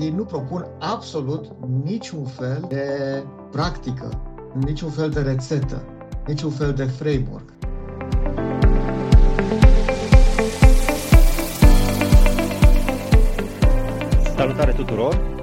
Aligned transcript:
ei 0.00 0.10
nu 0.10 0.24
propun 0.24 0.66
absolut 0.78 1.66
niciun 1.84 2.24
fel 2.24 2.64
de 2.68 2.86
practică, 3.50 4.22
niciun 4.54 4.90
fel 4.90 5.10
de 5.10 5.20
rețetă, 5.20 5.84
niciun 6.26 6.50
fel 6.50 6.72
de 6.72 6.84
framework. 6.84 7.52
Salutare 14.36 14.72
tuturor! 14.72 15.36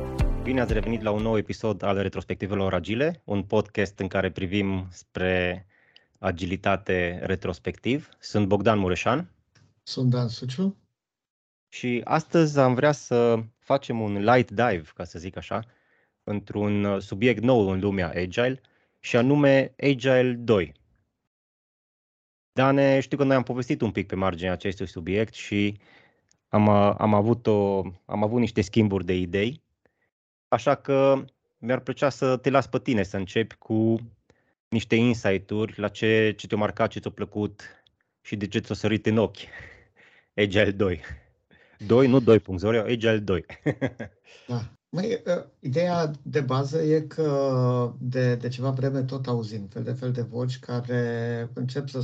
Bine 0.43 0.61
ați 0.61 0.73
revenit 0.73 1.01
la 1.01 1.11
un 1.11 1.21
nou 1.21 1.37
episod 1.37 1.83
al 1.83 2.01
Retrospectivelor 2.01 2.73
Agile, 2.73 3.21
un 3.23 3.43
podcast 3.43 3.99
în 3.99 4.07
care 4.07 4.31
privim 4.31 4.87
spre 4.91 5.65
agilitate 6.19 7.19
retrospectiv. 7.23 8.09
Sunt 8.19 8.47
Bogdan 8.47 8.79
Mureșan. 8.79 9.29
Sunt 9.83 10.09
Dan 10.09 10.27
Suciu. 10.27 10.75
Și 11.75 12.01
astăzi 12.03 12.59
am 12.59 12.73
vrea 12.73 12.91
să 12.91 13.43
facem 13.59 14.01
un 14.01 14.23
light 14.23 14.49
dive, 14.49 14.83
ca 14.95 15.03
să 15.03 15.19
zic 15.19 15.37
așa, 15.37 15.63
într-un 16.23 16.99
subiect 16.99 17.41
nou 17.41 17.69
în 17.69 17.79
lumea 17.79 18.09
Agile 18.09 18.61
și 18.99 19.17
anume 19.17 19.73
Agile 19.77 20.31
2. 20.31 20.73
Dane, 22.51 22.99
știu 22.99 23.17
că 23.17 23.23
noi 23.23 23.35
am 23.35 23.43
povestit 23.43 23.81
un 23.81 23.91
pic 23.91 24.07
pe 24.07 24.15
marginea 24.15 24.51
acestui 24.51 24.87
subiect 24.87 25.33
și 25.33 25.79
am, 26.47 26.69
am, 26.69 27.13
avut, 27.13 27.47
o, 27.47 27.81
am 28.05 28.23
avut 28.23 28.39
niște 28.39 28.61
schimburi 28.61 29.05
de 29.05 29.15
idei, 29.15 29.61
așa 30.47 30.75
că 30.75 31.25
mi-ar 31.57 31.79
plăcea 31.79 32.09
să 32.09 32.37
te 32.37 32.49
las 32.49 32.67
pe 32.67 32.79
tine 32.79 33.03
să 33.03 33.17
începi 33.17 33.55
cu 33.55 33.97
niște 34.67 34.95
insight-uri 34.95 35.79
la 35.79 35.87
ce, 35.87 36.33
ce 36.37 36.47
te-a 36.47 36.57
marcat, 36.57 36.89
ce 36.89 36.99
ți-a 36.99 37.11
plăcut 37.11 37.83
și 38.21 38.35
de 38.35 38.47
ce 38.47 38.59
ți-a 38.59 38.75
sărit 38.75 39.05
în 39.05 39.17
ochi 39.17 39.37
Agile 40.35 40.71
2. 40.71 41.01
2, 41.87 42.07
nu 42.07 42.21
2.0, 42.21 42.83
Agile 42.85 43.17
2. 43.17 43.45
da. 44.47 44.75
Măi, 44.89 45.21
ă, 45.25 45.45
ideea 45.59 46.11
de 46.21 46.41
bază 46.41 46.81
e 46.81 47.01
că 47.01 47.93
de, 47.99 48.35
de 48.35 48.47
ceva 48.47 48.69
vreme 48.69 49.03
tot 49.03 49.27
auzim 49.27 49.67
fel 49.67 49.83
de 49.83 49.91
fel 49.91 50.11
de 50.11 50.21
voci 50.21 50.59
care 50.59 51.49
încep 51.53 51.89
să 51.89 52.03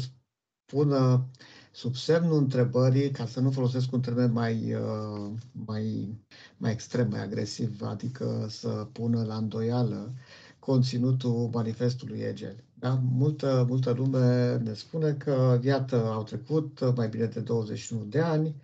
spună 0.67 1.30
sub 1.72 1.95
semnul 1.95 2.38
întrebării, 2.38 3.11
ca 3.11 3.25
să 3.25 3.39
nu 3.39 3.52
folosesc 3.52 3.91
un 3.91 4.02
termen 4.02 4.31
mai, 4.31 4.73
ă, 4.73 5.31
mai, 5.52 6.16
mai 6.58 6.72
extrem, 6.72 7.09
mai 7.09 7.22
agresiv, 7.22 7.81
adică 7.81 8.45
să 8.50 8.88
pună 8.91 9.23
la 9.23 9.35
îndoială 9.35 10.13
conținutul 10.59 11.50
manifestului 11.53 12.25
Agile. 12.25 12.63
Da? 12.73 13.00
Multă, 13.11 13.66
multă 13.67 13.91
lume 13.91 14.58
ne 14.58 14.73
spune 14.73 15.13
că, 15.13 15.59
iată, 15.63 16.06
au 16.06 16.23
trecut 16.23 16.95
mai 16.95 17.09
bine 17.09 17.25
de 17.25 17.39
21 17.39 18.03
de 18.03 18.19
ani, 18.19 18.56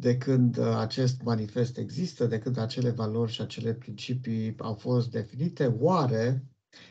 de 0.00 0.16
când 0.16 0.58
uh, 0.58 0.76
acest 0.78 1.22
manifest 1.22 1.78
există, 1.78 2.26
de 2.26 2.38
când 2.38 2.58
acele 2.58 2.90
valori 2.90 3.32
și 3.32 3.40
acele 3.40 3.72
principii 3.72 4.54
au 4.58 4.74
fost 4.74 5.10
definite, 5.10 5.76
oare 5.78 6.44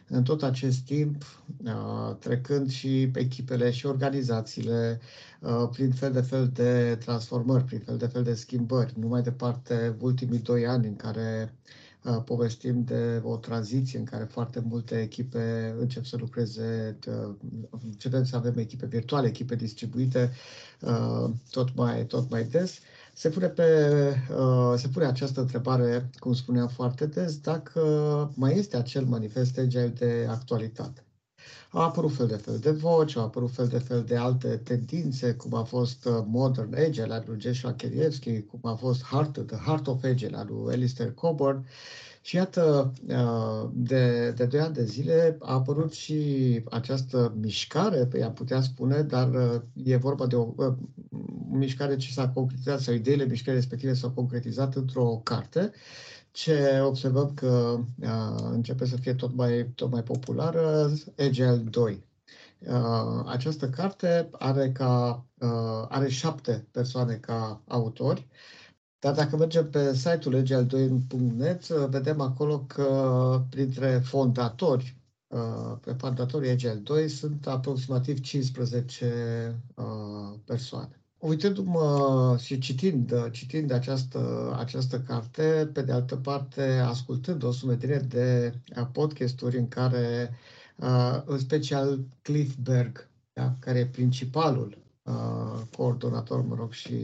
în 0.07 0.23
tot 0.23 0.43
acest 0.43 0.85
timp, 0.85 1.43
uh, 1.63 2.15
trecând 2.19 2.69
și 2.71 3.11
echipele 3.13 3.71
și 3.71 3.85
organizațiile 3.85 4.99
uh, 5.41 5.69
prin 5.71 5.91
fel 5.91 6.11
de 6.11 6.21
fel 6.21 6.47
de 6.47 6.95
transformări, 6.99 7.63
prin 7.63 7.79
fel 7.79 7.97
de 7.97 8.07
fel 8.07 8.23
de 8.23 8.33
schimbări, 8.33 8.93
nu 8.99 9.07
mai 9.07 9.21
departe 9.21 9.95
ultimii 9.99 10.39
doi 10.39 10.67
ani 10.67 10.87
în 10.87 10.95
care 10.95 11.53
povestim 12.25 12.83
de 12.83 13.21
o 13.23 13.37
tranziție 13.37 13.99
în 13.99 14.05
care 14.05 14.23
foarte 14.23 14.59
multe 14.59 15.01
echipe 15.01 15.75
încep 15.79 16.05
să 16.05 16.17
lucreze, 16.17 16.99
începem 17.83 18.23
să 18.23 18.35
avem 18.35 18.57
echipe 18.57 18.85
virtuale, 18.85 19.27
echipe 19.27 19.55
distribuite 19.55 20.31
tot 21.49 21.75
mai, 21.75 22.05
tot 22.05 22.29
mai 22.29 22.43
des 22.43 22.79
se 23.17 23.29
pune, 23.29 23.47
pe, 23.47 23.63
uh, 24.37 24.73
se 24.75 24.87
pune 24.87 25.05
această 25.05 25.39
întrebare, 25.39 26.09
cum 26.19 26.33
spuneam 26.33 26.67
foarte 26.67 27.05
des, 27.05 27.37
dacă 27.37 27.81
mai 28.35 28.57
este 28.57 28.77
acel 28.77 29.05
manifest 29.05 29.57
agile 29.57 29.87
de 29.87 30.27
actualitate. 30.29 31.05
Au 31.71 31.81
apărut 31.81 32.13
fel 32.13 32.27
de 32.27 32.35
fel 32.35 32.57
de 32.57 32.71
voci, 32.71 33.15
au 33.15 33.23
apărut 33.23 33.51
fel 33.51 33.67
de 33.67 33.77
fel 33.77 34.03
de 34.03 34.17
alte 34.17 34.57
tendințe, 34.57 35.33
cum 35.33 35.53
a 35.53 35.63
fost 35.63 36.05
uh, 36.05 36.23
Modern 36.25 36.73
Agile 36.73 37.13
al 37.13 37.23
lui 37.27 37.39
Joshua 37.39 37.73
Kerievski, 37.73 38.41
cum 38.41 38.59
a 38.63 38.75
fost 38.75 39.03
Heart, 39.03 39.47
The 39.47 39.57
Heart 39.65 39.87
of 39.87 40.03
Agile 40.03 40.37
al 40.37 40.47
lui 40.49 40.73
Alistair 40.73 41.13
Coburn, 41.13 41.65
și 42.27 42.35
iată, 42.35 42.93
uh, 43.07 43.69
de, 43.73 44.31
de 44.31 44.45
doi 44.45 44.59
ani 44.59 44.73
de 44.73 44.83
zile 44.85 45.37
a 45.39 45.53
apărut 45.53 45.93
și 45.93 46.61
această 46.69 47.33
mișcare, 47.39 48.05
pe 48.05 48.17
ea 48.17 48.31
putea 48.31 48.61
spune, 48.61 49.01
dar 49.01 49.33
uh, 49.33 49.61
e 49.83 49.95
vorba 49.95 50.25
de 50.25 50.35
o, 50.35 50.41
o 50.41 50.53
uh, 50.55 50.73
mișcare 51.51 51.95
ce 51.95 52.11
s-a 52.11 52.29
concretizat, 52.29 52.79
sau 52.79 52.93
ideile 52.93 53.25
mișcării 53.25 53.59
respective 53.59 53.93
s-au 53.93 54.11
concretizat 54.11 54.75
într-o 54.75 55.21
carte, 55.23 55.71
ce 56.31 56.79
observăm 56.83 57.33
că 57.33 57.79
începe 58.51 58.85
să 58.85 58.95
fie 58.95 59.13
tot 59.13 59.35
mai, 59.35 59.71
tot 59.75 59.91
mai 59.91 60.03
populară, 60.03 60.91
Agile 61.17 61.55
2. 61.55 62.03
Această 63.25 63.69
carte 63.69 64.29
are, 64.31 64.71
ca, 64.71 65.25
are 65.89 66.09
șapte 66.09 66.67
persoane 66.71 67.13
ca 67.13 67.61
autori, 67.67 68.27
dar 68.99 69.13
dacă 69.13 69.37
mergem 69.37 69.69
pe 69.69 69.95
site-ul 69.95 70.41
legea2.net, 70.41 71.67
vedem 71.67 72.21
acolo 72.21 72.59
că 72.59 73.41
printre 73.49 73.99
fondatori, 74.03 74.95
uh, 75.27 75.77
pe 75.81 75.91
fondatorii 75.91 76.55
EGL2 76.55 77.07
sunt 77.07 77.47
aproximativ 77.47 78.19
15 78.19 79.61
uh, 79.75 80.39
persoane. 80.45 81.01
Uitându-mă 81.17 82.35
și 82.39 82.59
citind, 82.59 83.29
citind 83.31 83.71
această, 83.71 84.53
această 84.59 84.99
carte, 84.99 85.69
pe 85.73 85.81
de 85.81 85.91
altă 85.91 86.15
parte 86.15 86.61
ascultând 86.63 87.43
o 87.43 87.51
sumedire 87.51 87.97
de 87.97 88.53
podcasturi 88.91 89.57
în 89.57 89.67
care, 89.67 90.33
uh, 90.75 91.21
în 91.25 91.39
special 91.39 91.99
Cliff 92.21 92.55
Berg, 92.55 93.09
da, 93.33 93.55
care 93.59 93.79
e 93.79 93.85
principalul 93.85 94.77
Uh, 94.77 94.86
coordonator, 95.75 96.45
mă 96.45 96.55
rog, 96.55 96.71
și 96.71 96.95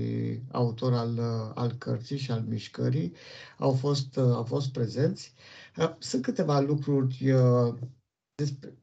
autor 0.51 0.93
al, 0.93 1.17
uh, 1.17 1.51
al 1.53 1.71
cărții 1.71 2.17
și 2.17 2.31
al 2.31 2.43
mișcării, 2.47 3.13
au 3.57 3.71
fost, 3.71 4.15
uh, 4.15 4.23
au 4.23 4.43
fost 4.43 4.71
prezenți. 4.71 5.33
Sunt 5.99 6.23
câteva 6.23 6.59
lucruri 6.59 7.33
despre, 8.35 8.77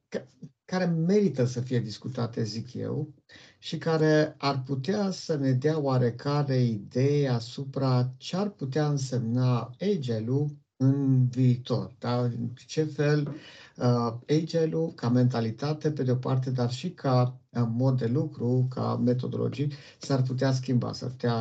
care 0.64 0.84
merită 0.84 1.44
să 1.44 1.60
fie 1.60 1.80
discutate, 1.80 2.42
zic 2.42 2.74
eu, 2.74 3.14
și 3.58 3.78
care 3.78 4.34
ar 4.38 4.62
putea 4.62 5.10
să 5.10 5.36
ne 5.36 5.52
dea 5.52 5.78
oarecare 5.78 6.62
idee 6.62 7.28
asupra 7.28 8.14
ce 8.16 8.36
ar 8.36 8.48
putea 8.48 8.88
însemna 8.88 9.74
agile 9.80 10.46
în 10.76 11.26
viitor. 11.28 11.94
Da? 11.98 12.20
În 12.20 12.48
ce 12.66 12.84
fel 12.84 13.34
uh, 13.76 14.14
agile 14.28 14.92
ca 14.94 15.08
mentalitate, 15.08 15.92
pe 15.92 16.02
de 16.02 16.10
o 16.10 16.16
parte, 16.16 16.50
dar 16.50 16.70
și 16.70 16.90
ca 16.90 17.22
uh, 17.22 17.39
mod 17.52 17.98
de 17.98 18.06
lucru, 18.06 18.66
ca 18.70 18.96
metodologii, 18.96 19.72
s-ar 19.98 20.22
putea 20.22 20.52
schimba, 20.52 20.92
s-ar 20.92 21.10
putea 21.10 21.36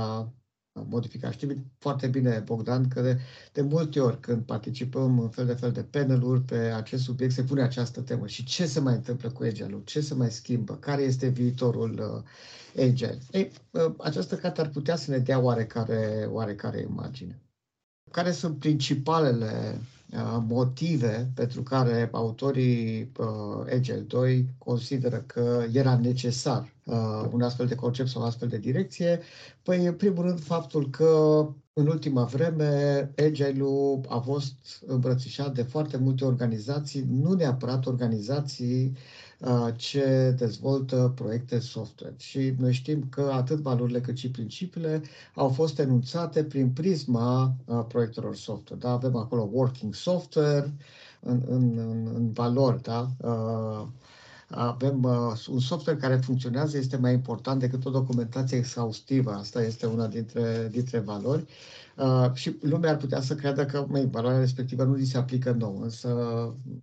uh, 0.74 0.84
modifica. 0.90 1.31
Știi 1.31 1.66
foarte 1.78 2.08
bine, 2.08 2.40
Bogdan, 2.46 2.88
că 2.88 3.02
de, 3.02 3.20
de 3.53 3.62
multe 3.62 4.00
ori 4.00 4.20
când 4.20 4.44
participăm 4.44 5.20
în 5.20 5.30
fel 5.30 5.46
de 5.46 5.53
fel 5.53 5.72
de 5.72 5.84
paneluri 5.84 6.42
pe 6.42 6.56
acest 6.56 7.03
subiect, 7.03 7.34
se 7.34 7.44
pune 7.44 7.62
această 7.62 8.02
temă. 8.02 8.28
Și 8.28 8.44
ce 8.44 8.66
se 8.66 8.80
mai 8.80 8.94
întâmplă 8.94 9.30
cu 9.30 9.44
agile 9.44 9.81
Ce 9.84 10.02
se 10.02 10.14
mai 10.14 10.31
schimbă? 10.31 10.75
Care 10.75 11.02
este 11.02 11.28
viitorul 11.28 12.24
uh, 12.76 12.84
agile? 12.86 13.20
Ei, 13.31 13.52
uh, 13.72 13.94
această 13.97 14.36
carte 14.36 14.62
ar 14.62 14.70
putea 14.70 14.96
să 14.96 15.12
ne 15.12 15.18
dea 15.18 15.40
oarecare, 15.40 16.28
oarecare 16.31 16.80
imagine. 16.80 17.41
Care 18.12 18.31
sunt 18.31 18.59
principalele 18.59 19.76
uh, 19.78 19.97
motive 20.47 21.31
pentru 21.36 21.64
care 21.64 22.09
autorii 22.12 23.12
uh, 23.18 23.74
Agile 23.74 24.00
2 24.00 24.46
consideră 24.58 25.18
că 25.18 25.64
era 25.72 25.97
necesar 25.97 26.74
uh, 26.84 27.30
un 27.31 27.42
astfel 27.42 27.66
de 27.66 27.75
concept 27.75 28.09
sau 28.09 28.22
o 28.22 28.25
astfel 28.25 28.47
de 28.47 28.58
direcție? 28.58 29.20
Păi, 29.64 29.86
în 29.86 29.94
primul 29.94 30.24
rând, 30.24 30.40
faptul 30.40 30.90
că 30.90 31.46
în 31.73 31.88
ultima 31.88 32.23
vreme 32.23 33.11
Agile-ul 33.17 34.02
a 34.08 34.17
fost 34.17 34.84
îmbrățișat 34.85 35.53
de 35.53 35.61
foarte 35.61 35.97
multe 35.97 36.26
organizații, 36.26 37.06
nu 37.09 37.34
neapărat 37.34 37.85
organizații 37.85 38.97
ce 39.76 40.36
dezvoltă 40.38 41.12
proiecte 41.16 41.59
software. 41.59 42.14
Și 42.18 42.53
noi 42.58 42.74
știm 42.74 43.08
că 43.09 43.30
atât 43.34 43.59
valorile 43.59 44.02
cât 44.02 44.18
și 44.18 44.32
principiile 44.32 45.02
au 45.36 45.50
fost 45.50 45.80
enunțate 45.80 46.44
prin 46.44 46.70
prisma 46.70 47.56
proiectelor 47.88 48.36
software. 48.36 48.82
Da? 48.82 48.91
Avem 48.91 49.16
acolo 49.16 49.50
working 49.52 49.94
software 49.94 50.74
în, 51.20 51.41
în, 51.47 51.78
în, 51.78 52.12
în 52.16 52.32
valori, 52.32 52.82
da? 52.82 53.08
avem 54.50 55.03
uh, 55.03 55.34
un 55.50 55.59
software 55.59 56.00
care 56.00 56.16
funcționează 56.16 56.78
este 56.78 56.97
mai 56.97 57.14
important 57.14 57.59
decât 57.59 57.85
o 57.85 57.90
documentație 57.90 58.58
exhaustivă. 58.58 59.32
Asta 59.32 59.62
este 59.62 59.85
una 59.85 60.08
dintre, 60.08 60.68
dintre 60.72 61.00
valori. 61.00 61.46
Uh, 61.99 62.29
și 62.34 62.55
lumea 62.61 62.90
ar 62.90 62.97
putea 62.97 63.22
să 63.22 63.35
creadă 63.35 63.66
că 63.66 63.85
măi, 63.90 64.07
valoarea 64.11 64.40
respectivă 64.40 64.84
nu 64.84 64.93
li 64.93 65.05
se 65.05 65.17
aplică 65.17 65.51
nou, 65.51 65.81
însă 65.81 66.07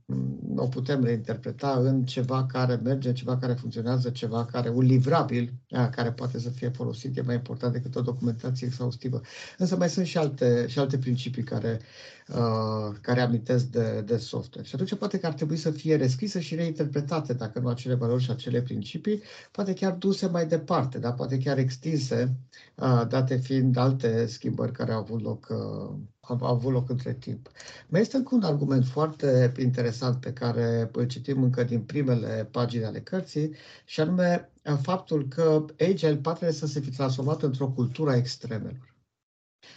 mm, 0.04 0.54
o 0.56 0.66
putem 0.66 1.04
reinterpreta 1.04 1.78
în 1.78 2.04
ceva 2.04 2.46
care 2.46 2.74
merge, 2.74 3.12
ceva 3.12 3.38
care 3.38 3.52
funcționează, 3.52 4.10
ceva 4.10 4.44
care, 4.44 4.68
un 4.68 4.84
livrabil 4.84 5.52
uh, 5.70 5.88
care 5.90 6.12
poate 6.12 6.38
să 6.38 6.50
fie 6.50 6.68
folosit, 6.68 7.16
e 7.16 7.22
mai 7.22 7.34
important 7.34 7.72
decât 7.72 7.94
o 7.94 8.00
documentație 8.00 8.66
exhaustivă. 8.66 9.20
Însă 9.58 9.76
mai 9.76 9.88
sunt 9.88 10.06
și 10.06 10.18
alte, 10.18 10.66
și 10.68 10.78
alte 10.78 10.98
principii 10.98 11.42
care, 11.42 11.80
uh, 12.28 12.96
care 13.00 13.20
amintesc 13.20 13.64
de, 13.64 14.02
de 14.06 14.16
software. 14.16 14.66
Și 14.66 14.74
atunci 14.74 14.94
poate 14.94 15.18
că 15.18 15.26
ar 15.26 15.32
trebui 15.32 15.56
să 15.56 15.70
fie 15.70 15.96
rescrise 15.96 16.40
și 16.40 16.54
reinterpretate, 16.54 17.32
dacă 17.32 17.58
nu 17.58 17.68
acele 17.68 17.94
valori 17.94 18.22
și 18.22 18.30
acele 18.30 18.62
principii, 18.62 19.22
poate 19.50 19.72
chiar 19.72 19.92
duse 19.92 20.26
mai 20.26 20.46
departe, 20.46 20.98
da? 20.98 21.12
poate 21.12 21.38
chiar 21.38 21.58
extinse, 21.58 22.36
uh, 22.74 23.02
date 23.08 23.36
fiind 23.36 23.76
alte 23.76 24.26
schimbări 24.26 24.72
care 24.72 24.92
au 24.92 25.05
avut 25.06 25.22
loc, 25.22 25.46
uh, 25.50 26.38
a 26.40 26.48
avut 26.48 26.72
loc 26.72 26.90
între 26.90 27.14
timp. 27.14 27.50
Mai 27.88 28.00
este 28.00 28.16
încă 28.16 28.34
un 28.34 28.42
argument 28.42 28.84
foarte 28.84 29.52
interesant 29.58 30.20
pe 30.20 30.32
care 30.32 30.90
îl 30.92 31.06
citim 31.06 31.42
încă 31.42 31.64
din 31.64 31.80
primele 31.80 32.48
pagini 32.50 32.84
ale 32.84 33.00
cărții, 33.00 33.54
și 33.84 34.00
anume 34.00 34.50
uh, 34.64 34.78
faptul 34.82 35.28
că 35.28 35.64
Agile 35.80 36.16
poate 36.16 36.52
să 36.52 36.66
se 36.66 36.80
fi 36.80 36.90
transformat 36.90 37.42
într-o 37.42 37.68
cultură 37.68 38.10
a 38.10 38.16
extremelor. 38.16 38.94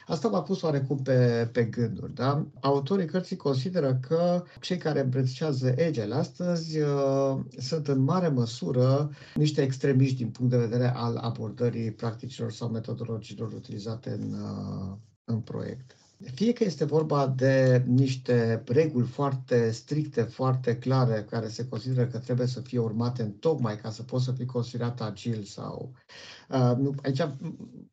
Asta 0.07 0.27
m-a 0.27 0.41
pus 0.41 0.61
oarecum 0.61 0.97
pe, 0.97 1.49
pe 1.51 1.63
gânduri. 1.63 2.13
Da? 2.13 2.45
Autorii 2.59 3.05
cărții 3.05 3.35
consideră 3.35 3.99
că 4.07 4.43
cei 4.61 4.77
care 4.77 4.99
îmbrățișează 4.99 5.75
Agile 5.87 6.15
astăzi 6.15 6.79
uh, 6.79 7.39
sunt 7.57 7.87
în 7.87 7.99
mare 7.99 8.27
măsură 8.27 9.11
niște 9.35 9.61
extremiști 9.61 10.15
din 10.15 10.29
punct 10.29 10.51
de 10.51 10.57
vedere 10.57 10.93
al 10.95 11.17
abordării 11.17 11.91
practicilor 11.91 12.51
sau 12.51 12.69
metodologiilor 12.69 13.53
utilizate 13.53 14.09
în, 14.09 14.33
uh, 14.33 14.97
în 15.29 15.39
proiect. 15.39 15.95
Fie 16.33 16.53
că 16.53 16.63
este 16.63 16.85
vorba 16.85 17.27
de 17.27 17.83
niște 17.87 18.63
reguli 18.67 19.07
foarte 19.07 19.71
stricte, 19.71 20.21
foarte 20.21 20.77
clare, 20.77 21.25
care 21.29 21.47
se 21.47 21.67
consideră 21.67 22.07
că 22.07 22.17
trebuie 22.17 22.47
să 22.47 22.61
fie 22.61 22.79
urmate 22.79 23.21
în 23.21 23.31
tocmai 23.31 23.77
ca 23.77 23.91
să 23.91 24.03
poți 24.03 24.23
să 24.25 24.31
fii 24.31 24.45
considerat 24.45 25.01
agil 25.01 25.43
sau 25.43 25.91
Uh, 26.49 26.89
aici 27.03 27.27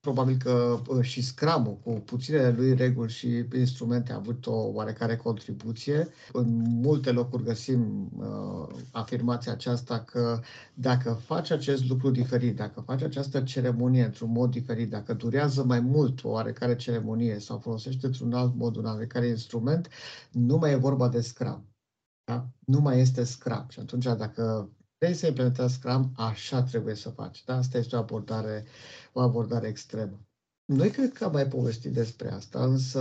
probabil 0.00 0.36
că 0.36 0.80
uh, 0.88 1.04
și 1.04 1.22
Scrum, 1.22 1.78
cu 1.84 1.90
puținele 1.90 2.50
lui 2.50 2.74
reguli 2.74 3.10
și 3.12 3.44
instrumente, 3.54 4.12
a 4.12 4.16
avut 4.16 4.46
o 4.46 4.54
oarecare 4.54 5.16
contribuție. 5.16 6.08
În 6.32 6.46
multe 6.58 7.10
locuri 7.12 7.42
găsim 7.42 8.10
uh, 8.16 8.76
afirmația 8.92 9.52
aceasta 9.52 10.00
că 10.00 10.40
dacă 10.74 11.12
faci 11.12 11.50
acest 11.50 11.88
lucru 11.88 12.10
diferit, 12.10 12.56
dacă 12.56 12.80
faci 12.80 13.02
această 13.02 13.40
ceremonie 13.40 14.04
într-un 14.04 14.30
mod 14.30 14.50
diferit, 14.50 14.90
dacă 14.90 15.14
durează 15.14 15.64
mai 15.64 15.80
mult 15.80 16.24
o 16.24 16.28
oarecare 16.28 16.76
ceremonie 16.76 17.38
sau 17.38 17.58
folosește 17.58 18.06
într-un 18.06 18.32
alt 18.32 18.54
mod 18.54 18.76
un 18.76 18.84
oarecare 18.84 19.26
instrument, 19.26 19.88
nu 20.32 20.56
mai 20.56 20.72
e 20.72 20.76
vorba 20.76 21.08
de 21.08 21.20
Scrum. 21.20 21.64
Da? 22.24 22.48
Nu 22.66 22.80
mai 22.80 23.00
este 23.00 23.24
Scrum. 23.24 23.66
Și 23.68 23.80
atunci, 23.80 24.04
dacă 24.04 24.70
vrei 24.98 25.14
să 25.14 25.26
implementezi 25.26 25.74
Scrum, 25.74 26.12
așa 26.16 26.62
trebuie 26.62 26.94
să 26.94 27.10
faci. 27.10 27.44
Da? 27.44 27.56
Asta 27.56 27.78
este 27.78 27.96
o 27.96 27.98
abordare, 27.98 28.64
o 29.12 29.20
abordare 29.20 29.66
extremă. 29.66 30.20
Noi 30.64 30.90
cred 30.90 31.12
că 31.12 31.24
am 31.24 31.32
mai 31.32 31.46
povestit 31.46 31.92
despre 31.92 32.30
asta, 32.30 32.64
însă, 32.64 33.00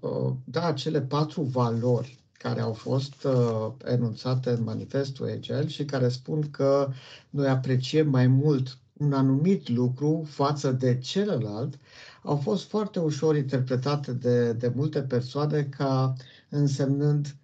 uh, 0.00 0.32
da, 0.44 0.72
cele 0.72 1.00
patru 1.02 1.42
valori 1.42 2.24
care 2.32 2.60
au 2.60 2.72
fost 2.72 3.24
uh, 3.24 3.72
enunțate 3.84 4.50
în 4.50 4.62
manifestul 4.62 5.26
Agile 5.26 5.66
și 5.66 5.84
care 5.84 6.08
spun 6.08 6.50
că 6.50 6.90
noi 7.30 7.48
apreciem 7.48 8.08
mai 8.08 8.26
mult 8.26 8.78
un 8.92 9.12
anumit 9.12 9.68
lucru 9.68 10.24
față 10.28 10.72
de 10.72 10.98
celălalt, 10.98 11.78
au 12.22 12.36
fost 12.36 12.68
foarte 12.68 12.98
ușor 12.98 13.36
interpretate 13.36 14.12
de, 14.12 14.52
de 14.52 14.72
multe 14.74 15.02
persoane 15.02 15.62
ca 15.62 16.12
însemnând 16.48 17.36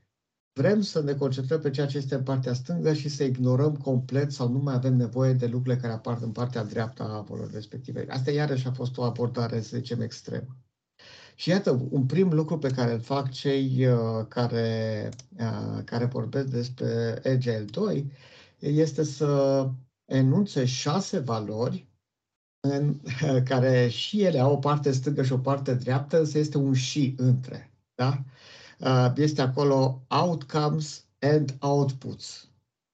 Vrem 0.61 0.81
să 0.81 1.03
ne 1.03 1.15
concentrăm 1.15 1.61
pe 1.61 1.71
ceea 1.71 1.87
ce 1.87 1.97
este 1.97 2.15
în 2.15 2.23
partea 2.23 2.53
stângă 2.53 2.93
și 2.93 3.09
să 3.09 3.25
ignorăm 3.25 3.77
complet 3.77 4.33
sau 4.33 4.49
nu 4.49 4.59
mai 4.59 4.75
avem 4.75 4.97
nevoie 4.97 5.33
de 5.33 5.47
lucrurile 5.47 5.81
care 5.81 5.93
apar 5.93 6.19
în 6.23 6.31
partea 6.31 6.65
dreaptă 6.65 7.03
a 7.03 7.21
valorii 7.21 7.55
respective. 7.55 8.07
Asta 8.09 8.31
iarăși 8.31 8.67
a 8.67 8.73
fost 8.73 8.99
o 8.99 9.03
abordare, 9.03 9.61
să 9.61 9.77
zicem, 9.77 10.01
extremă. 10.01 10.57
Și 11.35 11.49
iată, 11.49 11.87
un 11.91 12.07
prim 12.07 12.33
lucru 12.33 12.59
pe 12.59 12.71
care 12.71 12.93
îl 12.93 13.01
fac 13.01 13.31
cei 13.31 13.87
uh, 13.87 14.27
care, 14.29 15.09
uh, 15.39 15.83
care 15.85 16.05
vorbesc 16.05 16.47
despre 16.47 17.21
Agile 17.25 17.65
2 17.71 18.11
este 18.59 19.03
să 19.03 19.69
enunțe 20.05 20.65
șase 20.65 21.19
valori 21.19 21.89
în 22.61 23.01
care 23.51 23.89
și 23.89 24.23
ele 24.23 24.39
au 24.39 24.53
o 24.53 24.57
parte 24.57 24.91
stângă 24.91 25.23
și 25.23 25.33
o 25.33 25.39
parte 25.39 25.75
dreaptă, 25.75 26.19
însă 26.19 26.39
este 26.39 26.59
un 26.59 26.75
și 26.75 27.15
între. 27.17 27.73
Da? 27.95 28.25
Uh, 28.81 29.13
este 29.17 29.43
acolo 29.43 30.03
outcomes 30.09 31.05
and 31.19 31.57
outputs, 31.61 32.49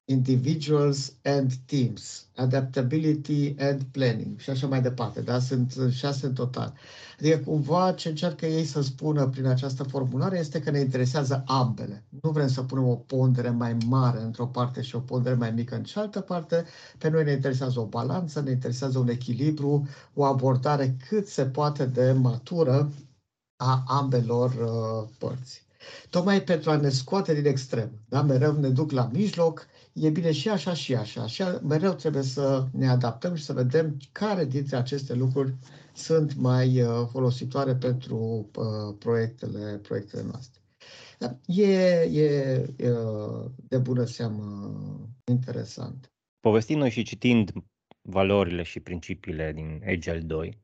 individuals 0.05 1.13
and 1.23 1.53
teams, 1.67 2.27
adaptability 2.37 3.55
and 3.59 3.83
planning 3.83 4.39
și 4.39 4.51
așa 4.51 4.67
mai 4.67 4.83
departe. 4.83 5.21
Da? 5.21 5.39
Sunt 5.39 5.75
șase 5.91 6.27
în 6.27 6.35
total. 6.35 6.75
Adică 7.21 7.39
cumva 7.39 7.93
ce 7.93 8.09
încearcă 8.09 8.47
ei 8.47 8.65
să 8.65 8.81
spună 8.83 9.29
prin 9.29 9.47
această 9.47 9.83
formulare 9.83 10.39
este 10.39 10.61
că 10.61 10.71
ne 10.71 10.81
interesează 10.81 11.43
ambele. 11.47 12.05
Nu 12.23 12.31
vrem 12.31 12.49
să 12.49 12.63
punem 12.63 12.89
o 12.89 12.95
pondere 12.95 13.51
mai 13.51 13.77
mare 13.87 14.21
într-o 14.21 14.47
parte 14.47 14.83
și 14.83 14.97
o 14.97 15.01
pondere 15.01 15.35
mai 15.35 15.51
mică 15.51 15.75
în 15.75 15.85
cealaltă 15.85 16.21
parte. 16.21 16.65
Pe 16.99 17.09
noi 17.09 17.25
ne 17.25 17.33
interesează 17.33 17.81
o 17.81 17.87
balanță, 17.87 18.41
ne 18.41 18.51
interesează 18.51 18.99
un 18.99 19.09
echilibru, 19.09 19.89
o 20.15 20.25
abordare 20.25 20.97
cât 21.09 21.27
se 21.27 21.45
poate 21.45 21.87
de 21.87 22.13
matură 22.13 22.93
a 23.57 23.85
ambelor 23.87 24.51
uh, 24.51 25.09
părți. 25.19 25.66
Tocmai 26.11 26.43
pentru 26.43 26.71
a 26.71 26.77
ne 26.77 26.89
scoate 26.89 27.35
din 27.35 27.47
extrem. 27.47 27.91
Da? 28.09 28.23
Mereu 28.23 28.53
ne 28.53 28.69
duc 28.69 28.91
la 28.91 29.11
mijloc, 29.13 29.67
e 29.93 30.11
bine 30.11 30.33
și 30.33 30.49
așa 30.49 30.75
și 30.75 30.95
așa. 30.95 31.27
Și 31.27 31.43
mereu 31.63 31.93
trebuie 31.93 32.23
să 32.23 32.67
ne 32.73 32.89
adaptăm 32.89 33.35
și 33.35 33.45
să 33.45 33.53
vedem 33.53 33.97
care 34.13 34.45
dintre 34.45 34.77
aceste 34.77 35.15
lucruri 35.15 35.55
sunt 35.95 36.35
mai 36.35 36.83
uh, 36.83 37.07
folositoare 37.11 37.75
pentru 37.75 38.51
uh, 38.57 38.97
proiectele, 38.99 39.81
proiectele 39.83 40.23
noastre. 40.23 40.61
Da, 41.19 41.39
e, 41.47 42.03
e, 42.03 42.25
e 42.77 42.93
de 43.69 43.79
bună 43.79 44.05
seamă 44.05 44.73
interesant. 45.25 46.13
Povestind 46.41 46.81
noi 46.81 46.91
și 46.91 47.03
citind 47.03 47.53
valorile 48.03 48.63
și 48.63 48.81
principiile 48.81 49.53
din 49.53 49.83
Agile 49.87 50.19
2, 50.19 50.59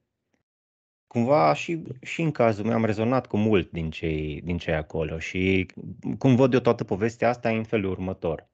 cumva 1.12 1.55
și, 1.55 1.82
și 2.03 2.23
în 2.23 2.31
cazul 2.31 2.64
meu 2.64 2.75
am 2.75 2.85
rezonat 2.85 3.26
cu 3.26 3.37
mult 3.37 3.70
din 3.70 3.91
cei, 3.91 4.41
din 4.44 4.59
cei 4.59 4.75
acolo 4.75 5.19
și 5.19 5.67
cum 6.19 6.37
văd 6.37 6.53
eu 6.53 6.61
toată 6.61 6.85
povestea 6.85 7.29
asta 7.29 7.50
e 7.50 7.56
în 7.56 7.64
felul 7.64 7.91
următor. 7.91 8.49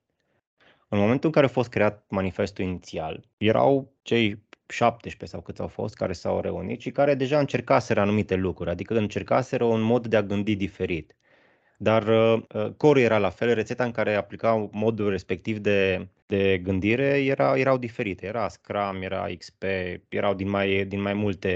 În 0.88 0.98
momentul 0.98 1.26
în 1.28 1.34
care 1.34 1.46
a 1.46 1.48
fost 1.48 1.68
creat 1.68 2.04
manifestul 2.08 2.64
inițial, 2.64 3.24
erau 3.36 3.92
cei 4.02 4.42
17 4.66 5.36
sau 5.36 5.40
câți 5.40 5.60
au 5.60 5.66
fost 5.66 5.94
care 5.94 6.12
s-au 6.12 6.40
reunit 6.40 6.80
și 6.80 6.90
care 6.90 7.14
deja 7.14 7.38
încercaseră 7.38 8.00
anumite 8.00 8.34
lucruri, 8.34 8.70
adică 8.70 8.96
încercaseră 8.96 9.64
un 9.64 9.80
mod 9.80 10.06
de 10.06 10.16
a 10.16 10.22
gândi 10.22 10.56
diferit. 10.56 11.16
Dar 11.76 12.06
uh, 12.08 12.42
uh 12.54 12.70
corul 12.76 13.02
era 13.02 13.18
la 13.18 13.30
fel, 13.30 13.54
rețeta 13.54 13.84
în 13.84 13.90
care 13.90 14.14
aplicau 14.14 14.70
modul 14.72 15.10
respectiv 15.10 15.58
de, 15.58 16.08
de 16.26 16.58
gândire 16.58 17.24
era, 17.24 17.58
erau 17.58 17.78
diferite. 17.78 18.26
Era 18.26 18.48
Scrum, 18.48 19.02
era 19.02 19.26
XP, 19.38 19.62
erau 20.08 20.34
din 20.34 20.48
mai, 20.48 20.84
din 20.84 21.00
mai 21.00 21.14
multe 21.14 21.52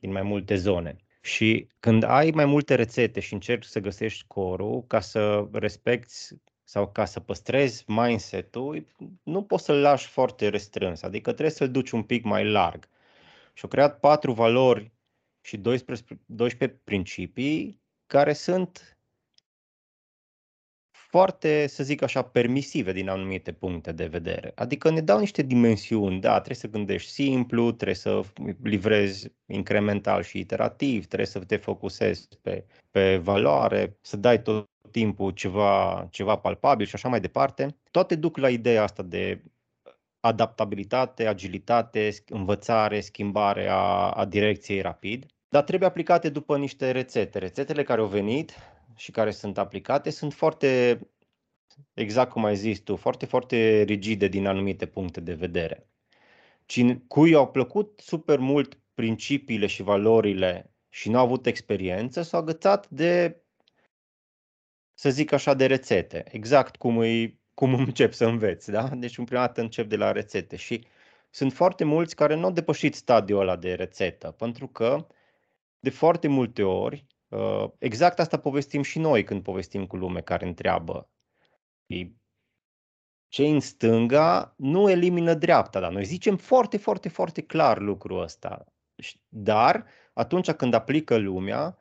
din 0.00 0.12
mai 0.12 0.22
multe 0.22 0.56
zone. 0.56 0.96
Și 1.20 1.68
când 1.80 2.02
ai 2.02 2.30
mai 2.30 2.44
multe 2.44 2.74
rețete 2.74 3.20
și 3.20 3.32
încerci 3.32 3.64
să 3.64 3.80
găsești 3.80 4.24
corul 4.26 4.84
ca 4.86 5.00
să 5.00 5.48
respecti 5.52 6.14
sau 6.64 6.92
ca 6.92 7.04
să 7.04 7.20
păstrezi 7.20 7.84
mindset-ul, 7.86 8.86
nu 9.22 9.42
poți 9.42 9.64
să-l 9.64 9.80
lași 9.80 10.06
foarte 10.06 10.48
restrâns, 10.48 11.02
adică 11.02 11.30
trebuie 11.30 11.54
să-l 11.54 11.70
duci 11.70 11.90
un 11.90 12.02
pic 12.02 12.24
mai 12.24 12.44
larg. 12.44 12.88
Și 13.52 13.64
au 13.64 13.68
creat 13.68 14.00
patru 14.00 14.32
valori 14.32 14.92
și 15.40 15.56
12, 15.56 16.18
12 16.26 16.78
principii 16.84 17.80
care 18.06 18.32
sunt 18.32 18.97
foarte, 21.10 21.66
să 21.66 21.82
zic 21.82 22.02
așa, 22.02 22.22
permisive 22.22 22.92
din 22.92 23.08
anumite 23.08 23.52
puncte 23.52 23.92
de 23.92 24.06
vedere. 24.06 24.52
Adică 24.54 24.90
ne 24.90 25.00
dau 25.00 25.18
niște 25.18 25.42
dimensiuni, 25.42 26.20
da, 26.20 26.34
trebuie 26.34 26.56
să 26.56 26.68
gândești 26.68 27.10
simplu, 27.10 27.72
trebuie 27.72 27.96
să 27.96 28.20
livrezi 28.62 29.32
incremental 29.46 30.22
și 30.22 30.38
iterativ, 30.38 31.06
trebuie 31.06 31.26
să 31.26 31.38
te 31.38 31.56
focusezi 31.56 32.28
pe, 32.42 32.64
pe 32.90 33.16
valoare, 33.16 33.96
să 34.00 34.16
dai 34.16 34.42
tot 34.42 34.70
timpul 34.90 35.30
ceva, 35.30 36.06
ceva 36.10 36.36
palpabil 36.36 36.86
și 36.86 36.94
așa 36.94 37.08
mai 37.08 37.20
departe. 37.20 37.76
Toate 37.90 38.14
duc 38.14 38.36
la 38.36 38.48
ideea 38.48 38.82
asta 38.82 39.02
de 39.02 39.42
adaptabilitate, 40.20 41.26
agilitate, 41.26 42.10
învățare, 42.28 43.00
schimbare 43.00 43.68
a, 43.68 44.10
a 44.10 44.24
direcției 44.24 44.80
rapid, 44.80 45.26
dar 45.48 45.62
trebuie 45.62 45.88
aplicate 45.88 46.28
după 46.28 46.56
niște 46.56 46.90
rețete. 46.90 47.38
Rețetele 47.38 47.82
care 47.82 48.00
au 48.00 48.06
venit 48.06 48.54
și 48.98 49.10
care 49.10 49.30
sunt 49.30 49.58
aplicate 49.58 50.10
sunt 50.10 50.32
foarte, 50.34 51.00
exact 51.94 52.30
cum 52.30 52.44
ai 52.44 52.56
zis 52.56 52.80
tu, 52.80 52.96
foarte, 52.96 53.26
foarte 53.26 53.82
rigide 53.82 54.28
din 54.28 54.46
anumite 54.46 54.86
puncte 54.86 55.20
de 55.20 55.34
vedere. 55.34 55.88
Cine, 56.66 57.02
cui 57.08 57.34
au 57.34 57.50
plăcut 57.50 58.00
super 58.00 58.38
mult 58.38 58.78
principiile 58.94 59.66
și 59.66 59.82
valorile 59.82 60.72
și 60.88 61.10
nu 61.10 61.18
au 61.18 61.24
avut 61.24 61.46
experiență, 61.46 62.22
s-au 62.22 62.40
agățat 62.40 62.88
de, 62.88 63.42
să 64.94 65.10
zic 65.10 65.32
așa, 65.32 65.54
de 65.54 65.66
rețete. 65.66 66.24
Exact 66.30 66.76
cum, 66.76 66.98
îi, 66.98 67.40
cum 67.54 67.74
încep 67.74 68.12
să 68.12 68.26
înveți, 68.26 68.70
da? 68.70 68.88
Deci, 68.88 69.18
în 69.18 69.24
prima 69.24 69.40
dată 69.46 69.60
încep 69.60 69.88
de 69.88 69.96
la 69.96 70.12
rețete 70.12 70.56
și 70.56 70.86
sunt 71.30 71.52
foarte 71.52 71.84
mulți 71.84 72.14
care 72.14 72.34
nu 72.34 72.44
au 72.44 72.52
depășit 72.52 72.94
stadiul 72.94 73.40
ăla 73.40 73.56
de 73.56 73.74
rețetă, 73.74 74.30
pentru 74.30 74.66
că 74.66 75.06
de 75.80 75.90
foarte 75.90 76.28
multe 76.28 76.62
ori, 76.62 77.06
uh, 77.06 77.17
exact 77.78 78.18
asta 78.18 78.38
povestim 78.38 78.82
și 78.82 78.98
noi 78.98 79.24
când 79.24 79.42
povestim 79.42 79.86
cu 79.86 79.96
lume 79.96 80.20
care 80.20 80.46
întreabă. 80.46 81.10
Cei 83.28 83.50
în 83.50 83.60
stânga 83.60 84.54
nu 84.56 84.90
elimină 84.90 85.34
dreapta, 85.34 85.80
dar 85.80 85.92
noi 85.92 86.04
zicem 86.04 86.36
foarte, 86.36 86.76
foarte, 86.76 87.08
foarte 87.08 87.42
clar 87.42 87.78
lucrul 87.78 88.22
ăsta. 88.22 88.64
Dar 89.28 89.86
atunci 90.12 90.50
când 90.50 90.74
aplică 90.74 91.16
lumea, 91.16 91.78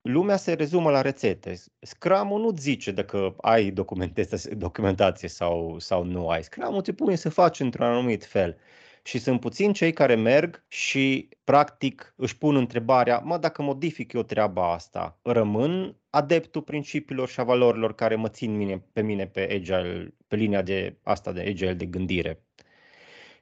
lumea 0.00 0.36
se 0.36 0.52
rezumă 0.52 0.90
la 0.90 1.00
rețete. 1.00 1.54
Scrum-ul 1.80 2.40
nu 2.40 2.56
zice 2.56 2.90
dacă 2.90 3.34
ai 3.40 3.70
documentație 4.56 5.28
sau, 5.28 5.78
sau 5.78 6.04
nu 6.04 6.28
ai. 6.28 6.42
Scrum-ul 6.42 6.82
te 6.82 6.92
pune 6.92 7.14
să 7.14 7.28
faci 7.28 7.60
într-un 7.60 7.86
anumit 7.86 8.24
fel. 8.24 8.58
Și 9.06 9.18
sunt 9.18 9.40
puțini 9.40 9.72
cei 9.72 9.92
care 9.92 10.14
merg 10.14 10.64
și 10.68 11.28
practic 11.44 12.14
își 12.16 12.38
pun 12.38 12.56
întrebarea, 12.56 13.18
mă, 13.18 13.38
dacă 13.38 13.62
modific 13.62 14.12
eu 14.12 14.22
treaba 14.22 14.72
asta, 14.72 15.18
rămân 15.22 15.96
adeptul 16.10 16.62
principiilor 16.62 17.28
și 17.28 17.40
a 17.40 17.44
valorilor 17.44 17.94
care 17.94 18.14
mă 18.14 18.28
țin 18.28 18.56
mine, 18.56 18.84
pe 18.92 19.02
mine 19.02 19.26
pe 19.26 19.48
agile, 19.52 20.14
pe 20.26 20.36
linia 20.36 20.62
de 20.62 20.96
asta 21.02 21.32
de 21.32 21.40
agile 21.40 21.72
de 21.72 21.84
gândire. 21.84 22.42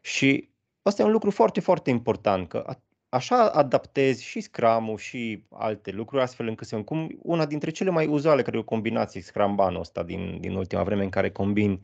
Și 0.00 0.50
asta 0.82 1.02
e 1.02 1.04
un 1.04 1.12
lucru 1.12 1.30
foarte, 1.30 1.60
foarte 1.60 1.90
important, 1.90 2.48
că 2.48 2.76
așa 3.08 3.50
adaptezi 3.50 4.24
și 4.24 4.40
Scrum-ul 4.40 4.98
și 4.98 5.44
alte 5.50 5.90
lucruri, 5.90 6.22
astfel 6.22 6.48
încât 6.48 6.66
să 6.66 6.82
cum 6.82 7.18
una 7.22 7.46
dintre 7.46 7.70
cele 7.70 7.90
mai 7.90 8.06
uzuale, 8.06 8.42
cred 8.42 8.60
o 8.60 8.64
combinație 8.64 9.20
Scrum-banul 9.20 9.80
ăsta 9.80 10.02
din, 10.02 10.40
din 10.40 10.54
ultima 10.54 10.82
vreme 10.82 11.02
în 11.04 11.10
care 11.10 11.30
combin 11.30 11.80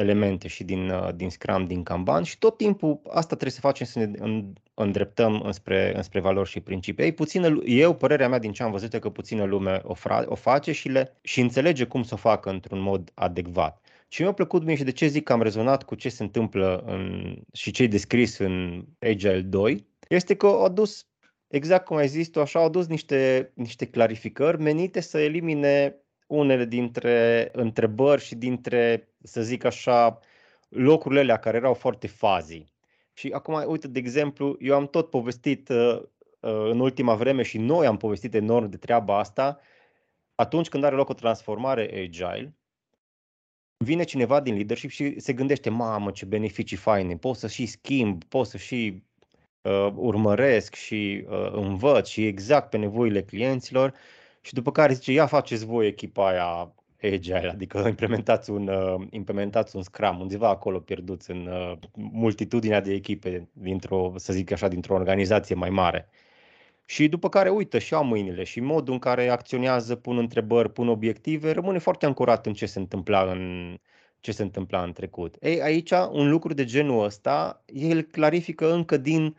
elemente 0.00 0.48
și 0.48 0.64
din, 0.64 0.90
uh, 0.90 1.08
din 1.14 1.30
Scrum, 1.30 1.66
din 1.66 1.82
Kanban 1.82 2.22
și 2.22 2.38
tot 2.38 2.56
timpul 2.56 3.00
asta 3.04 3.34
trebuie 3.34 3.50
să 3.50 3.60
facem 3.60 3.86
să 3.86 3.98
ne 3.98 4.10
îndreptăm 4.74 5.40
înspre, 5.40 5.96
înspre 5.96 6.20
valori 6.20 6.48
și 6.48 6.60
principii. 6.60 7.04
Ei, 7.04 7.12
puțină, 7.12 7.58
eu, 7.64 7.94
părerea 7.94 8.28
mea 8.28 8.38
din 8.38 8.52
ce 8.52 8.62
am 8.62 8.70
văzut 8.70 8.94
e 8.94 8.98
că 8.98 9.10
puțină 9.10 9.44
lume 9.44 9.80
o, 9.84 9.94
fra, 9.94 10.24
o 10.26 10.34
face 10.34 10.72
și, 10.72 10.88
le, 10.88 11.18
și 11.22 11.40
înțelege 11.40 11.84
cum 11.84 12.02
să 12.02 12.14
o 12.14 12.16
facă 12.16 12.50
într-un 12.50 12.80
mod 12.80 13.10
adecvat. 13.14 13.80
Și 14.08 14.22
mi-a 14.22 14.32
plăcut 14.32 14.64
mie 14.64 14.76
și 14.76 14.84
de 14.84 14.92
ce 14.92 15.06
zic 15.06 15.24
că 15.24 15.32
am 15.32 15.42
rezonat 15.42 15.82
cu 15.82 15.94
ce 15.94 16.08
se 16.08 16.22
întâmplă 16.22 16.82
în, 16.86 17.34
și 17.52 17.70
ce 17.70 17.82
e 17.82 17.86
descris 17.86 18.38
în 18.38 18.84
Agile 18.98 19.40
2, 19.40 19.86
este 20.08 20.36
că 20.36 20.46
au 20.46 20.64
adus, 20.64 21.06
exact 21.48 21.84
cum 21.84 21.96
ai 21.96 22.08
zis 22.08 22.28
tu, 22.28 22.40
așa, 22.40 22.58
au 22.58 22.64
adus 22.64 22.86
niște, 22.86 23.52
niște 23.54 23.86
clarificări 23.86 24.62
menite 24.62 25.00
să 25.00 25.18
elimine 25.18 25.96
unele 26.28 26.64
dintre 26.64 27.48
întrebări 27.52 28.22
și 28.22 28.34
dintre, 28.34 29.08
să 29.22 29.42
zic 29.42 29.64
așa, 29.64 30.18
locurile 30.68 31.20
alea 31.20 31.38
care 31.38 31.56
erau 31.56 31.74
foarte 31.74 32.06
fazi. 32.06 32.64
Și 33.12 33.30
acum, 33.32 33.64
uite, 33.66 33.88
de 33.88 33.98
exemplu, 33.98 34.56
eu 34.60 34.74
am 34.74 34.86
tot 34.86 35.10
povestit 35.10 35.68
uh, 35.68 36.02
uh, 36.40 36.70
în 36.70 36.80
ultima 36.80 37.14
vreme 37.14 37.42
și 37.42 37.58
noi 37.58 37.86
am 37.86 37.96
povestit 37.96 38.34
enorm 38.34 38.68
de 38.70 38.76
treaba 38.76 39.18
asta, 39.18 39.60
atunci 40.34 40.68
când 40.68 40.84
are 40.84 40.94
loc 40.94 41.08
o 41.08 41.14
transformare 41.14 42.00
agile, 42.04 42.56
vine 43.84 44.04
cineva 44.04 44.40
din 44.40 44.54
leadership 44.54 44.90
și 44.90 45.20
se 45.20 45.32
gândește, 45.32 45.70
mamă, 45.70 46.10
ce 46.10 46.24
beneficii 46.24 46.76
faine, 46.76 47.16
pot 47.16 47.36
să 47.36 47.48
și 47.48 47.66
schimb, 47.66 48.24
pot 48.24 48.46
să 48.46 48.56
și 48.56 49.02
uh, 49.62 49.92
urmăresc 49.94 50.74
și 50.74 51.24
uh, 51.28 51.50
învăț 51.52 52.08
și 52.08 52.26
exact 52.26 52.70
pe 52.70 52.76
nevoile 52.76 53.22
clienților 53.22 53.94
și 54.48 54.54
după 54.54 54.70
care 54.70 54.92
zice, 54.92 55.12
ia 55.12 55.26
faceți 55.26 55.64
voi 55.64 55.86
echipa 55.86 56.28
aia 56.28 56.74
agile, 57.02 57.50
adică 57.50 57.84
implementați 57.88 58.50
un, 58.50 58.68
uh, 58.68 59.06
implementați 59.10 59.76
un 59.76 59.82
Scrum, 59.82 60.20
undeva 60.20 60.48
acolo 60.48 60.78
pierduți 60.78 61.30
în 61.30 61.46
uh, 61.46 61.78
multitudinea 61.94 62.80
de 62.80 62.92
echipe 62.92 63.48
dintr-o, 63.52 64.12
să 64.16 64.32
zic 64.32 64.52
așa, 64.52 64.68
dintr-o 64.68 64.94
organizație 64.94 65.54
mai 65.54 65.70
mare. 65.70 66.08
Și 66.84 67.08
după 67.08 67.28
care 67.28 67.48
uită 67.48 67.78
și 67.78 67.94
au 67.94 68.04
mâinile 68.04 68.44
și 68.44 68.60
modul 68.60 68.92
în 68.92 68.98
care 68.98 69.28
acționează, 69.28 69.96
pun 69.96 70.18
întrebări, 70.18 70.72
pun 70.72 70.88
obiective, 70.88 71.50
rămâne 71.50 71.78
foarte 71.78 72.06
ancorat 72.06 72.46
în 72.46 72.52
ce 72.52 72.66
se 72.66 72.78
întâmpla 72.78 73.30
în, 73.30 73.74
ce 74.20 74.32
se 74.32 74.42
întâmpla 74.42 74.82
în 74.82 74.92
trecut. 74.92 75.36
Ei, 75.40 75.62
aici, 75.62 75.90
un 75.90 76.30
lucru 76.30 76.54
de 76.54 76.64
genul 76.64 77.04
ăsta, 77.04 77.64
el 77.66 78.02
clarifică 78.02 78.72
încă 78.72 78.96
din 78.96 79.36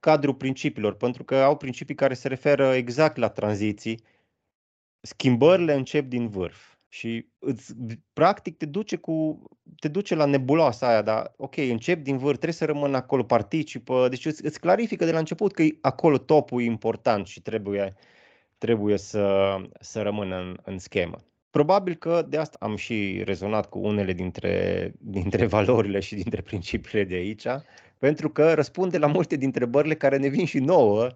cadrul 0.00 0.34
principiilor, 0.34 0.94
pentru 0.94 1.24
că 1.24 1.34
au 1.34 1.56
principii 1.56 1.94
care 1.94 2.14
se 2.14 2.28
referă 2.28 2.74
exact 2.74 3.16
la 3.16 3.28
tranziții, 3.28 4.10
schimbările 5.02 5.74
încep 5.74 6.08
din 6.08 6.28
vârf 6.28 6.72
și 6.88 7.26
îți, 7.38 7.74
practic 8.12 8.56
te 8.56 8.66
duce, 8.66 8.96
cu, 8.96 9.42
te 9.78 9.88
duce 9.88 10.14
la 10.14 10.24
nebuloasa 10.24 10.88
aia, 10.88 11.02
dar 11.02 11.32
ok, 11.36 11.56
încep 11.56 12.02
din 12.02 12.16
vârf, 12.18 12.32
trebuie 12.32 12.52
să 12.52 12.64
rămân 12.64 12.94
acolo, 12.94 13.22
participă, 13.22 14.08
deci 14.08 14.26
îți, 14.26 14.44
îți 14.44 14.60
clarifică 14.60 15.04
de 15.04 15.12
la 15.12 15.18
început 15.18 15.52
că 15.52 15.64
acolo 15.80 16.18
topul 16.18 16.62
e 16.62 16.64
important 16.64 17.26
și 17.26 17.40
trebuie, 17.40 17.94
trebuie 18.58 18.98
să, 18.98 19.56
să 19.80 20.02
rămână 20.02 20.36
în, 20.36 20.56
în 20.64 20.78
schemă. 20.78 21.16
Probabil 21.50 21.94
că 21.94 22.26
de 22.28 22.36
asta 22.36 22.56
am 22.60 22.76
și 22.76 23.22
rezonat 23.24 23.68
cu 23.68 23.78
unele 23.78 24.12
dintre, 24.12 24.92
dintre 25.18 25.46
valorile 25.46 26.00
și 26.00 26.14
dintre 26.14 26.42
principiile 26.42 27.04
de 27.04 27.14
aici, 27.14 27.46
pentru 27.98 28.30
că 28.30 28.54
răspunde 28.54 28.98
la 28.98 29.06
multe 29.06 29.36
dintre 29.36 29.46
întrebările 29.46 29.94
care 29.94 30.16
ne 30.16 30.28
vin 30.28 30.44
și 30.44 30.58
nouă 30.58 31.08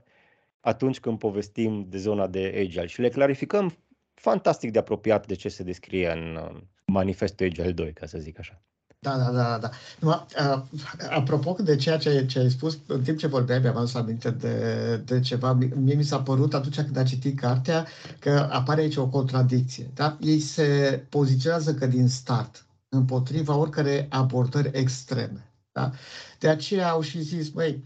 atunci 0.61 1.01
când 1.01 1.19
povestim 1.19 1.87
de 1.89 1.99
zona 1.99 2.27
de 2.27 2.53
agile 2.65 2.87
și 2.87 3.01
le 3.01 3.09
clarificăm 3.09 3.77
fantastic 4.15 4.71
de 4.73 4.79
apropiat 4.79 5.27
de 5.27 5.35
ce 5.35 5.49
se 5.49 5.63
descrie 5.63 6.11
în 6.11 6.37
uh, 6.37 6.61
manifestul 6.87 7.47
Agile 7.47 7.73
2, 7.73 7.93
ca 7.93 8.07
să 8.07 8.19
zic 8.19 8.39
așa. 8.39 8.63
Da, 8.99 9.17
da, 9.17 9.31
da, 9.31 9.59
da. 9.59 9.71
Numai, 10.01 10.27
uh, 10.41 10.63
apropo 11.11 11.57
de 11.63 11.77
ceea 11.77 11.99
ce, 11.99 12.27
ce 12.27 12.39
ai 12.39 12.51
spus, 12.51 12.79
în 12.87 13.03
timp 13.03 13.19
ce 13.19 13.27
vorbeai, 13.27 13.59
mi-am 13.59 13.77
adus 13.77 13.95
aminte 13.95 14.31
de, 14.31 14.97
de 14.97 15.21
ceva. 15.21 15.53
Mie 15.53 15.95
mi 15.95 16.03
s-a 16.03 16.23
părut 16.23 16.55
atunci 16.55 16.81
când 16.81 16.97
a 16.97 17.03
citit 17.03 17.39
cartea 17.39 17.87
că 18.19 18.49
apare 18.51 18.81
aici 18.81 18.97
o 18.97 19.09
contradicție. 19.09 19.91
Da? 19.95 20.17
Ei 20.21 20.41
se 20.41 21.03
poziționează 21.09 21.75
că 21.75 21.87
din 21.87 22.09
start 22.09 22.67
împotriva 22.89 23.57
oricare 23.57 24.07
abordări 24.11 24.71
extreme. 24.73 25.46
Da? 25.77 25.91
De 26.39 26.49
aceea 26.49 26.91
au 26.91 27.01
și 27.01 27.21
zis, 27.23 27.51
măi, 27.53 27.85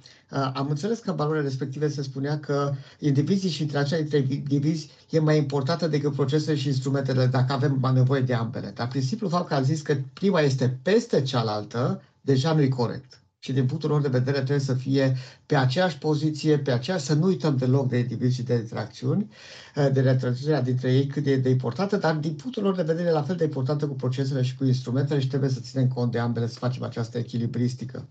am 0.55 0.67
înțeles 0.69 0.99
că 0.99 1.11
în 1.11 1.17
valorile 1.17 1.43
respective 1.45 1.89
se 1.89 2.03
spunea 2.03 2.39
că 2.39 2.75
indivizii 2.99 3.51
și 3.51 3.63
interacțiunea 3.63 4.05
dintre 4.05 4.35
indivizi 4.35 4.91
e 5.11 5.19
mai 5.19 5.37
importantă 5.37 5.89
decât 5.89 6.15
procesele 6.15 6.57
și 6.57 6.67
instrumentele, 6.67 7.27
dacă 7.27 7.53
avem 7.53 7.91
nevoie 7.95 8.21
de 8.21 8.35
ambele. 8.35 8.71
Dar 8.75 8.89
principiul 8.89 9.31
fapt 9.31 9.49
că 9.49 9.55
a 9.55 9.63
zis 9.63 9.83
că 9.83 9.97
prima 10.13 10.41
este 10.41 10.79
peste 10.83 11.23
cealaltă, 11.23 12.03
deja 12.21 12.53
nu 12.53 12.61
e 12.61 12.69
corect. 12.69 13.21
Și 13.43 13.53
din 13.53 13.67
punctul 13.67 13.91
lor 13.91 14.01
de 14.01 14.09
vedere 14.09 14.37
trebuie 14.37 14.59
să 14.59 14.75
fie 14.75 15.17
pe 15.47 15.57
aceeași 15.57 15.99
poziție, 15.99 16.59
pe 16.59 16.71
aceeași, 16.71 17.05
să 17.05 17.15
nu 17.15 17.27
uităm 17.27 17.57
deloc 17.57 17.89
de 17.89 17.99
indivizi 17.99 18.35
și 18.35 18.43
de 18.43 18.55
interacțiuni, 18.55 19.31
de 19.75 20.11
interacțiunea 20.11 20.63
dintre 20.63 20.93
ei 20.93 21.07
cât 21.07 21.23
de, 21.23 21.37
de 21.37 21.49
importantă, 21.49 21.97
dar 21.97 22.15
din 22.15 22.35
punctul 22.35 22.63
lor 22.63 22.75
de 22.75 22.83
vedere 22.83 23.11
la 23.11 23.23
fel 23.23 23.37
de 23.37 23.45
importantă 23.45 23.87
cu 23.87 23.95
procesele 23.95 24.43
și 24.43 24.57
cu 24.57 24.65
instrumentele 24.65 25.21
și 25.21 25.29
trebuie 25.29 25.51
să 25.51 25.61
ținem 25.61 25.89
cont 25.89 26.13
de 26.13 26.19
ambele, 26.19 26.47
să 26.47 26.59
facem 26.59 26.83
această 26.83 27.19
echilibristică. 27.19 28.09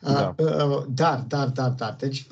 Da. 0.00 0.34
Dar, 0.88 1.24
dar, 1.28 1.48
dar, 1.48 1.70
dar. 1.70 1.96
Deci, 1.98 2.26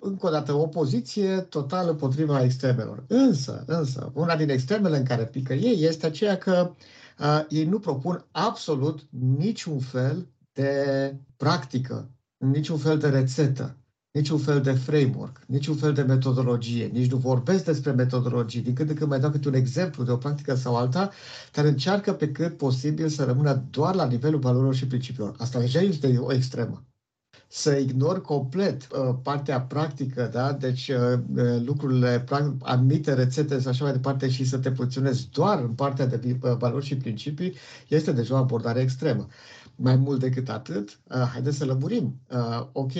încă 0.00 0.26
o 0.26 0.30
dată, 0.30 0.52
o 0.52 0.66
poziție 0.66 1.36
totală 1.36 1.90
împotriva 1.90 2.42
extremelor. 2.42 3.04
Însă, 3.06 3.64
însă, 3.66 4.10
una 4.14 4.36
din 4.36 4.50
extremele 4.50 4.96
în 4.96 5.04
care 5.04 5.24
pică 5.24 5.54
ei 5.54 5.84
este 5.84 6.06
aceea 6.06 6.36
că 6.36 6.70
uh, 7.18 7.44
ei 7.48 7.64
nu 7.64 7.78
propun 7.78 8.24
absolut 8.30 9.06
niciun 9.36 9.78
fel 9.78 10.26
de 10.56 11.14
practică, 11.36 12.10
niciun 12.36 12.78
fel 12.78 12.98
de 12.98 13.08
rețetă 13.08 13.76
niciun 14.16 14.38
fel 14.38 14.60
de 14.60 14.72
framework, 14.72 15.40
niciun 15.46 15.76
fel 15.76 15.92
de 15.92 16.02
metodologie, 16.02 16.84
nici 16.84 17.10
nu 17.10 17.16
vorbesc 17.16 17.64
despre 17.64 17.90
metodologii, 17.90 18.60
din 18.60 18.74
când 18.74 18.88
în 18.88 18.94
când 18.94 19.10
mai 19.10 19.20
dau 19.20 19.30
câte 19.30 19.48
un 19.48 19.54
exemplu 19.54 20.04
de 20.04 20.10
o 20.10 20.16
practică 20.16 20.54
sau 20.54 20.76
alta, 20.76 21.10
dar 21.52 21.64
încearcă 21.64 22.12
pe 22.12 22.32
cât 22.32 22.56
posibil 22.56 23.08
să 23.08 23.24
rămână 23.24 23.64
doar 23.70 23.94
la 23.94 24.06
nivelul 24.06 24.40
valorilor 24.40 24.74
și 24.74 24.86
principiilor. 24.86 25.34
Asta 25.38 25.58
deja 25.58 25.80
este 25.80 26.18
o 26.18 26.32
extremă. 26.32 26.84
Să 27.48 27.76
ignori 27.76 28.20
complet 28.20 28.82
uh, 28.82 29.14
partea 29.22 29.60
practică, 29.60 30.30
da? 30.32 30.52
deci 30.52 30.88
uh, 30.88 31.18
uh 31.36 31.62
lucrurile, 31.64 32.24
anumite 32.62 33.14
rețete 33.14 33.60
și 33.60 33.68
așa 33.68 33.84
mai 33.84 33.92
departe 33.92 34.28
și 34.28 34.44
să 34.44 34.58
te 34.58 34.70
poziționezi 34.70 35.28
doar 35.32 35.58
în 35.58 35.72
partea 35.74 36.06
de 36.06 36.38
uh, 36.40 36.56
valori 36.58 36.84
și 36.84 36.96
principii, 36.96 37.54
este 37.88 38.12
deja 38.12 38.34
o 38.34 38.38
abordare 38.38 38.80
extremă. 38.80 39.26
Mai 39.76 39.96
mult 39.96 40.20
decât 40.20 40.48
atât, 40.48 40.98
uh, 41.08 41.28
haideți 41.32 41.56
să 41.56 41.64
lămurim. 41.64 42.20
Uh, 42.30 42.66
ok, 42.72 42.92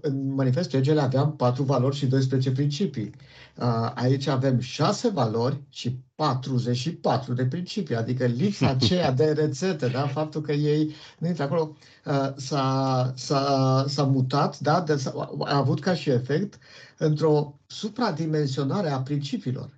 în 0.00 0.34
manifestul 0.34 0.78
Egele 0.78 1.00
aveam 1.00 1.36
patru 1.36 1.62
valori 1.62 1.96
și 1.96 2.06
12 2.06 2.52
principii. 2.52 3.10
Uh, 3.56 3.90
aici 3.94 4.26
avem 4.26 4.58
șase 4.58 5.08
valori 5.08 5.62
și 5.68 5.98
44 6.14 7.32
de 7.32 7.46
principii, 7.46 7.96
adică 7.96 8.24
lipsa 8.24 8.68
aceea 8.80 9.12
de 9.12 9.24
rețete, 9.24 9.88
da? 9.88 10.06
faptul 10.06 10.40
că 10.40 10.52
ei 10.52 10.94
nu 11.18 11.26
intră 11.26 11.42
acolo, 11.42 11.76
uh, 12.04 12.32
s-a, 12.36 13.12
s-a, 13.16 13.84
s-a 13.88 14.02
mutat, 14.02 14.58
da? 14.58 14.80
de, 14.80 14.96
s-a, 14.96 15.30
a 15.38 15.56
avut 15.56 15.80
ca 15.80 15.94
și 15.94 16.10
efect 16.10 16.58
într-o 16.98 17.60
supradimensionare 17.66 18.90
a 18.90 19.00
principiilor. 19.00 19.75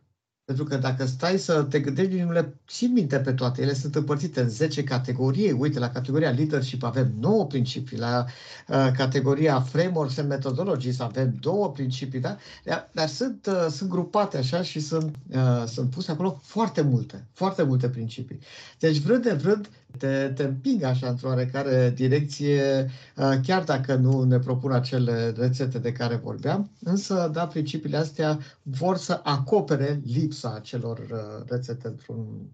Pentru 0.49 0.67
că 0.67 0.77
dacă 0.77 1.07
stai 1.07 1.39
să 1.39 1.63
te 1.63 1.81
gândești, 1.81 2.21
nu 2.21 2.31
le 2.33 2.55
ții 2.69 2.87
minte 2.87 3.19
pe 3.19 3.33
toate. 3.33 3.63
Ele 3.63 3.75
sunt 3.75 3.95
împărțite 3.95 4.41
în 4.41 4.49
10 4.49 4.85
categorii. 4.85 5.53
Uite, 5.53 5.79
la 5.79 5.91
categoria 5.91 6.31
leadership 6.31 6.83
avem 6.83 7.13
9 7.21 7.47
principii, 7.47 7.99
la 7.99 8.25
uh, 8.69 8.89
categoria 8.97 9.61
frameworks 9.61 10.19
and 10.19 10.29
methodologies 10.29 11.01
avem 11.01 11.35
două 11.41 11.71
principii, 11.71 12.21
da? 12.21 12.37
Dar, 12.65 12.91
dar 12.93 13.09
sunt, 13.09 13.47
uh, 13.47 13.67
sunt 13.71 13.91
grupate 13.91 14.37
așa 14.37 14.63
și 14.63 14.81
sunt, 14.81 15.17
uh, 15.35 15.65
sunt 15.67 15.91
puse 15.91 16.11
acolo 16.11 16.41
foarte 16.43 16.81
multe, 16.81 17.27
foarte 17.33 17.63
multe 17.63 17.89
principii. 17.89 18.39
Deci, 18.79 18.99
vrând 18.99 19.23
de 19.23 19.33
vrând, 19.33 19.69
te, 19.99 20.33
te 20.35 20.43
împing 20.43 20.83
așa 20.83 21.09
într-o 21.09 21.29
oarecare 21.29 21.93
direcție, 21.97 22.91
uh, 23.17 23.33
chiar 23.47 23.63
dacă 23.63 23.95
nu 23.95 24.23
ne 24.23 24.39
propun 24.39 24.73
acele 24.73 25.35
rețete 25.39 25.79
de 25.79 25.93
care 25.93 26.17
vorbeam, 26.17 26.71
însă, 26.83 27.31
da, 27.33 27.47
principiile 27.47 27.97
astea 27.97 28.39
vor 28.63 28.97
să 28.97 29.21
acopere 29.23 30.01
lipsa 30.05 30.38
acelor 30.45 30.99
uh, 30.99 31.49
rețete 31.49 31.89
într-un 31.89 32.51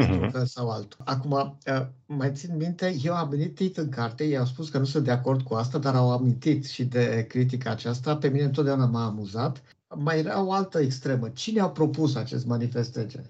într-un 0.00 0.20
mhm. 0.20 0.30
fel 0.30 0.46
sau 0.46 0.70
altul. 0.70 1.00
Acum, 1.04 1.30
uh, 1.66 1.86
mai 2.06 2.32
țin 2.32 2.56
minte, 2.56 2.96
eu 3.02 3.14
am 3.14 3.26
amintit 3.26 3.76
în 3.76 3.88
carte, 3.88 4.24
ei 4.24 4.38
au 4.38 4.44
spus 4.44 4.68
că 4.68 4.78
nu 4.78 4.84
sunt 4.84 5.04
de 5.04 5.10
acord 5.10 5.42
cu 5.42 5.54
asta, 5.54 5.78
dar 5.78 5.94
au 5.94 6.12
amintit 6.12 6.64
și 6.66 6.84
de 6.84 7.26
critica 7.28 7.70
aceasta. 7.70 8.16
Pe 8.16 8.28
mine 8.28 8.44
întotdeauna 8.44 8.86
m-a 8.86 9.04
amuzat. 9.04 9.62
Mai 9.94 10.18
era 10.18 10.42
o 10.42 10.52
altă 10.52 10.78
extremă. 10.78 11.28
Cine 11.28 11.60
a 11.60 11.68
propus 11.68 12.14
acest 12.14 12.46
manifest 12.46 12.96
agile? 12.96 13.28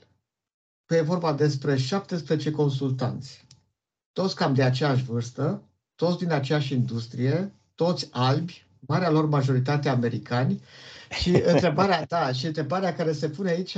Păi 0.87 0.99
e 0.99 1.02
vorba 1.02 1.33
despre 1.33 1.76
17 1.76 2.50
consultanți, 2.50 3.47
toți 4.12 4.35
cam 4.35 4.54
de 4.54 4.62
aceeași 4.62 5.04
vârstă, 5.04 5.62
toți 5.95 6.19
din 6.19 6.33
aceeași 6.33 6.75
industrie, 6.75 7.54
toți 7.75 8.09
albi, 8.11 8.66
marea 8.80 9.11
lor 9.11 9.26
majoritate 9.26 9.88
americani. 9.88 10.62
Și 11.11 11.43
întrebarea, 11.47 12.05
da, 12.09 12.33
și 12.33 12.47
întrebarea 12.47 12.95
care 12.95 13.12
se 13.12 13.29
pune 13.29 13.50
aici, 13.50 13.76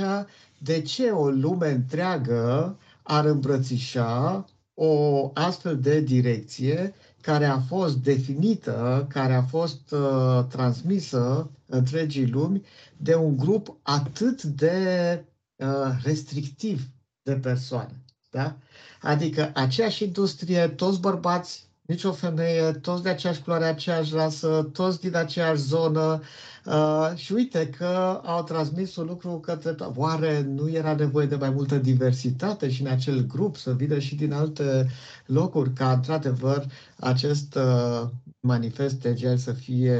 de 0.57 0.81
ce 0.81 1.09
o 1.09 1.29
lume 1.29 1.69
întreagă 1.71 2.77
ar 3.03 3.25
îmbrățișa 3.25 4.45
o 4.73 5.31
astfel 5.33 5.79
de 5.79 5.99
direcție 6.01 6.93
care 7.21 7.45
a 7.45 7.59
fost 7.59 7.97
definită, 7.97 9.05
care 9.09 9.33
a 9.33 9.43
fost 9.43 9.91
uh, 9.91 10.45
transmisă 10.49 11.49
întregii 11.65 12.27
lumi 12.27 12.65
de 12.97 13.15
un 13.15 13.37
grup 13.37 13.77
atât 13.81 14.43
de 14.43 15.23
uh, 15.55 15.67
restrictiv 16.03 16.81
de 17.21 17.33
persoane. 17.33 18.03
Da? 18.29 18.57
Adică 19.01 19.51
aceeași 19.53 20.03
industrie, 20.03 20.67
toți 20.67 20.99
bărbați, 20.99 21.67
nicio 21.85 22.11
femeie, 22.11 22.71
toți 22.71 23.03
de 23.03 23.09
aceeași 23.09 23.41
culoare, 23.41 23.65
aceeași 23.65 24.13
rasă, 24.13 24.69
toți 24.73 24.99
din 24.99 25.15
aceeași 25.15 25.61
zonă, 25.61 26.21
Uh, 26.65 27.11
și 27.15 27.33
uite 27.33 27.69
că 27.69 28.21
au 28.23 28.43
transmis 28.43 28.95
un 28.95 29.05
lucru 29.05 29.39
către... 29.39 29.75
Oare 29.95 30.41
nu 30.41 30.69
era 30.69 30.95
nevoie 30.95 31.25
de 31.25 31.35
mai 31.35 31.49
multă 31.49 31.77
diversitate 31.77 32.69
și 32.69 32.81
în 32.81 32.87
acel 32.87 33.25
grup 33.25 33.55
să 33.55 33.73
vină 33.73 33.99
și 33.99 34.15
din 34.15 34.33
alte 34.33 34.87
locuri 35.25 35.73
ca, 35.73 35.91
într-adevăr, 35.91 36.65
acest 36.99 37.55
uh, 37.55 38.09
manifest 38.39 39.01
de 39.01 39.35
să 39.37 39.51
fie 39.51 39.97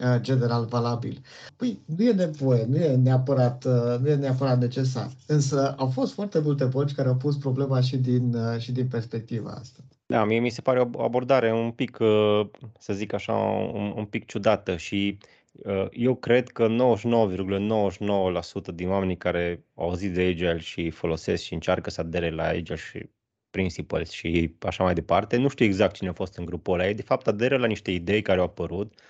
uh, 0.00 0.20
general 0.20 0.64
valabil? 0.64 1.22
Păi, 1.56 1.82
nu 1.84 2.04
e 2.04 2.12
nevoie, 2.12 2.64
nu 2.68 2.76
e 2.76 2.96
neapărat, 2.96 3.64
uh, 3.64 3.98
nu 4.00 4.08
e 4.08 4.14
neapărat 4.14 4.58
necesar. 4.58 5.10
Însă 5.26 5.74
au 5.78 5.86
fost 5.86 6.12
foarte 6.12 6.38
multe 6.38 6.64
voci 6.64 6.94
care 6.94 7.08
au 7.08 7.16
pus 7.16 7.36
problema 7.36 7.80
și 7.80 7.96
din, 7.96 8.34
uh, 8.34 8.58
și 8.58 8.72
din 8.72 8.88
perspectiva 8.88 9.50
asta. 9.50 9.80
Da, 10.12 10.24
mie 10.24 10.38
mi 10.38 10.50
se 10.50 10.60
pare 10.60 10.80
o 10.80 11.02
abordare 11.02 11.52
un 11.52 11.70
pic, 11.70 11.98
uh, 12.00 12.48
să 12.78 12.92
zic 12.92 13.12
așa, 13.12 13.32
un, 13.32 13.92
un 13.96 14.04
pic 14.04 14.26
ciudată 14.26 14.76
și 14.76 15.18
Uh, 15.52 15.86
eu 15.90 16.14
cred 16.14 16.48
că 16.48 16.68
99,99% 16.68 18.74
din 18.74 18.88
oamenii 18.88 19.16
care 19.16 19.64
au 19.74 19.88
auzit 19.88 20.12
de 20.12 20.22
Agile 20.22 20.58
și 20.58 20.90
folosesc 20.90 21.42
și 21.42 21.52
încearcă 21.52 21.90
să 21.90 22.00
adere 22.00 22.30
la 22.30 22.44
Agile 22.44 22.76
și 22.76 23.10
Principles 23.50 24.10
și 24.10 24.54
așa 24.60 24.84
mai 24.84 24.94
departe, 24.94 25.36
nu 25.36 25.48
știu 25.48 25.64
exact 25.64 25.94
cine 25.94 26.08
a 26.08 26.12
fost 26.12 26.36
în 26.36 26.44
grupul 26.44 26.74
ăla. 26.74 26.86
Ei, 26.86 26.94
de 26.94 27.02
fapt, 27.02 27.26
aderă 27.26 27.56
la 27.56 27.66
niște 27.66 27.90
idei 27.90 28.22
care 28.22 28.38
au 28.38 28.44
apărut 28.44 29.00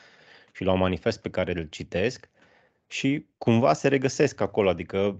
și 0.52 0.64
la 0.64 0.72
un 0.72 0.78
manifest 0.78 1.20
pe 1.20 1.30
care 1.30 1.60
îl 1.60 1.66
citesc 1.70 2.30
și 2.86 3.26
cumva 3.38 3.72
se 3.72 3.88
regăsesc 3.88 4.40
acolo. 4.40 4.68
Adică, 4.68 5.18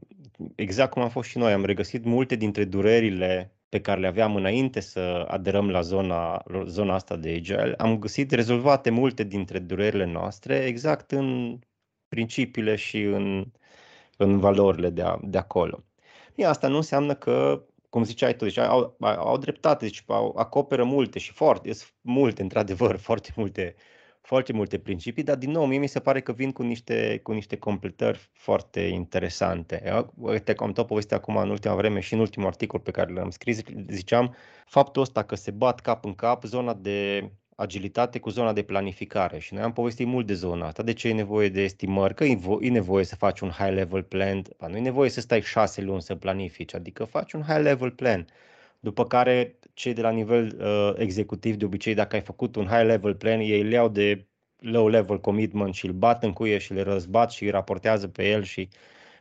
exact 0.54 0.92
cum 0.92 1.02
am 1.02 1.10
fost 1.10 1.28
și 1.28 1.38
noi, 1.38 1.52
am 1.52 1.64
regăsit 1.64 2.04
multe 2.04 2.36
dintre 2.36 2.64
durerile 2.64 3.52
pe 3.72 3.80
care 3.80 4.00
le 4.00 4.06
aveam 4.06 4.36
înainte 4.36 4.80
să 4.80 5.24
aderăm 5.28 5.70
la 5.70 5.80
zona, 5.80 6.42
zona 6.66 6.94
asta 6.94 7.16
de 7.16 7.30
agile, 7.30 7.74
am 7.78 7.98
găsit 7.98 8.30
rezolvate 8.30 8.90
multe 8.90 9.22
dintre 9.24 9.58
durerile 9.58 10.04
noastre 10.04 10.54
exact 10.54 11.10
în 11.10 11.58
principiile 12.08 12.76
și 12.76 13.02
în, 13.02 13.44
în 14.16 14.38
valorile 14.38 14.90
de, 14.90 15.02
a, 15.02 15.18
de 15.22 15.38
acolo. 15.38 15.84
E, 16.34 16.46
asta 16.46 16.68
nu 16.68 16.76
înseamnă 16.76 17.14
că, 17.14 17.64
cum 17.88 18.04
ziceai 18.04 18.36
tu, 18.36 18.44
deci 18.44 18.58
au, 18.58 18.96
au 19.00 19.38
dreptate, 19.38 19.84
deci 19.84 20.02
au, 20.06 20.34
acoperă 20.36 20.84
multe 20.84 21.18
și 21.18 21.32
foarte, 21.32 21.72
sunt 21.72 21.92
multe, 22.00 22.42
într-adevăr, 22.42 22.96
foarte 23.08 23.28
multe 23.36 23.74
foarte 24.22 24.52
multe 24.52 24.78
principii, 24.78 25.22
dar 25.22 25.36
din 25.36 25.50
nou 25.50 25.66
mie 25.66 25.78
mi 25.78 25.86
se 25.86 26.00
pare 26.00 26.20
că 26.20 26.32
vin 26.32 26.52
cu 26.52 26.62
niște, 26.62 27.20
cu 27.22 27.32
niște 27.32 27.56
completări 27.56 28.30
foarte 28.32 28.80
interesante. 28.80 30.04
Uite, 30.14 30.54
am 30.56 30.72
tot 30.72 30.86
povestea 30.86 31.16
acum 31.16 31.36
în 31.36 31.50
ultima 31.50 31.74
vreme 31.74 32.00
și 32.00 32.14
în 32.14 32.20
ultimul 32.20 32.48
articol 32.48 32.80
pe 32.80 32.90
care 32.90 33.12
l-am 33.12 33.30
scris, 33.30 33.60
ziceam 33.88 34.34
faptul 34.66 35.02
ăsta 35.02 35.22
că 35.22 35.34
se 35.34 35.50
bat 35.50 35.80
cap 35.80 36.04
în 36.04 36.14
cap 36.14 36.44
zona 36.44 36.74
de 36.74 37.30
agilitate 37.56 38.18
cu 38.18 38.30
zona 38.30 38.52
de 38.52 38.62
planificare. 38.62 39.38
Și 39.38 39.54
noi 39.54 39.62
am 39.62 39.72
povestit 39.72 40.06
mult 40.06 40.26
de 40.26 40.34
zona 40.34 40.66
asta, 40.66 40.82
de 40.82 40.92
ce 40.92 41.08
e 41.08 41.12
nevoie 41.12 41.48
de 41.48 41.62
estimări, 41.62 42.14
că 42.14 42.24
e 42.60 42.68
nevoie 42.70 43.04
să 43.04 43.16
faci 43.16 43.40
un 43.40 43.50
high 43.50 43.72
level 43.72 44.02
plan, 44.02 44.42
nu 44.68 44.76
e 44.76 44.80
nevoie 44.80 45.10
să 45.10 45.20
stai 45.20 45.40
șase 45.40 45.80
luni 45.80 46.02
să 46.02 46.14
planifici, 46.14 46.74
adică 46.74 47.04
faci 47.04 47.32
un 47.32 47.42
high 47.42 47.62
level 47.62 47.90
plan. 47.90 48.26
După 48.80 49.06
care 49.06 49.58
cei 49.74 49.92
de 49.92 50.00
la 50.00 50.10
nivel 50.10 50.56
uh, 50.60 50.92
executiv, 50.96 51.56
de 51.56 51.64
obicei, 51.64 51.94
dacă 51.94 52.16
ai 52.16 52.22
făcut 52.22 52.56
un 52.56 52.66
high 52.66 52.84
level 52.84 53.14
plan, 53.14 53.40
ei 53.40 53.60
îl 53.60 53.70
iau 53.70 53.88
de 53.88 54.26
low 54.58 54.88
level 54.88 55.20
commitment 55.20 55.74
și 55.74 55.86
îl 55.86 55.92
bat 55.92 56.22
în 56.24 56.32
cuie 56.32 56.58
și 56.58 56.72
le 56.72 56.82
răzbat 56.82 57.30
și 57.30 57.42
îi 57.44 57.50
raportează 57.50 58.08
pe 58.08 58.28
el 58.28 58.42
și 58.42 58.68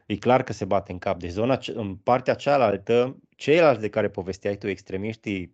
e 0.06 0.16
clar 0.16 0.44
că 0.44 0.54
se 0.54 0.66
bate 0.66 0.92
în 0.92 0.98
cap. 0.98 1.20
De 1.20 1.28
zona, 1.28 1.60
în 1.74 1.96
partea 1.96 2.34
cealaltă, 2.34 3.18
ceilalți 3.36 3.82
de 3.82 3.90
care 3.90 4.10
povesteai 4.10 4.58
tu, 4.58 4.68
extremiștii 4.68 5.54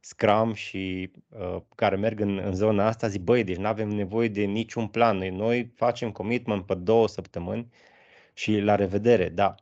Scrum 0.00 0.52
și 0.52 1.10
uh, 1.28 1.56
care 1.74 1.96
merg 1.96 2.20
în, 2.20 2.38
în 2.44 2.54
zona 2.54 2.86
asta, 2.86 3.08
zic, 3.08 3.20
băi, 3.22 3.44
deci 3.44 3.56
nu 3.56 3.66
avem 3.66 3.88
nevoie 3.88 4.28
de 4.28 4.42
niciun 4.44 4.86
plan. 4.86 5.16
Noi, 5.16 5.30
noi 5.30 5.72
facem 5.76 6.12
commitment 6.12 6.66
pe 6.66 6.74
două 6.74 7.08
săptămâni 7.08 7.68
și 8.34 8.58
la 8.58 8.74
revedere. 8.74 9.28
Da, 9.28 9.54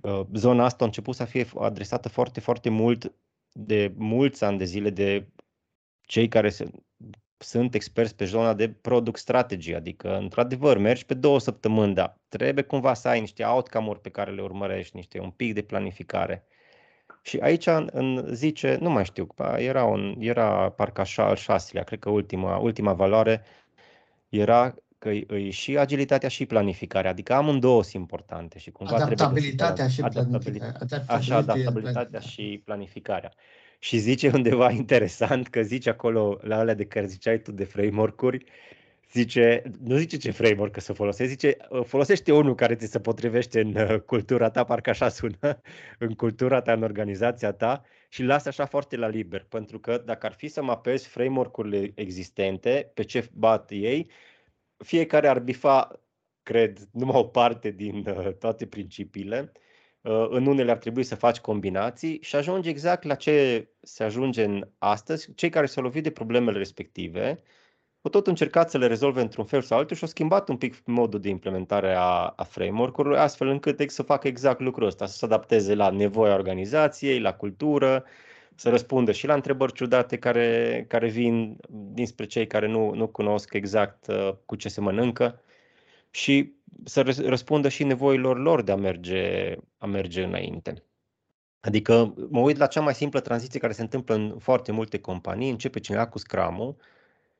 Uh, 0.00 0.26
zona 0.34 0.64
asta 0.64 0.84
a 0.84 0.86
început 0.86 1.14
să 1.14 1.24
fie 1.24 1.46
adresată 1.58 2.08
foarte, 2.08 2.40
foarte 2.40 2.68
mult 2.68 3.12
de 3.52 3.92
mulți 3.96 4.44
ani 4.44 4.58
de 4.58 4.64
zile 4.64 4.90
de 4.90 5.28
cei 6.02 6.28
care 6.28 6.48
se, 6.48 6.70
sunt 7.38 7.74
experți 7.74 8.16
pe 8.16 8.24
zona 8.24 8.54
de 8.54 8.70
product 8.70 9.18
strategy, 9.18 9.74
adică, 9.74 10.16
într-adevăr, 10.16 10.78
mergi 10.78 11.06
pe 11.06 11.14
două 11.14 11.40
săptămâni, 11.40 11.94
dar 11.94 12.18
trebuie 12.28 12.64
cumva 12.64 12.94
să 12.94 13.08
ai 13.08 13.20
niște 13.20 13.44
outcome-uri 13.44 14.00
pe 14.00 14.10
care 14.10 14.30
le 14.30 14.42
urmărești, 14.42 14.96
niște 14.96 15.20
un 15.20 15.30
pic 15.30 15.54
de 15.54 15.62
planificare. 15.62 16.44
Și 17.22 17.38
aici 17.38 17.66
în 17.66 18.28
zice, 18.34 18.78
nu 18.80 18.90
mai 18.90 19.04
știu, 19.04 19.26
era, 19.56 19.84
un, 19.84 20.16
era 20.18 20.70
parcă 20.70 21.00
așa 21.00 21.24
al 21.26 21.36
șaselea, 21.36 21.82
cred 21.84 21.98
că 21.98 22.10
ultima, 22.10 22.56
ultima 22.56 22.92
valoare 22.92 23.42
era 24.28 24.74
că 24.98 25.08
e 25.34 25.50
și 25.50 25.76
agilitatea 25.76 26.28
și 26.28 26.46
planificarea, 26.46 27.10
adică 27.10 27.34
amândouă 27.34 27.82
sunt 27.82 27.94
importante 27.94 28.58
și 28.58 28.70
cumva 28.70 28.96
adaptabilitatea 28.96 29.86
trebuie 29.86 30.12
să 30.12 30.18
și 30.18 30.24
planificarea. 30.24 31.02
Așa, 31.06 31.36
adaptabilitatea 31.36 32.20
și 32.20 32.62
planificarea. 32.64 33.32
Și 33.78 33.98
zice 33.98 34.30
undeva 34.34 34.70
interesant 34.82 35.48
că 35.48 35.62
zice 35.62 35.90
acolo 35.90 36.38
la 36.42 36.58
alea 36.58 36.74
de 36.74 36.84
care 36.84 37.06
ziceai 37.06 37.38
tu 37.38 37.52
de 37.52 37.64
framework-uri, 37.64 38.44
zice, 39.12 39.62
nu 39.84 39.96
zice 39.96 40.16
ce 40.16 40.30
framework 40.30 40.80
să 40.80 40.92
folosești, 40.92 41.32
zice 41.32 41.56
ă, 41.70 41.82
folosește 41.82 42.32
unul 42.32 42.54
care 42.54 42.74
ți 42.74 42.86
se 42.86 43.00
potrivește 43.00 43.60
în 43.60 43.76
ă, 43.76 43.98
cultura 43.98 44.50
ta, 44.50 44.64
parcă 44.64 44.90
așa 44.90 45.08
sună, 45.08 45.60
în 45.98 46.14
cultura 46.14 46.60
ta, 46.60 46.72
în 46.72 46.82
organizația 46.82 47.52
ta 47.52 47.84
și 48.08 48.22
lasă 48.22 48.48
așa 48.48 48.66
foarte 48.66 48.96
la 48.96 49.08
liber, 49.08 49.46
pentru 49.48 49.78
că 49.78 50.02
dacă 50.04 50.26
ar 50.26 50.32
fi 50.32 50.48
să 50.48 50.62
mapezi 50.62 51.08
framework-urile 51.08 51.92
existente, 51.94 52.90
pe 52.94 53.02
ce 53.02 53.28
bat 53.32 53.70
ei, 53.70 54.10
fiecare 54.84 55.28
ar 55.28 55.38
bifa, 55.40 56.00
cred, 56.42 56.88
numai 56.92 57.16
o 57.16 57.24
parte 57.24 57.70
din 57.70 58.06
uh, 58.08 58.32
toate 58.32 58.66
principiile. 58.66 59.52
Uh, 60.00 60.26
în 60.30 60.46
unele 60.46 60.70
ar 60.70 60.78
trebui 60.78 61.02
să 61.02 61.14
faci 61.14 61.38
combinații 61.38 62.18
și 62.22 62.36
ajungi 62.36 62.68
exact 62.68 63.02
la 63.02 63.14
ce 63.14 63.68
se 63.80 64.04
ajunge 64.04 64.44
în 64.44 64.68
astăzi. 64.78 65.34
Cei 65.34 65.50
care 65.50 65.66
s-au 65.66 65.82
lovit 65.82 66.02
de 66.02 66.10
problemele 66.10 66.58
respective 66.58 67.42
au 68.02 68.10
tot 68.10 68.26
încercat 68.26 68.70
să 68.70 68.78
le 68.78 68.86
rezolve 68.86 69.20
într-un 69.20 69.44
fel 69.44 69.62
sau 69.62 69.78
altul 69.78 69.96
și 69.96 70.02
au 70.02 70.08
schimbat 70.08 70.48
un 70.48 70.56
pic 70.56 70.82
modul 70.84 71.20
de 71.20 71.28
implementare 71.28 71.94
a, 71.94 72.32
a 72.36 72.44
framework-ului, 72.44 73.18
astfel 73.18 73.48
încât 73.48 73.90
să 73.90 74.02
facă 74.02 74.28
exact 74.28 74.60
lucrul 74.60 74.86
ăsta, 74.86 75.06
să 75.06 75.16
se 75.16 75.24
adapteze 75.24 75.74
la 75.74 75.90
nevoia 75.90 76.34
organizației, 76.34 77.20
la 77.20 77.34
cultură, 77.34 78.04
să 78.58 78.68
răspundă 78.68 79.12
și 79.12 79.26
la 79.26 79.34
întrebări 79.34 79.72
ciudate 79.72 80.16
care, 80.16 80.84
care 80.88 81.08
vin 81.08 81.56
dinspre 81.68 82.26
cei 82.26 82.46
care 82.46 82.68
nu, 82.68 82.94
nu 82.94 83.06
cunosc 83.06 83.52
exact 83.52 84.06
uh, 84.06 84.34
cu 84.44 84.56
ce 84.56 84.68
se 84.68 84.80
mănâncă 84.80 85.40
și 86.10 86.52
să 86.84 87.22
răspundă 87.26 87.68
și 87.68 87.84
nevoilor 87.84 88.38
lor 88.38 88.62
de 88.62 88.72
a 88.72 88.76
merge, 88.76 89.54
a 89.78 89.86
merge 89.86 90.22
înainte. 90.22 90.82
Adică 91.60 92.14
mă 92.30 92.40
uit 92.40 92.56
la 92.56 92.66
cea 92.66 92.80
mai 92.80 92.94
simplă 92.94 93.20
tranziție 93.20 93.60
care 93.60 93.72
se 93.72 93.82
întâmplă 93.82 94.14
în 94.14 94.38
foarte 94.38 94.72
multe 94.72 94.98
companii, 94.98 95.50
începe 95.50 95.80
cineva 95.80 96.06
cu 96.06 96.18
scrum 96.18 96.76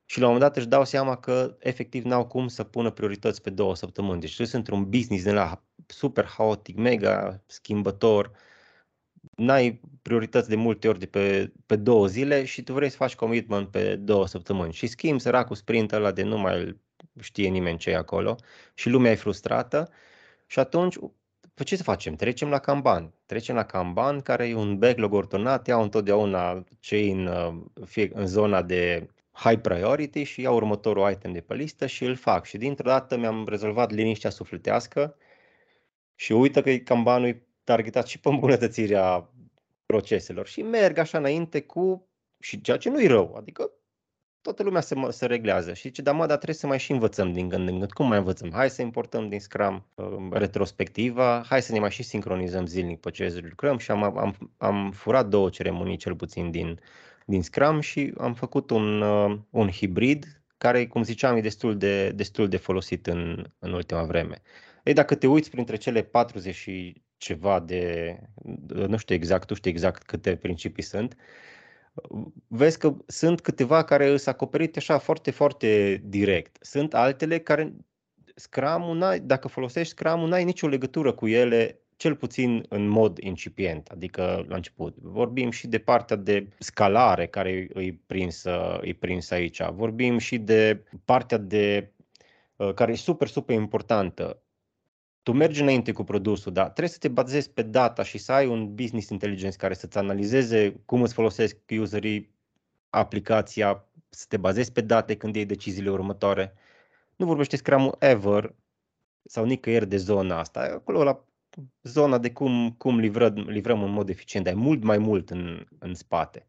și 0.05 0.21
la 0.21 0.27
un 0.27 0.33
moment 0.33 0.51
dat 0.51 0.57
își 0.57 0.69
dau 0.69 0.85
seama 0.85 1.17
că 1.17 1.57
efectiv 1.59 2.05
n-au 2.05 2.27
cum 2.27 2.49
să 2.49 2.65
pună 2.65 2.91
priorități 2.91 3.43
pe 3.43 3.51
două 3.51 3.75
săptămâni. 3.75 4.21
Deci 4.21 4.33
sunt 4.33 4.53
într-un 4.53 4.89
business 4.91 5.25
de 5.25 5.33
la 5.33 5.63
super 5.87 6.25
haotic, 6.25 6.77
mega 6.77 7.43
schimbător, 7.47 8.31
n-ai 9.37 9.81
priorități 10.03 10.49
de 10.49 10.57
multe 10.57 10.89
ori 10.89 10.99
de 10.99 11.07
pe, 11.07 11.53
pe 11.67 11.77
două 11.77 12.07
zile 12.07 12.45
și 12.45 12.63
tu 12.63 12.73
vrei 12.73 12.91
să 12.91 12.97
faci 12.97 13.15
commitment 13.15 13.69
pe 13.69 13.97
două 13.97 14.27
săptămâni 14.27 14.73
și 14.73 14.87
schimbi 14.87 15.23
săracul 15.23 15.57
sprint 15.57 15.93
ăla 15.93 16.13
de 16.13 16.23
nu 16.23 16.39
mai 16.39 16.81
știe 17.21 17.49
nimeni 17.49 17.79
ce 17.79 17.91
e 17.91 17.97
acolo 17.97 18.37
și 18.75 18.89
lumea 18.89 19.11
e 19.11 19.15
frustrată 19.15 19.91
și 20.47 20.59
atunci 20.59 20.97
pe 21.59 21.65
ce 21.65 21.77
să 21.77 21.83
facem? 21.83 22.15
Trecem 22.15 22.49
la 22.49 22.59
Kanban. 22.59 23.13
Trecem 23.27 23.55
la 23.55 23.65
Kanban, 23.65 24.21
care 24.21 24.49
e 24.49 24.55
un 24.55 24.79
backlog 24.79 25.13
ordonat, 25.13 25.67
iau 25.67 25.83
întotdeauna 25.83 26.65
cei 26.81 27.11
în, 27.11 27.31
fie 27.85 28.11
în 28.15 28.27
zona 28.27 28.63
de 28.63 29.09
high 29.33 29.61
priority 29.61 30.23
și 30.23 30.41
iau 30.41 30.55
următorul 30.55 31.11
item 31.11 31.33
de 31.33 31.41
pe 31.41 31.55
listă 31.55 31.87
și 31.87 32.05
îl 32.05 32.17
fac. 32.17 32.45
Și 32.45 32.57
dintr-o 32.59 32.89
dată 32.89 33.17
mi-am 33.17 33.47
rezolvat 33.49 33.91
liniștea 33.91 34.31
sufletească 34.31 35.17
și 36.15 36.33
uită 36.33 36.63
că 36.63 36.77
Kanbanul 36.77 37.29
e 37.29 37.47
targetat 37.69 38.07
și 38.07 38.21
pe 38.21 38.29
îmbunătățirea 38.29 39.31
proceselor 39.87 40.47
și 40.47 40.63
merg 40.63 40.99
așa 40.99 41.19
înainte 41.19 41.61
cu 41.63 42.09
și 42.39 42.61
ceea 42.61 42.77
ce 42.77 42.91
nu 42.91 43.03
e 43.03 43.07
rău, 43.07 43.35
adică 43.35 43.71
toată 44.41 44.63
lumea 44.63 44.81
se, 44.81 44.95
se 45.09 45.27
reglează 45.27 45.73
și 45.75 45.89
zice, 45.89 46.03
da 46.03 46.13
mă, 46.13 46.27
dar 46.27 46.37
trebuie 46.37 46.57
să 46.57 46.67
mai 46.67 46.79
și 46.79 46.93
învățăm 46.93 47.33
din 47.33 47.49
gând 47.49 47.69
în 47.69 47.79
gând. 47.79 47.93
Cum 47.93 48.09
mai 48.09 48.19
învățăm? 48.19 48.51
Hai 48.53 48.71
să 48.71 48.83
importăm 48.83 49.29
din 49.29 49.41
Scrum 49.41 49.87
uh, 49.95 50.07
retrospectiva, 50.31 51.45
hai 51.49 51.63
să 51.63 51.73
ne 51.73 51.79
mai 51.79 51.91
și 51.91 52.03
sincronizăm 52.03 52.67
zilnic 52.67 53.01
pe 53.01 53.11
ce 53.11 53.39
lucrăm 53.49 53.79
și 53.79 53.91
am, 53.91 54.03
am, 54.03 54.55
am 54.57 54.91
furat 54.91 55.29
două 55.29 55.49
ceremonii 55.49 55.97
cel 55.97 56.17
puțin 56.17 56.51
din, 56.51 56.81
din 57.27 57.43
Scrum 57.43 57.81
și 57.81 58.13
am 58.19 58.35
făcut 58.35 58.71
un, 58.71 59.01
uh, 59.01 59.39
un 59.51 59.69
hibrid 59.69 60.43
care, 60.59 60.87
cum 60.87 61.03
ziceam, 61.03 61.37
e 61.37 61.41
destul 61.41 61.77
de, 61.77 62.11
destul 62.11 62.49
de 62.49 62.57
folosit 62.57 63.07
în, 63.07 63.47
în 63.59 63.73
ultima 63.73 64.05
vreme. 64.05 64.43
Ei, 64.85 64.93
dacă 64.95 65.15
te 65.15 65.27
uiți 65.27 65.51
printre 65.51 65.77
cele 65.77 66.03
40 66.03 66.55
și 66.55 67.03
ceva 67.19 67.61
de, 67.61 68.17
nu 68.67 68.97
știu 68.97 69.15
exact, 69.15 69.51
nu 69.51 69.57
știu 69.57 69.71
exact 69.71 70.03
câte 70.03 70.37
principii 70.37 70.83
sunt, 70.83 71.17
vezi 72.47 72.79
că 72.79 72.97
sunt 73.07 73.41
câteva 73.41 73.85
care 73.85 74.07
sunt 74.07 74.35
acoperite 74.35 74.79
așa 74.79 74.99
foarte, 74.99 75.31
foarte 75.31 76.01
direct. 76.05 76.57
Sunt 76.61 76.95
altele 76.95 77.39
care 77.39 77.75
Scrum-ul, 78.35 79.19
dacă 79.23 79.49
folosești 79.49 79.93
Scrum-ul, 79.93 80.29
n-ai 80.29 80.45
nicio 80.45 80.69
legătură 80.69 81.13
cu 81.13 81.27
ele, 81.27 81.81
cel 81.97 82.17
puțin 82.17 82.65
în 82.69 82.87
mod 82.87 83.19
incipient, 83.19 83.89
adică 83.89 84.45
la 84.49 84.55
început. 84.55 84.97
Vorbim 84.97 85.51
și 85.51 85.67
de 85.67 85.79
partea 85.79 86.17
de 86.17 86.49
scalare 86.59 87.27
care 87.27 87.69
îi 87.73 87.93
prins, 88.07 88.45
îi 88.81 88.95
prins 88.95 89.31
aici. 89.31 89.63
Vorbim 89.73 90.19
și 90.19 90.39
de 90.39 90.85
partea 91.05 91.39
de 91.39 91.93
uh, 92.57 92.75
care 92.75 92.93
e 92.93 92.97
super, 92.97 93.29
super 93.29 93.57
importantă 93.57 94.43
tu 95.29 95.35
mergi 95.35 95.61
înainte 95.61 95.93
cu 95.93 96.05
produsul, 96.05 96.53
dar 96.53 96.65
trebuie 96.65 96.89
să 96.89 96.99
te 96.99 97.09
bazezi 97.09 97.51
pe 97.51 97.63
data 97.63 98.03
și 98.03 98.19
să 98.19 98.33
ai 98.33 98.47
un 98.47 98.75
business 98.75 99.09
intelligence 99.09 99.57
care 99.57 99.75
să-ți 99.75 99.99
analizeze 99.99 100.81
cum 100.85 101.03
îți 101.03 101.15
folosesc 101.15 101.57
userii 101.81 102.31
aplicația, 102.91 103.85
să 104.09 104.25
te 104.29 104.37
bazezi 104.37 104.73
pe 104.73 104.81
date 104.81 105.17
când 105.17 105.35
iei 105.35 105.45
deciziile 105.45 105.91
următoare. 105.91 106.55
Nu 107.17 107.27
vorbește 107.27 107.57
Scrum 107.57 107.95
ever 107.99 108.55
sau 109.23 109.45
nicăieri 109.45 109.89
de 109.89 109.97
zona 109.97 110.39
asta. 110.39 110.61
Acolo 110.61 111.03
la 111.03 111.25
zona 111.83 112.19
de 112.19 112.33
cum, 112.33 112.75
cum 112.79 112.99
livrăm, 112.99 113.35
livrăm 113.35 113.83
în 113.83 113.91
mod 113.91 114.09
eficient, 114.09 114.45
dar 114.45 114.55
e 114.55 114.57
mult 114.57 114.83
mai 114.83 114.99
mult 114.99 115.31
în, 115.31 115.67
în 115.79 115.95
spate. 115.95 116.47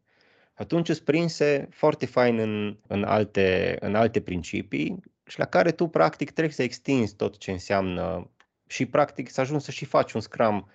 Atunci 0.54 0.88
îți 0.88 1.04
prinse 1.04 1.68
foarte 1.70 2.06
fain 2.06 2.38
în, 2.38 2.76
în, 2.86 3.04
alte, 3.04 3.76
în 3.80 3.94
alte 3.94 4.20
principii 4.20 5.00
și 5.26 5.38
la 5.38 5.44
care 5.44 5.70
tu 5.70 5.86
practic 5.86 6.30
trebuie 6.30 6.54
să 6.54 6.62
extinzi 6.62 7.16
tot 7.16 7.36
ce 7.36 7.50
înseamnă 7.50 8.30
și 8.70 8.86
practic 8.86 9.30
să 9.30 9.40
ajungi 9.40 9.64
să 9.64 9.70
și 9.70 9.84
faci 9.84 10.12
un 10.12 10.20
Scrum 10.20 10.70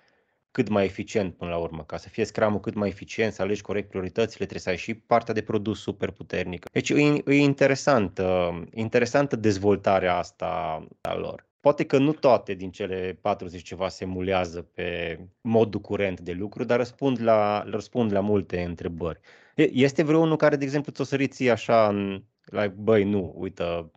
cât 0.50 0.68
mai 0.68 0.84
eficient 0.84 1.34
până 1.34 1.50
la 1.50 1.56
urmă. 1.56 1.84
Ca 1.84 1.96
să 1.96 2.08
fie 2.08 2.24
Scrum-ul 2.24 2.60
cât 2.60 2.74
mai 2.74 2.88
eficient, 2.88 3.32
să 3.32 3.42
alegi 3.42 3.62
corect 3.62 3.88
prioritățile, 3.88 4.46
trebuie 4.46 4.60
să 4.60 4.68
ai 4.68 4.76
și 4.76 4.94
partea 4.94 5.34
de 5.34 5.42
produs 5.42 5.80
super 5.80 6.10
puternică. 6.10 6.68
Deci 6.72 6.90
e, 6.90 7.22
e 7.26 7.34
interesantă, 7.34 8.52
interesantă 8.72 9.36
dezvoltarea 9.36 10.16
asta 10.16 10.46
a 11.00 11.14
lor. 11.14 11.46
Poate 11.60 11.84
că 11.84 11.98
nu 11.98 12.12
toate 12.12 12.54
din 12.54 12.70
cele 12.70 13.18
40 13.20 13.62
ceva 13.62 13.88
se 13.88 14.04
mulează 14.04 14.62
pe 14.62 15.18
modul 15.40 15.80
curent 15.80 16.20
de 16.20 16.32
lucru, 16.32 16.64
dar 16.64 16.78
răspund 16.78 17.22
la, 17.22 17.64
răspund 17.70 18.12
la 18.12 18.20
multe 18.20 18.62
întrebări. 18.62 19.20
Este 19.54 20.02
vreunul 20.02 20.36
care, 20.36 20.56
de 20.56 20.64
exemplu, 20.64 20.92
ți-o 20.92 21.04
săriți 21.04 21.48
așa 21.48 21.88
în, 21.88 22.24
like, 22.44 22.74
băi, 22.76 23.04
nu, 23.04 23.34
uite, 23.36 23.90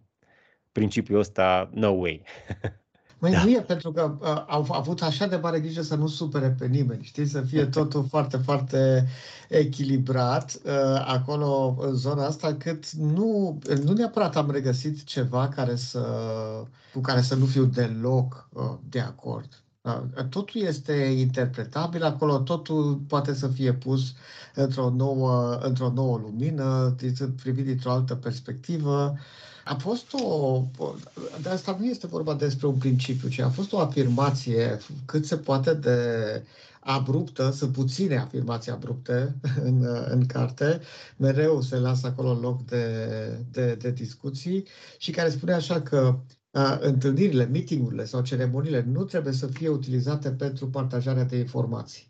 principiul 0.71 1.19
ăsta, 1.19 1.69
no 1.73 1.89
way. 1.89 2.21
Măi, 3.19 3.31
da. 3.31 3.43
nu 3.43 3.49
e 3.49 3.61
pentru 3.61 3.91
că 3.91 4.17
uh, 4.19 4.43
au 4.47 4.65
avut 4.69 5.01
așa 5.01 5.27
de 5.27 5.35
mare 5.35 5.59
grijă 5.59 5.81
să 5.81 5.95
nu 5.95 6.07
supere 6.07 6.55
pe 6.59 6.65
nimeni, 6.65 7.03
știi, 7.03 7.25
să 7.25 7.41
fie 7.41 7.65
totul 7.65 8.05
foarte, 8.09 8.37
foarte 8.37 9.07
echilibrat 9.49 10.59
uh, 10.65 11.03
acolo, 11.05 11.75
în 11.79 11.95
zona 11.95 12.25
asta, 12.25 12.53
cât 12.53 12.91
nu, 12.91 13.59
nu 13.83 13.93
neapărat 13.93 14.35
am 14.35 14.51
regăsit 14.51 15.03
ceva 15.03 15.47
care 15.47 15.75
să, 15.75 16.05
cu 16.93 16.99
care 16.99 17.21
să 17.21 17.35
nu 17.35 17.45
fiu 17.45 17.65
deloc 17.65 18.49
uh, 18.53 18.73
de 18.89 18.99
acord. 18.99 19.63
Uh, 19.81 20.23
totul 20.29 20.61
este 20.61 20.93
interpretabil 20.93 22.03
acolo, 22.03 22.37
totul 22.37 22.95
poate 23.07 23.33
să 23.33 23.47
fie 23.47 23.73
pus 23.73 24.13
într-o 24.55 24.89
nouă, 24.89 25.59
într-o 25.61 25.91
nouă 25.91 26.17
lumină, 26.17 26.95
privit 27.41 27.65
dintr-o 27.65 27.91
altă 27.91 28.15
perspectivă. 28.15 29.13
Uh, 29.13 29.19
a 29.69 29.75
fost 29.75 30.13
o, 30.13 30.63
de 31.41 31.49
asta 31.49 31.77
nu 31.79 31.85
este 31.85 32.07
vorba 32.07 32.33
despre 32.35 32.67
un 32.67 32.77
principiu, 32.77 33.29
ci 33.29 33.39
a 33.39 33.49
fost 33.49 33.71
o 33.73 33.79
afirmație 33.79 34.77
cât 35.05 35.25
se 35.25 35.37
poate 35.37 35.73
de 35.73 35.97
abruptă, 36.79 37.51
să 37.51 37.67
puține 37.67 38.17
afirmații 38.17 38.71
abrupte 38.71 39.35
în, 39.63 39.85
în 40.09 40.25
carte, 40.25 40.81
mereu 41.17 41.61
se 41.61 41.77
lasă 41.77 42.07
acolo 42.07 42.39
loc 42.39 42.65
de, 42.65 43.05
de, 43.51 43.75
de 43.75 43.91
discuții 43.91 44.67
și 44.97 45.11
care 45.11 45.29
spune 45.29 45.53
așa 45.53 45.81
că 45.81 46.19
a, 46.51 46.77
întâlnirile, 46.81 47.45
meetingurile 47.45 48.05
sau 48.05 48.21
ceremoniile 48.21 48.83
nu 48.91 49.03
trebuie 49.03 49.33
să 49.33 49.47
fie 49.47 49.69
utilizate 49.69 50.31
pentru 50.31 50.69
partajarea 50.69 51.23
de 51.23 51.37
informații. 51.37 52.08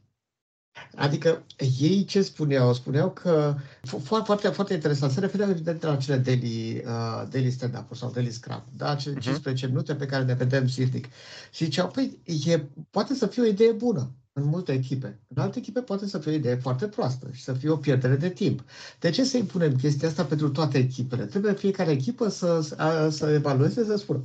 Adică 0.95 1.43
ei 1.79 2.03
ce 2.03 2.21
spuneau? 2.21 2.73
Spuneau 2.73 3.11
că 3.11 3.55
foarte, 3.81 4.25
foarte, 4.25 4.47
foarte 4.47 4.73
interesant, 4.73 5.11
se 5.11 5.19
referea 5.19 5.49
evident 5.49 5.83
la 5.83 5.95
cele 5.95 6.17
daily, 6.17 6.83
uh, 6.85 7.27
daily 7.29 7.51
stand-up 7.51 7.95
sau 7.95 8.11
daily 8.11 8.31
scrum, 8.31 8.63
da? 8.77 8.95
cele 8.95 9.15
uh-huh. 9.15 9.21
15 9.21 9.67
minute 9.67 9.95
pe 9.95 10.05
care 10.05 10.23
ne 10.23 10.33
vedem 10.33 10.67
zilnic. 10.67 11.07
Și 11.51 11.63
ziceau, 11.63 11.87
păi, 11.87 12.19
e, 12.45 12.59
poate 12.89 13.13
să 13.13 13.27
fie 13.27 13.41
o 13.41 13.45
idee 13.45 13.71
bună 13.71 14.11
în 14.33 14.43
multe 14.43 14.71
echipe. 14.71 15.19
În 15.27 15.41
alte 15.41 15.59
echipe 15.59 15.79
poate 15.79 16.07
să 16.07 16.17
fie 16.17 16.31
o 16.31 16.35
idee 16.35 16.55
foarte 16.55 16.87
proastă 16.87 17.27
și 17.31 17.43
să 17.43 17.53
fie 17.53 17.69
o 17.69 17.75
pierdere 17.75 18.15
de 18.15 18.29
timp. 18.29 18.63
De 18.99 19.09
ce 19.09 19.23
să 19.23 19.37
impunem 19.37 19.75
chestia 19.75 20.07
asta 20.07 20.23
pentru 20.23 20.49
toate 20.49 20.77
echipele? 20.77 21.25
Trebuie 21.25 21.53
fiecare 21.53 21.91
echipă 21.91 22.29
să, 22.29 22.61
să, 22.61 23.07
să 23.11 23.29
evalueze, 23.29 23.83
să 23.85 23.95
spună 23.95 24.23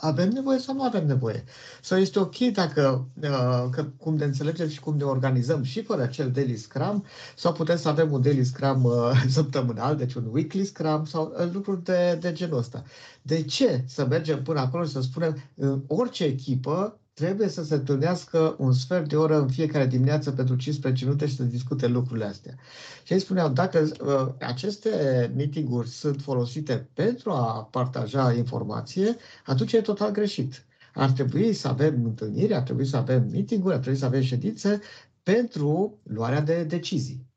avem 0.00 0.28
nevoie 0.28 0.58
sau 0.58 0.74
nu 0.74 0.82
avem 0.82 1.06
nevoie. 1.06 1.44
Sau 1.82 1.98
este 1.98 2.18
ok 2.18 2.36
dacă, 2.38 3.08
uh, 3.22 3.64
că, 3.70 3.86
cum 3.98 4.16
de 4.16 4.24
înțelegem 4.24 4.68
și 4.68 4.80
cum 4.80 4.96
ne 4.96 5.04
organizăm 5.04 5.62
și 5.62 5.82
fără 5.82 6.02
acel 6.02 6.30
daily 6.30 6.56
scrum, 6.56 7.04
sau 7.36 7.52
putem 7.52 7.76
să 7.76 7.88
avem 7.88 8.12
un 8.12 8.22
daily 8.22 8.44
scrum 8.44 8.84
uh, 8.84 9.22
săptămânal, 9.28 9.96
deci 9.96 10.14
un 10.14 10.28
weekly 10.30 10.64
scrum 10.64 11.04
sau 11.04 11.34
uh, 11.38 11.52
lucruri 11.52 11.84
de, 11.84 12.18
de 12.20 12.32
genul 12.32 12.58
ăsta. 12.58 12.84
De 13.22 13.42
ce 13.42 13.84
să 13.86 14.06
mergem 14.06 14.42
până 14.42 14.60
acolo 14.60 14.84
și 14.84 14.90
să 14.90 15.00
spunem 15.00 15.36
în 15.54 15.82
orice 15.86 16.24
echipă 16.24 17.00
trebuie 17.20 17.48
să 17.48 17.64
se 17.64 17.74
întâlnească 17.74 18.54
un 18.58 18.72
sfert 18.72 19.08
de 19.08 19.16
oră 19.16 19.38
în 19.40 19.48
fiecare 19.48 19.86
dimineață 19.86 20.30
pentru 20.32 20.56
15 20.56 21.04
minute 21.04 21.26
și 21.26 21.36
să 21.36 21.42
discute 21.42 21.86
lucrurile 21.86 22.24
astea. 22.26 22.54
Și 23.02 23.12
ei 23.12 23.18
spuneau, 23.18 23.48
dacă 23.48 23.78
uh, 24.00 24.46
aceste 24.46 24.90
meeting-uri 25.36 25.88
sunt 25.88 26.20
folosite 26.20 26.88
pentru 26.94 27.30
a 27.30 27.68
partaja 27.70 28.32
informație, 28.32 29.16
atunci 29.46 29.72
e 29.72 29.80
total 29.80 30.10
greșit. 30.10 30.64
ar 30.94 31.10
trebui 31.10 31.52
să 31.52 31.68
avem 31.68 32.04
întâlniri, 32.04 32.54
ar 32.54 32.62
trebui 32.62 32.86
să 32.86 32.96
avem 32.96 33.28
meeting-uri, 33.30 33.74
ar 33.74 33.80
trebui 33.80 33.98
să 33.98 34.04
avem 34.04 34.22
ședințe 34.22 34.80
pentru 35.22 35.98
luarea 36.02 36.40
de 36.40 36.64
decizii. 36.64 37.29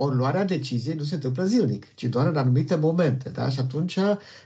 Ori 0.00 0.16
luarea 0.16 0.44
deciziei 0.44 0.94
nu 0.94 1.02
se 1.02 1.14
întâmplă 1.14 1.44
zilnic, 1.44 1.94
ci 1.94 2.04
doar 2.04 2.26
în 2.26 2.36
anumite 2.36 2.74
momente. 2.74 3.28
Da? 3.28 3.48
Și 3.48 3.60
atunci 3.60 3.98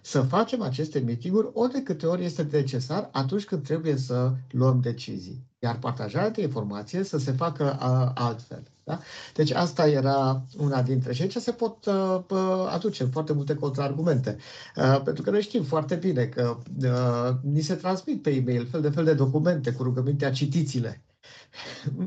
să 0.03 0.21
facem 0.21 0.63
aceste 0.63 0.99
meeting-uri 0.99 1.51
ori 1.53 1.73
de 1.73 1.83
câte 1.83 2.07
ori 2.07 2.25
este 2.25 2.49
necesar 2.51 3.09
atunci 3.13 3.45
când 3.45 3.63
trebuie 3.65 3.97
să 3.97 4.33
luăm 4.51 4.81
decizii. 4.81 5.47
Iar 5.59 5.79
partajarea 5.79 6.31
de 6.31 6.43
informație 6.43 7.03
să 7.03 7.19
se 7.19 7.33
facă 7.33 7.65
uh, 7.81 8.23
altfel. 8.23 8.63
Da? 8.85 9.01
Deci 9.35 9.51
asta 9.51 9.89
era 9.89 10.45
una 10.59 10.83
dintre 10.83 11.13
și 11.13 11.23
aici 11.23 11.37
se 11.37 11.53
pot 11.53 11.87
uh, 11.87 12.69
aduce 12.69 13.05
foarte 13.05 13.33
multe 13.33 13.55
contraargumente. 13.55 14.37
Uh, 14.77 15.01
pentru 15.05 15.23
că 15.23 15.31
noi 15.31 15.43
știm 15.43 15.63
foarte 15.63 15.95
bine 15.95 16.25
că 16.25 16.57
uh, 16.83 17.35
ni 17.43 17.61
se 17.61 17.75
transmit 17.75 18.23
pe 18.23 18.31
e-mail 18.31 18.67
fel 18.67 18.81
de 18.81 18.91
fel 18.91 19.05
de 19.05 19.15
documente 19.15 19.73
cu 19.73 19.83
rugămintea 19.83 20.31
citiți-le 20.31 21.03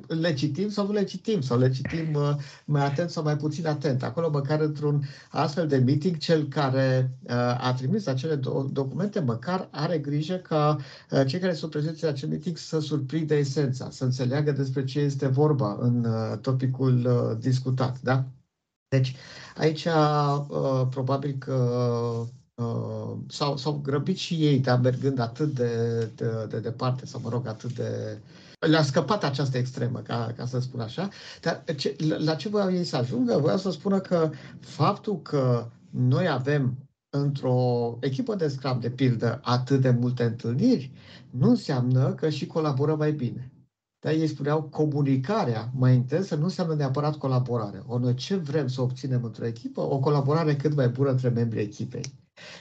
le 0.08 0.34
citim 0.34 0.70
sau 0.70 0.86
nu 0.86 0.92
le 0.92 1.04
citim, 1.04 1.42
sau 1.42 1.58
le 1.58 1.70
citim 1.70 2.14
uh, 2.14 2.36
mai 2.66 2.86
atent 2.86 3.10
sau 3.10 3.24
mai 3.24 3.38
puțin 3.38 3.68
atent. 3.68 4.04
Acolo, 4.04 4.30
măcar 4.30 4.60
într-un 4.60 5.04
astfel 5.30 5.68
de 5.68 5.78
meeting, 5.78 6.18
cel 6.18 6.48
care 6.48 7.18
uh, 7.24 7.34
a 7.58 7.74
trimis 7.78 8.08
acele 8.08 8.40
do- 8.40 8.72
documente, 8.72 9.20
măcar 9.20 9.68
are 9.72 9.98
grijă 9.98 10.36
ca 10.36 10.78
uh, 11.12 11.26
cei 11.26 11.40
care 11.40 11.54
sunt 11.54 11.72
prezenți 11.72 12.04
în 12.04 12.10
acel 12.10 12.30
meeting 12.30 12.58
să 12.58 12.80
surprindă 12.80 13.34
esența, 13.34 13.90
să 13.90 14.04
înțeleagă 14.04 14.52
despre 14.52 14.84
ce 14.84 15.00
este 15.00 15.28
vorba 15.28 15.78
în 15.80 16.08
topicul 16.42 17.08
discutat. 17.40 18.02
Da? 18.02 18.26
Deci, 18.88 19.16
aici, 19.56 19.88
probabil 20.90 21.36
că 21.40 21.58
Uh, 22.56 23.18
s-au, 23.28 23.58
s-au 23.58 23.80
grăbit 23.84 24.18
și 24.18 24.34
ei, 24.34 24.60
dar 24.60 24.80
mergând 24.80 25.20
atât 25.20 25.54
de, 25.54 26.06
de, 26.16 26.46
de 26.50 26.60
departe, 26.60 27.06
sau 27.06 27.22
mă 27.24 27.30
rog, 27.30 27.48
atât 27.48 27.74
de 27.74 28.18
le-a 28.68 28.84
scăpat 28.84 29.24
această 29.24 29.58
extremă, 29.58 30.00
ca, 30.00 30.34
ca 30.38 30.46
să 30.46 30.60
spun 30.60 30.80
așa. 30.80 31.10
Dar 31.42 31.64
ce, 31.76 31.96
la 32.18 32.36
ce 32.36 32.50
voiau 32.50 32.72
ei 32.72 32.84
să 32.84 32.96
ajungă? 32.96 33.38
Voiau 33.38 33.58
să 33.58 33.72
spună 33.72 34.00
că 34.00 34.32
faptul 34.60 35.22
că 35.22 35.70
noi 35.90 36.28
avem 36.28 36.78
într-o 37.10 37.98
echipă 38.02 38.36
de 38.36 38.48
scrum, 38.48 38.80
de 38.80 38.90
pildă, 38.90 39.40
atât 39.44 39.82
de 39.82 39.90
multe 39.90 40.24
întâlniri, 40.24 40.92
nu 41.30 41.50
înseamnă 41.50 42.14
că 42.14 42.30
și 42.30 42.46
colaborăm 42.46 42.98
mai 42.98 43.12
bine. 43.12 43.50
Dar 44.00 44.14
ei 44.14 44.28
spuneau 44.28 44.62
comunicarea 44.62 45.72
mai 45.76 45.94
intensă 45.94 46.36
nu 46.36 46.44
înseamnă 46.44 46.76
neapărat 46.76 47.16
colaborare. 47.16 47.84
O 47.88 47.98
noi 47.98 48.14
ce 48.14 48.36
vrem 48.36 48.68
să 48.68 48.82
obținem 48.82 49.24
într-o 49.24 49.46
echipă? 49.46 49.82
O 49.82 50.00
colaborare 50.00 50.56
cât 50.56 50.76
mai 50.76 50.90
bună 50.90 51.10
între 51.10 51.30
membrii 51.30 51.62
echipei. 51.62 52.14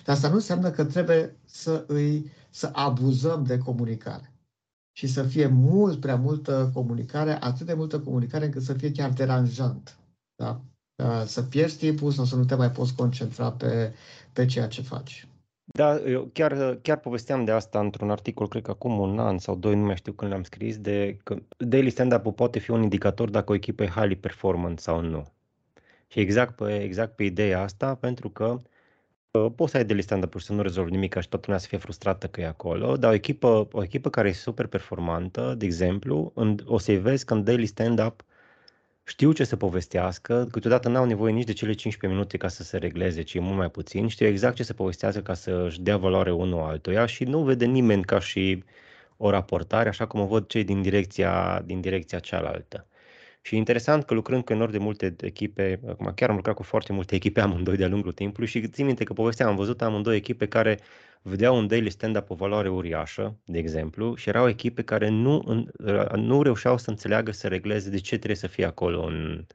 Dar 0.05 0.14
asta 0.14 0.29
nu 0.29 0.35
înseamnă 0.35 0.71
că 0.71 0.85
trebuie 0.85 1.37
să 1.45 1.85
îi 1.87 2.31
să 2.51 2.71
abuzăm 2.73 3.45
de 3.45 3.59
comunicare 3.59 4.34
și 4.96 5.07
să 5.07 5.22
fie 5.22 5.46
mult 5.46 6.00
prea 6.00 6.16
multă 6.16 6.70
comunicare, 6.74 7.38
atât 7.40 7.66
de 7.66 7.74
multă 7.74 8.00
comunicare 8.00 8.44
încât 8.44 8.62
să 8.62 8.72
fie 8.72 8.92
chiar 8.92 9.11
deranjant. 9.11 9.96
Da? 10.35 10.61
Să 11.24 11.42
pierzi 11.42 11.78
timpul 11.78 12.11
sau 12.11 12.24
să 12.24 12.37
nu 12.37 12.44
te 12.44 12.54
mai 12.54 12.70
poți 12.70 12.94
concentra 12.94 13.52
pe, 13.52 13.94
pe 14.33 14.46
ceea 14.46 14.68
ce 14.68 14.83
faci. 14.83 15.28
Da, 15.64 16.00
eu 16.00 16.30
chiar, 16.33 16.78
chiar 16.83 16.98
povesteam 16.98 17.44
de 17.44 17.50
asta 17.50 17.80
într-un 17.80 18.11
articol, 18.11 18.48
cred 18.48 18.62
că 18.62 18.70
acum 18.70 18.98
un 18.98 19.18
an 19.18 19.38
sau 19.38 19.57
doi, 19.57 19.74
nu 19.74 19.85
mai 19.85 19.96
știu 19.96 20.12
când 20.12 20.30
l-am 20.30 20.42
scris, 20.42 20.78
de 20.78 21.18
că 21.22 21.37
daily 21.57 21.90
stand-up-ul 21.90 22.33
poate 22.33 22.59
fi 22.59 22.70
un 22.70 22.83
indicator 22.83 23.30
dacă 23.30 23.52
o 23.52 23.54
echipă 23.54 23.83
e 23.83 23.87
highly 23.87 24.16
performant 24.16 24.80
sau 24.80 25.00
nu. 25.00 25.33
Și 26.07 26.20
exact 26.20 26.57
pe, 26.57 26.83
exact 26.83 27.16
pe 27.16 27.24
ideea 27.24 27.62
asta, 27.62 27.94
pentru 27.94 28.28
că 28.28 28.62
poți 29.40 29.70
să 29.70 29.77
ai 29.77 29.85
de 29.85 30.01
stand 30.01 30.25
up 30.25 30.38
și 30.38 30.47
să 30.47 30.53
nu 30.53 30.62
rezolvi 30.62 30.90
nimic 30.90 31.20
și 31.20 31.29
toată 31.29 31.44
lumea 31.47 31.61
să 31.61 31.66
fie 31.68 31.79
frustrată 31.79 32.27
că 32.27 32.40
e 32.40 32.47
acolo, 32.47 32.97
dar 32.97 33.11
o 33.11 33.14
echipă, 33.14 33.68
o 33.73 33.83
echipă 33.83 34.11
care 34.11 34.29
e 34.29 34.33
super 34.33 34.66
performantă, 34.66 35.55
de 35.59 35.64
exemplu, 35.64 36.33
în, 36.35 36.59
o 36.66 36.79
să-i 36.79 36.97
vezi 36.99 37.25
că 37.25 37.35
în 37.35 37.44
daily 37.44 37.66
stand-up 37.66 38.25
știu 39.05 39.33
ce 39.33 39.44
să 39.44 39.57
povestească, 39.57 40.49
câteodată 40.51 40.88
n-au 40.88 41.05
nevoie 41.05 41.33
nici 41.33 41.44
de 41.47 41.53
cele 41.53 41.73
15 41.73 42.18
minute 42.18 42.37
ca 42.37 42.49
să 42.49 42.62
se 42.62 42.77
regleze, 42.77 43.23
ci 43.23 43.38
mult 43.38 43.57
mai 43.57 43.70
puțin, 43.70 44.09
știu 44.09 44.27
exact 44.27 44.55
ce 44.55 44.62
să 44.62 44.75
povestească 44.75 45.20
ca 45.20 45.35
să-și 45.35 45.81
dea 45.81 45.97
valoare 45.97 46.33
unul 46.33 46.61
altuia 46.61 47.07
și 47.07 47.25
nu 47.25 47.42
vede 47.42 47.64
nimeni 47.64 48.05
ca 48.05 48.18
și 48.18 48.64
o 49.16 49.31
raportare, 49.31 49.88
așa 49.88 50.07
cum 50.07 50.20
o 50.20 50.27
văd 50.27 50.47
cei 50.47 50.64
din 50.64 50.83
direcția, 50.83 51.62
din 51.66 51.81
direcția 51.81 52.18
cealaltă. 52.18 52.87
Și 53.46 53.57
interesant 53.57 54.04
că 54.04 54.14
lucrând 54.14 54.44
cu 54.44 54.52
enorm 54.52 54.70
de 54.70 54.78
multe 54.78 55.16
echipe, 55.20 55.80
acum 55.88 56.12
chiar 56.14 56.28
am 56.28 56.37
lucrat 56.37 56.54
cu 56.54 56.62
foarte 56.62 56.92
multe 56.92 57.14
echipe 57.20 57.40
amândoi 57.40 57.76
de-a 57.76 57.88
lungul 57.88 58.12
timpului 58.12 58.48
și 58.48 58.68
țin 58.68 58.87
minte 58.87 59.04
că 59.04 59.12
povesteam, 59.12 59.48
am 59.48 59.57
văzut 59.57 59.83
amândoi 59.83 60.16
echipe 60.16 60.46
care 60.46 60.78
vedeau 61.22 61.57
un 61.57 61.66
daily 61.66 61.90
stand-up 61.90 62.30
o 62.30 62.35
valoare 62.35 62.68
uriașă, 62.68 63.38
de 63.44 63.59
exemplu, 63.59 64.14
și 64.14 64.28
erau 64.28 64.48
echipe 64.48 64.83
care 64.83 65.09
nu, 65.09 65.64
nu 66.14 66.42
reușeau 66.42 66.78
să 66.78 66.90
înțeleagă, 66.90 67.33
să 67.33 67.48
regleze 67.48 67.90
de 67.90 67.98
ce 67.98 68.16
trebuie 68.16 68.37
să 68.37 68.46
fie 68.46 68.64
acolo 68.64 69.02
în, 69.02 69.46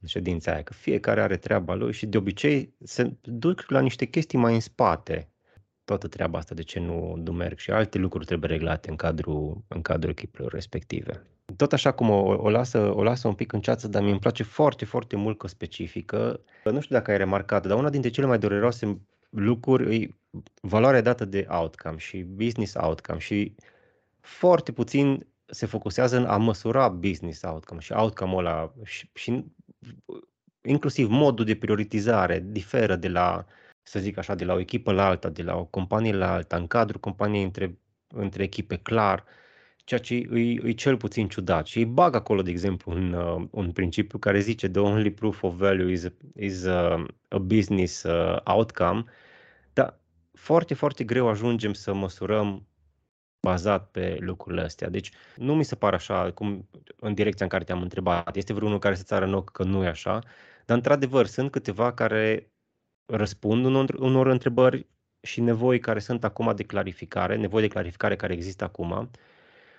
în 0.00 0.08
ședința 0.08 0.52
aia, 0.52 0.62
că 0.62 0.72
fiecare 0.72 1.22
are 1.22 1.36
treaba 1.36 1.74
lui 1.74 1.92
și 1.92 2.06
de 2.06 2.16
obicei 2.16 2.74
se 2.84 3.12
duc 3.22 3.70
la 3.70 3.80
niște 3.80 4.04
chestii 4.04 4.38
mai 4.38 4.54
în 4.54 4.60
spate, 4.60 5.30
toată 5.84 6.08
treaba 6.08 6.38
asta 6.38 6.54
de 6.54 6.62
ce 6.62 6.80
nu, 6.80 7.14
nu 7.24 7.32
merg 7.32 7.58
și 7.58 7.70
alte 7.70 7.98
lucruri 7.98 8.24
trebuie 8.26 8.50
reglate 8.50 8.90
în 8.90 8.96
cadrul, 8.96 9.64
în 9.68 9.82
cadrul 9.82 10.10
echipelor 10.10 10.52
respective. 10.52 11.22
Tot 11.56 11.72
așa 11.72 11.92
cum 11.92 12.10
o, 12.10 12.36
o, 12.38 12.50
lasă, 12.50 12.94
o 12.94 13.02
lasă 13.02 13.28
un 13.28 13.34
pic 13.34 13.52
în 13.52 13.60
ceață, 13.60 13.88
dar 13.88 14.02
mi 14.02 14.10
îmi 14.10 14.18
place 14.18 14.42
foarte, 14.42 14.84
foarte 14.84 15.16
mult 15.16 15.38
că 15.38 15.46
specifică. 15.46 16.40
Nu 16.64 16.80
știu 16.80 16.94
dacă 16.94 17.10
ai 17.10 17.16
remarcat, 17.16 17.66
dar 17.66 17.78
una 17.78 17.90
dintre 17.90 18.10
cele 18.10 18.26
mai 18.26 18.38
dureroase 18.38 19.00
lucruri 19.30 19.94
e 19.94 20.14
valoarea 20.60 21.00
dată 21.00 21.24
de 21.24 21.46
outcome 21.48 21.96
și 21.98 22.22
business 22.22 22.74
outcome 22.74 23.18
și 23.18 23.54
foarte 24.20 24.72
puțin 24.72 25.26
se 25.46 25.66
focusează 25.66 26.16
în 26.16 26.24
a 26.24 26.36
măsura 26.36 26.88
business 26.88 27.42
outcome 27.42 27.80
și 27.80 27.92
outcome-ul 27.92 28.38
ăla 28.38 28.72
și, 28.84 29.10
și 29.14 29.44
inclusiv 30.62 31.08
modul 31.08 31.44
de 31.44 31.56
prioritizare 31.56 32.44
diferă 32.46 32.96
de 32.96 33.08
la, 33.08 33.44
să 33.82 33.98
zic 33.98 34.18
așa, 34.18 34.34
de 34.34 34.44
la 34.44 34.54
o 34.54 34.58
echipă 34.58 34.92
la 34.92 35.06
alta, 35.06 35.28
de 35.28 35.42
la 35.42 35.56
o 35.56 35.64
companie 35.64 36.12
la 36.12 36.32
alta, 36.32 36.56
în 36.56 36.66
cadrul 36.66 37.00
companiei 37.00 37.42
între, 37.42 37.78
între 38.14 38.42
echipe 38.42 38.76
clar. 38.76 39.18
Uh, 39.18 39.46
ceea 39.88 40.00
ce 40.00 40.14
e, 40.14 40.68
e 40.68 40.72
cel 40.72 40.96
puțin 40.96 41.28
ciudat. 41.28 41.66
Și 41.66 41.78
îi 41.78 41.84
bag 41.84 42.14
acolo, 42.14 42.42
de 42.42 42.50
exemplu, 42.50 42.92
un, 42.92 43.12
uh, 43.12 43.46
un 43.50 43.72
principiu 43.72 44.18
care 44.18 44.40
zice 44.40 44.68
the 44.68 44.80
only 44.80 45.10
proof 45.10 45.42
of 45.42 45.54
value 45.54 45.92
is, 45.92 46.06
is 46.34 46.64
uh, 46.64 47.04
a 47.28 47.38
business 47.38 48.02
uh, 48.02 48.36
outcome, 48.44 49.04
dar 49.72 50.00
foarte, 50.32 50.74
foarte 50.74 51.04
greu 51.04 51.28
ajungem 51.28 51.72
să 51.72 51.94
măsurăm 51.94 52.66
bazat 53.40 53.90
pe 53.90 54.16
lucrurile 54.20 54.62
astea. 54.62 54.88
Deci 54.88 55.10
nu 55.36 55.54
mi 55.54 55.64
se 55.64 55.74
pare 55.74 55.96
așa 55.96 56.32
cum 56.32 56.68
în 57.00 57.14
direcția 57.14 57.44
în 57.44 57.50
care 57.50 57.64
te-am 57.64 57.82
întrebat. 57.82 58.36
Este 58.36 58.52
vreunul 58.52 58.78
care 58.78 58.94
să 58.94 59.02
țară 59.02 59.24
în 59.24 59.34
ochi 59.34 59.50
că 59.50 59.64
nu 59.64 59.84
e 59.84 59.86
așa, 59.86 60.18
dar 60.66 60.76
într-adevăr 60.76 61.26
sunt 61.26 61.50
câteva 61.50 61.92
care 61.92 62.50
răspund 63.06 63.64
unor, 63.64 63.94
unor 63.98 64.26
întrebări 64.26 64.86
și 65.20 65.40
nevoi 65.40 65.78
care 65.78 65.98
sunt 65.98 66.24
acum 66.24 66.52
de 66.56 66.62
clarificare, 66.62 67.36
nevoi 67.36 67.60
de 67.60 67.68
clarificare 67.68 68.16
care 68.16 68.32
există 68.32 68.64
acum 68.64 69.10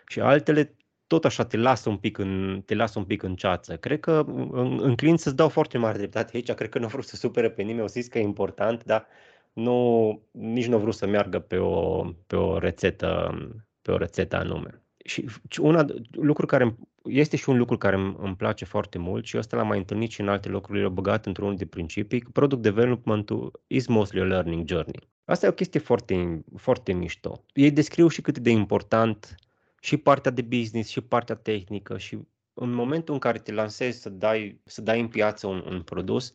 și 0.09 0.19
altele 0.19 0.75
tot 1.07 1.25
așa 1.25 1.45
te 1.45 1.57
lasă 1.57 1.89
un 1.89 1.97
pic 1.97 2.17
în, 2.17 2.61
te 2.65 2.75
lasă 2.75 2.99
un 2.99 3.05
pic 3.05 3.23
în 3.23 3.35
ceață. 3.35 3.77
Cred 3.77 3.99
că 3.99 4.25
în, 4.51 4.79
înclin 4.81 5.17
să-ți 5.17 5.35
dau 5.35 5.49
foarte 5.49 5.77
mare 5.77 5.97
dreptate 5.97 6.31
aici, 6.33 6.51
cred 6.51 6.69
că 6.69 6.79
nu 6.79 6.87
vreau 6.87 7.01
să 7.01 7.15
supere 7.15 7.49
pe 7.49 7.61
nimeni, 7.61 7.83
o 7.83 7.87
zis 7.87 8.07
că 8.07 8.19
e 8.19 8.21
important, 8.21 8.83
dar 8.83 9.05
nu, 9.53 10.21
nici 10.31 10.67
nu 10.67 10.77
vreau 10.77 10.91
să 10.91 11.07
meargă 11.07 11.39
pe 11.39 11.57
o, 11.57 12.05
pe 12.27 12.35
o 12.35 12.57
rețetă, 12.57 13.37
pe 13.81 13.91
o 13.91 13.97
rețetă 13.97 14.35
anume. 14.35 14.81
Și 15.05 15.25
una, 15.61 15.85
lucru 16.11 16.45
care 16.45 16.75
este 17.03 17.37
și 17.37 17.49
un 17.49 17.57
lucru 17.57 17.77
care 17.77 17.95
îmi, 17.95 18.15
îmi 18.19 18.35
place 18.35 18.65
foarte 18.65 18.97
mult 18.97 19.25
și 19.25 19.37
ăsta 19.37 19.57
l-am 19.57 19.67
mai 19.67 19.77
întâlnit 19.77 20.11
și 20.11 20.21
în 20.21 20.29
alte 20.29 20.49
locuri, 20.49 20.81
l-am 20.81 20.93
băgat 20.93 21.25
într-unul 21.25 21.55
de 21.55 21.65
principii, 21.65 22.21
product 22.33 22.61
development 22.61 23.29
is 23.67 23.87
mostly 23.87 24.19
a 24.19 24.23
learning 24.23 24.67
journey. 24.67 25.09
Asta 25.25 25.45
e 25.45 25.49
o 25.49 25.53
chestie 25.53 25.79
foarte, 25.79 26.43
foarte 26.55 26.93
mișto. 26.93 27.43
Ei 27.53 27.71
descriu 27.71 28.07
și 28.07 28.21
cât 28.21 28.39
de 28.39 28.49
important 28.49 29.35
și 29.81 29.97
partea 29.97 30.31
de 30.31 30.41
business 30.41 30.89
și 30.89 31.01
partea 31.01 31.35
tehnică 31.35 31.97
și 31.97 32.17
în 32.53 32.71
momentul 32.71 33.13
în 33.13 33.19
care 33.19 33.37
te 33.39 33.51
lansezi 33.51 34.01
să 34.01 34.09
dai, 34.09 34.61
să 34.65 34.81
dai 34.81 34.99
în 34.99 35.07
piață 35.07 35.47
un, 35.47 35.63
un 35.67 35.81
produs 35.81 36.33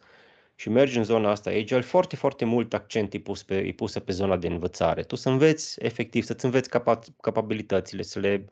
și 0.55 0.69
mergi 0.69 0.97
în 0.99 1.05
zona 1.05 1.31
asta 1.31 1.51
agile, 1.51 1.81
foarte, 1.81 2.17
foarte 2.17 2.45
mult 2.45 2.75
accent 2.75 3.15
e 3.15 3.19
pus 3.21 3.43
pe, 3.43 3.57
e 3.57 3.73
pusă 3.73 4.01
pe 4.01 4.13
zona 4.13 4.37
de 4.37 4.47
învățare. 4.47 5.03
Tu 5.03 5.17
să 5.17 5.29
înveți 5.29 5.85
efectiv, 5.85 6.25
să-ți 6.25 6.45
înveți 6.45 6.69
capa, 6.69 6.99
capabilitățile, 7.21 8.03
să 8.03 8.19
le 8.19 8.45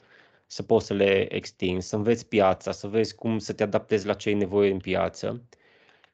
să 0.47 0.63
poți 0.63 0.87
să 0.87 0.95
le 0.95 1.35
extinzi, 1.35 1.89
să 1.89 1.97
înveți 1.97 2.27
piața, 2.29 2.73
să 2.73 2.87
vezi 2.89 3.15
cum 3.15 3.39
să 3.39 3.53
te 3.53 3.63
adaptezi 3.63 4.07
la 4.07 4.15
ce 4.15 4.29
ai 4.29 4.35
nevoie 4.35 4.71
în 4.71 4.79
piață. 4.79 5.43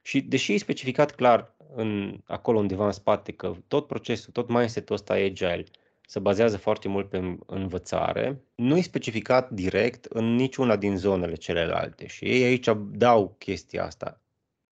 Și 0.02 0.20
deși 0.20 0.52
e 0.54 0.58
specificat 0.58 1.14
clar 1.14 1.54
în, 1.74 2.20
acolo 2.26 2.58
undeva 2.58 2.86
în 2.86 2.92
spate 2.92 3.32
că 3.32 3.54
tot 3.68 3.86
procesul, 3.86 4.32
tot 4.32 4.48
mindset-ul 4.48 4.94
ăsta 4.94 5.14
agile 5.14 5.64
se 6.10 6.18
bazează 6.18 6.56
foarte 6.56 6.88
mult 6.88 7.08
pe 7.08 7.38
învățare, 7.46 8.42
nu 8.54 8.76
e 8.76 8.80
specificat 8.80 9.50
direct 9.50 10.04
în 10.04 10.34
niciuna 10.34 10.76
din 10.76 10.96
zonele 10.96 11.34
celelalte 11.34 12.06
și 12.06 12.24
ei 12.24 12.44
aici 12.44 12.68
dau 12.90 13.34
chestia 13.38 13.84
asta. 13.84 14.20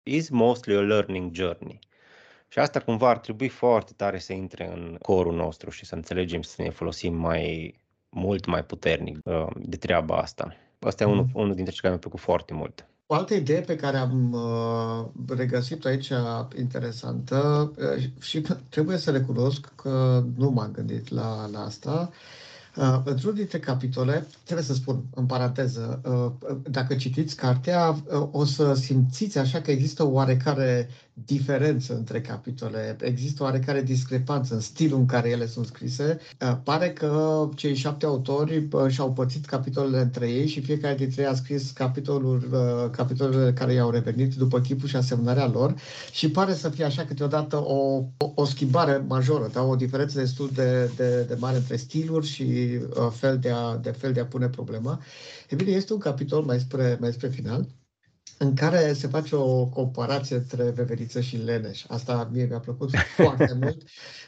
Is 0.02 0.28
mostly 0.28 0.74
a 0.74 0.80
learning 0.80 1.34
journey. 1.34 1.78
Și 2.48 2.58
asta 2.58 2.80
cumva 2.80 3.08
ar 3.08 3.18
trebui 3.18 3.48
foarte 3.48 3.92
tare 3.96 4.18
să 4.18 4.32
intre 4.32 4.72
în 4.72 4.96
corul 5.02 5.34
nostru 5.34 5.70
și 5.70 5.84
să 5.84 5.94
înțelegem 5.94 6.42
să 6.42 6.62
ne 6.62 6.70
folosim 6.70 7.14
mai, 7.14 7.74
mult 8.08 8.46
mai 8.46 8.64
puternic 8.64 9.18
uh, 9.24 9.46
de 9.56 9.76
treaba 9.76 10.16
asta. 10.16 10.56
Asta 10.78 11.02
e 11.02 11.06
unul, 11.06 11.24
mm. 11.24 11.30
unul 11.34 11.54
dintre 11.54 11.72
cele 11.72 11.80
care 11.80 11.92
mi-a 11.92 12.00
plăcut 12.00 12.20
foarte 12.20 12.54
mult. 12.54 12.89
O 13.12 13.14
altă 13.14 13.34
idee 13.34 13.60
pe 13.60 13.76
care 13.76 13.96
am 13.96 14.32
uh, 14.32 15.36
regăsit-o 15.36 15.88
aici 15.88 16.12
interesantă 16.58 17.72
uh, 17.78 18.04
și 18.20 18.42
trebuie 18.68 18.96
să 18.96 19.10
recunosc 19.10 19.72
că 19.74 20.24
nu 20.36 20.50
m-am 20.50 20.70
gândit 20.72 21.08
la, 21.08 21.48
la 21.52 21.60
asta, 21.64 22.10
Uh, 22.76 23.00
într-unul 23.04 23.36
dintre 23.36 23.58
capitole, 23.58 24.26
trebuie 24.44 24.66
să 24.66 24.74
spun 24.74 25.02
în 25.14 25.26
paranteză, 25.26 26.00
uh, 26.04 26.52
dacă 26.70 26.94
citiți 26.94 27.36
cartea, 27.36 27.88
uh, 27.90 28.28
o 28.30 28.44
să 28.44 28.74
simțiți 28.74 29.38
așa 29.38 29.60
că 29.60 29.70
există 29.70 30.02
o 30.04 30.10
oarecare 30.10 30.88
diferență 31.12 31.94
între 31.94 32.20
capitole, 32.20 32.96
există 33.00 33.42
oarecare 33.42 33.82
discrepanță 33.82 34.54
în 34.54 34.60
stilul 34.60 34.98
în 34.98 35.06
care 35.06 35.28
ele 35.28 35.46
sunt 35.46 35.66
scrise. 35.66 36.18
Uh, 36.40 36.56
pare 36.64 36.90
că 36.90 37.48
cei 37.54 37.74
șapte 37.74 38.06
autori 38.06 38.68
uh, 38.72 38.88
și-au 38.88 39.12
pățit 39.12 39.44
capitolele 39.44 40.00
între 40.00 40.30
ei 40.30 40.46
și 40.46 40.60
fiecare 40.60 40.94
dintre 40.94 41.22
ei 41.22 41.28
a 41.28 41.34
scris 41.34 41.70
capitolul, 41.70 42.48
uh, 42.52 42.90
capitolele 42.90 43.52
care 43.52 43.72
i-au 43.72 43.90
revenit 43.90 44.34
după 44.34 44.60
chipul 44.60 44.88
și 44.88 44.96
asemnarea 44.96 45.46
lor 45.46 45.74
și 46.12 46.30
pare 46.30 46.54
să 46.54 46.68
fie 46.68 46.84
așa 46.84 47.04
câteodată 47.04 47.56
o, 47.56 48.04
o, 48.16 48.32
o 48.34 48.44
schimbare 48.44 49.04
majoră, 49.08 49.48
da? 49.52 49.62
o 49.62 49.76
diferență 49.76 50.18
destul 50.18 50.50
de, 50.54 50.90
de, 50.96 51.22
de 51.22 51.36
mare 51.38 51.56
între 51.56 51.76
stiluri 51.76 52.26
și 52.26 52.78
fel 53.10 53.38
de 53.38 53.50
a, 53.50 53.76
de 53.76 53.90
fel 53.90 54.12
de 54.12 54.20
a 54.20 54.26
pune 54.26 54.48
problema. 54.48 55.00
E 55.48 55.54
bine, 55.54 55.70
este 55.70 55.92
un 55.92 55.98
capitol 55.98 56.44
mai 56.44 56.60
spre, 56.60 56.96
mai 57.00 57.12
spre 57.12 57.28
final 57.28 57.66
în 58.42 58.54
care 58.54 58.92
se 58.92 59.06
face 59.06 59.34
o 59.36 59.64
comparație 59.64 60.36
între 60.36 60.70
veveriță 60.74 61.20
și 61.20 61.36
leneș. 61.36 61.84
Asta 61.88 62.28
mie 62.32 62.46
mi-a 62.48 62.58
plăcut 62.58 62.90
foarte 63.16 63.56
mult, 63.60 63.82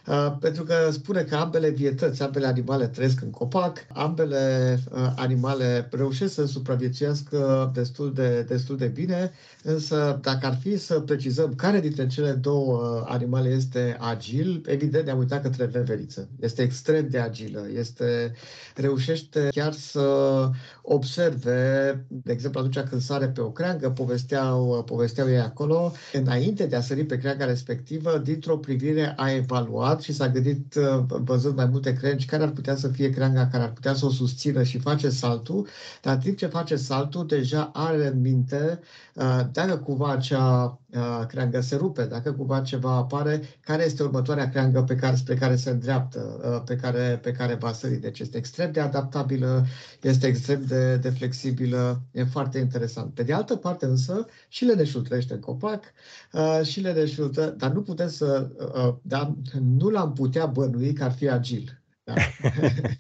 uh, 0.06 0.36
pentru 0.40 0.64
că 0.64 0.74
spune 0.90 1.22
că 1.22 1.36
ambele 1.36 1.70
vietăți, 1.70 2.22
ambele 2.22 2.46
animale 2.46 2.86
trăiesc 2.86 3.22
în 3.22 3.30
copac, 3.30 3.86
ambele 3.92 4.78
uh, 4.92 5.12
animale 5.16 5.88
reușesc 5.90 6.34
să 6.34 6.46
supraviețuiască 6.46 7.70
destul 7.74 8.12
de, 8.12 8.42
destul 8.42 8.76
de 8.76 8.86
bine, 8.86 9.32
însă 9.62 10.18
dacă 10.22 10.46
ar 10.46 10.56
fi 10.60 10.76
să 10.76 11.00
precizăm 11.00 11.54
care 11.54 11.80
dintre 11.80 12.06
cele 12.06 12.32
două 12.32 12.76
uh, 12.76 13.06
animale 13.08 13.48
este 13.48 13.96
agil, 14.00 14.62
evident 14.66 15.04
ne-am 15.04 15.18
uitat 15.18 15.42
către 15.42 15.64
veveriță. 15.64 16.28
Este 16.40 16.62
extrem 16.62 17.08
de 17.08 17.18
agilă, 17.18 17.66
este, 17.74 18.32
reușește 18.74 19.48
chiar 19.50 19.72
să 19.72 20.48
observe, 20.82 22.04
de 22.08 22.32
exemplu 22.32 22.60
atunci 22.60 22.88
când 22.88 23.00
sare 23.00 23.28
pe 23.28 23.40
o 23.40 23.50
creangă, 23.50 23.90
povesteau, 24.02 24.82
povesteau 24.86 25.28
ei 25.28 25.38
acolo, 25.38 25.92
înainte 26.12 26.66
de 26.66 26.76
a 26.76 26.80
sări 26.80 27.04
pe 27.04 27.18
creanga 27.18 27.44
respectivă, 27.44 28.18
dintr-o 28.18 28.56
privire 28.56 29.12
a 29.16 29.30
evaluat 29.30 30.00
și 30.00 30.12
s-a 30.12 30.28
gândit, 30.28 30.74
uh, 30.74 31.04
văzând 31.06 31.56
mai 31.56 31.66
multe 31.66 31.92
crengi, 31.92 32.26
care 32.26 32.42
ar 32.42 32.50
putea 32.50 32.76
să 32.76 32.88
fie 32.88 33.10
creanga 33.10 33.46
care 33.46 33.62
ar 33.62 33.72
putea 33.72 33.94
să 33.94 34.06
o 34.06 34.10
susțină 34.10 34.62
și 34.62 34.78
face 34.78 35.08
saltul, 35.08 35.66
dar 36.02 36.14
în 36.14 36.20
timp 36.20 36.36
ce 36.36 36.46
face 36.46 36.76
saltul, 36.76 37.26
deja 37.26 37.70
are 37.72 38.06
în 38.06 38.20
minte 38.20 38.78
uh, 38.80 38.86
dacă 39.52 39.76
cumva 39.76 40.10
acea 40.10 40.78
uh, 40.90 41.26
creangă 41.28 41.60
se 41.60 41.76
rupe, 41.76 42.04
dacă 42.04 42.32
cumva 42.32 42.60
ceva 42.60 42.90
apare, 42.90 43.42
care 43.60 43.84
este 43.84 44.02
următoarea 44.02 44.48
creangă 44.48 44.82
pe 44.82 44.94
care, 44.94 45.16
spre 45.16 45.34
care 45.34 45.56
se 45.56 45.70
îndreaptă, 45.70 46.20
pe 46.66 46.76
care, 46.76 47.18
pe 47.22 47.32
care 47.32 47.54
va 47.54 47.72
sări. 47.72 47.96
Deci 47.96 48.18
este 48.18 48.36
extrem 48.36 48.72
de 48.72 48.80
adaptabilă, 48.80 49.64
este 50.00 50.26
extrem 50.26 50.64
de, 50.64 50.96
de 50.96 51.10
flexibilă, 51.10 52.02
e 52.12 52.24
foarte 52.24 52.58
interesant. 52.58 53.14
Pe 53.14 53.22
de 53.22 53.32
altă 53.32 53.56
parte, 53.56 53.84
însă, 53.86 54.26
și 54.48 54.64
leneșul 54.64 55.02
trăiește 55.02 55.34
în 55.34 55.40
copac, 55.40 55.84
uh, 56.32 56.60
și 56.64 56.80
leneșul, 56.80 57.30
dar 57.56 57.70
nu 57.70 57.82
putem 57.82 58.08
să, 58.08 58.50
uh, 58.74 58.94
dar 59.02 59.34
nu 59.60 59.88
l-am 59.88 60.12
putea 60.12 60.46
bănui 60.46 60.92
că 60.92 61.04
ar 61.04 61.12
fi 61.12 61.28
agil. 61.28 61.82
Da? 62.04 62.14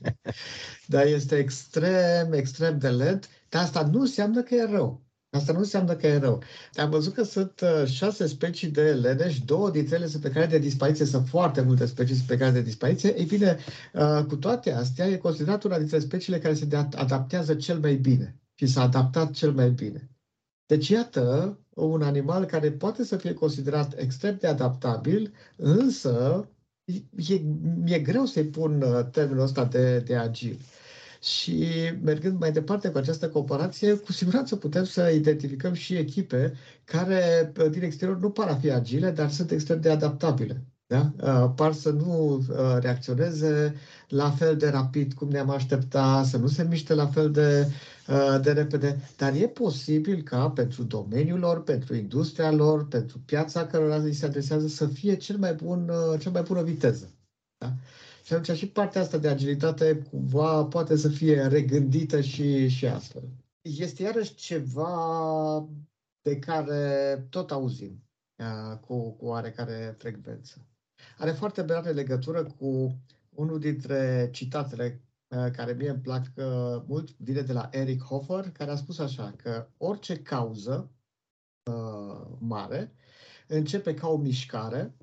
dar 0.86 1.06
este 1.06 1.36
extrem, 1.36 2.32
extrem 2.32 2.78
de 2.78 2.88
lent, 2.88 3.28
dar 3.48 3.62
asta 3.62 3.88
nu 3.92 4.00
înseamnă 4.00 4.42
că 4.42 4.54
e 4.54 4.64
rău. 4.70 5.02
Asta 5.34 5.52
nu 5.52 5.58
înseamnă 5.58 5.94
că 5.96 6.06
e 6.06 6.18
rău. 6.18 6.42
Am 6.74 6.90
văzut 6.90 7.14
că 7.14 7.22
sunt 7.22 7.60
uh, 7.60 7.86
șase 7.86 8.26
specii 8.26 8.68
de 8.68 8.92
leneș, 8.92 9.38
două 9.38 9.70
dintre 9.70 9.96
ele 9.96 10.06
sunt 10.06 10.22
pe 10.22 10.30
care 10.30 10.46
de 10.46 10.58
dispariție, 10.58 11.04
sunt 11.04 11.28
foarte 11.28 11.60
multe 11.60 11.86
specii 11.86 12.24
pe 12.26 12.36
care 12.36 12.50
de 12.50 12.60
dispariție. 12.62 13.18
Ei 13.18 13.24
bine, 13.24 13.58
uh, 13.92 14.24
cu 14.28 14.36
toate 14.36 14.72
astea, 14.72 15.06
e 15.06 15.16
considerat 15.16 15.64
una 15.64 15.78
dintre 15.78 15.98
speciile 15.98 16.38
care 16.38 16.54
se 16.54 16.68
adaptează 16.96 17.54
cel 17.54 17.78
mai 17.78 17.94
bine 17.94 18.40
și 18.54 18.66
s-a 18.66 18.82
adaptat 18.82 19.30
cel 19.30 19.52
mai 19.52 19.70
bine. 19.70 20.10
Deci, 20.66 20.88
iată, 20.88 21.58
un 21.74 22.02
animal 22.02 22.44
care 22.44 22.72
poate 22.72 23.04
să 23.04 23.16
fie 23.16 23.34
considerat 23.34 23.98
extrem 23.98 24.36
de 24.40 24.46
adaptabil, 24.46 25.34
însă 25.56 26.48
e, 27.16 27.40
e 27.84 27.98
greu 27.98 28.24
să-i 28.24 28.44
pun 28.44 28.82
uh, 28.82 29.06
termenul 29.10 29.42
ăsta 29.42 29.64
de, 29.64 29.98
de 29.98 30.16
agil. 30.16 30.58
Și 31.22 31.64
mergând 32.02 32.38
mai 32.38 32.52
departe 32.52 32.88
cu 32.88 32.98
această 32.98 33.28
comparație, 33.28 33.94
cu 33.94 34.12
siguranță 34.12 34.56
putem 34.56 34.84
să 34.84 35.08
identificăm 35.08 35.72
și 35.72 35.94
echipe 35.94 36.52
care 36.84 37.52
din 37.70 37.82
exterior 37.82 38.18
nu 38.18 38.30
par 38.30 38.48
a 38.48 38.54
fi 38.56 38.70
agile, 38.70 39.10
dar 39.10 39.30
sunt 39.30 39.50
extrem 39.50 39.80
de 39.80 39.90
adaptabile. 39.90 40.66
Da? 40.92 41.12
Uh, 41.22 41.52
par 41.56 41.72
să 41.72 41.90
nu 41.90 42.34
uh, 42.34 42.76
reacționeze 42.80 43.74
la 44.08 44.30
fel 44.30 44.56
de 44.56 44.68
rapid 44.68 45.12
cum 45.12 45.28
ne-am 45.28 45.50
aștepta, 45.50 46.22
să 46.24 46.36
nu 46.36 46.46
se 46.46 46.62
miște 46.62 46.94
la 46.94 47.06
fel 47.06 47.30
de, 47.30 47.66
uh, 48.08 48.40
de 48.42 48.52
repede, 48.52 49.00
dar 49.16 49.34
e 49.34 49.46
posibil 49.46 50.22
ca 50.22 50.50
pentru 50.50 50.82
domeniul 50.82 51.38
lor, 51.38 51.62
pentru 51.62 51.94
industria 51.94 52.50
lor, 52.50 52.88
pentru 52.88 53.18
piața 53.24 53.66
cărora 53.66 53.96
îi 53.96 54.12
se 54.12 54.26
adresează 54.26 54.66
să 54.66 54.86
fie 54.86 55.16
cel 55.16 55.36
mai 55.36 55.54
bun, 55.54 55.90
cea 56.18 56.30
mai 56.30 56.42
bună 56.42 56.62
viteză. 56.62 57.10
Da? 57.58 57.72
Și 58.22 58.32
atunci 58.32 58.58
și 58.58 58.68
partea 58.68 59.00
asta 59.00 59.18
de 59.18 59.28
agilitate 59.28 60.02
cumva 60.10 60.64
poate 60.64 60.96
să 60.96 61.08
fie 61.08 61.42
regândită 61.42 62.20
și, 62.20 62.68
și 62.68 62.86
astfel. 62.86 63.22
Este 63.60 64.02
iarăși 64.02 64.34
ceva 64.34 65.68
de 66.22 66.38
care 66.38 67.26
tot 67.30 67.50
auzim 67.50 68.02
cu, 68.80 69.10
cu 69.10 69.26
oarecare 69.26 69.94
frecvență 69.98 70.66
are 71.18 71.30
foarte 71.30 71.62
mare 71.62 71.90
legătură 71.90 72.44
cu 72.44 72.98
unul 73.28 73.58
dintre 73.58 74.28
citatele 74.32 75.02
uh, 75.28 75.50
care 75.52 75.72
mie 75.72 75.90
îmi 75.90 76.00
plac 76.00 76.22
uh, 76.36 76.82
mult, 76.86 77.16
vine 77.16 77.40
de 77.40 77.52
la 77.52 77.68
Eric 77.72 78.02
Hoffer, 78.02 78.50
care 78.50 78.70
a 78.70 78.76
spus 78.76 78.98
așa 78.98 79.34
că 79.36 79.68
orice 79.76 80.22
cauză 80.22 80.90
uh, 81.70 82.26
mare 82.38 82.92
începe 83.46 83.94
ca 83.94 84.08
o 84.08 84.16
mișcare, 84.16 84.94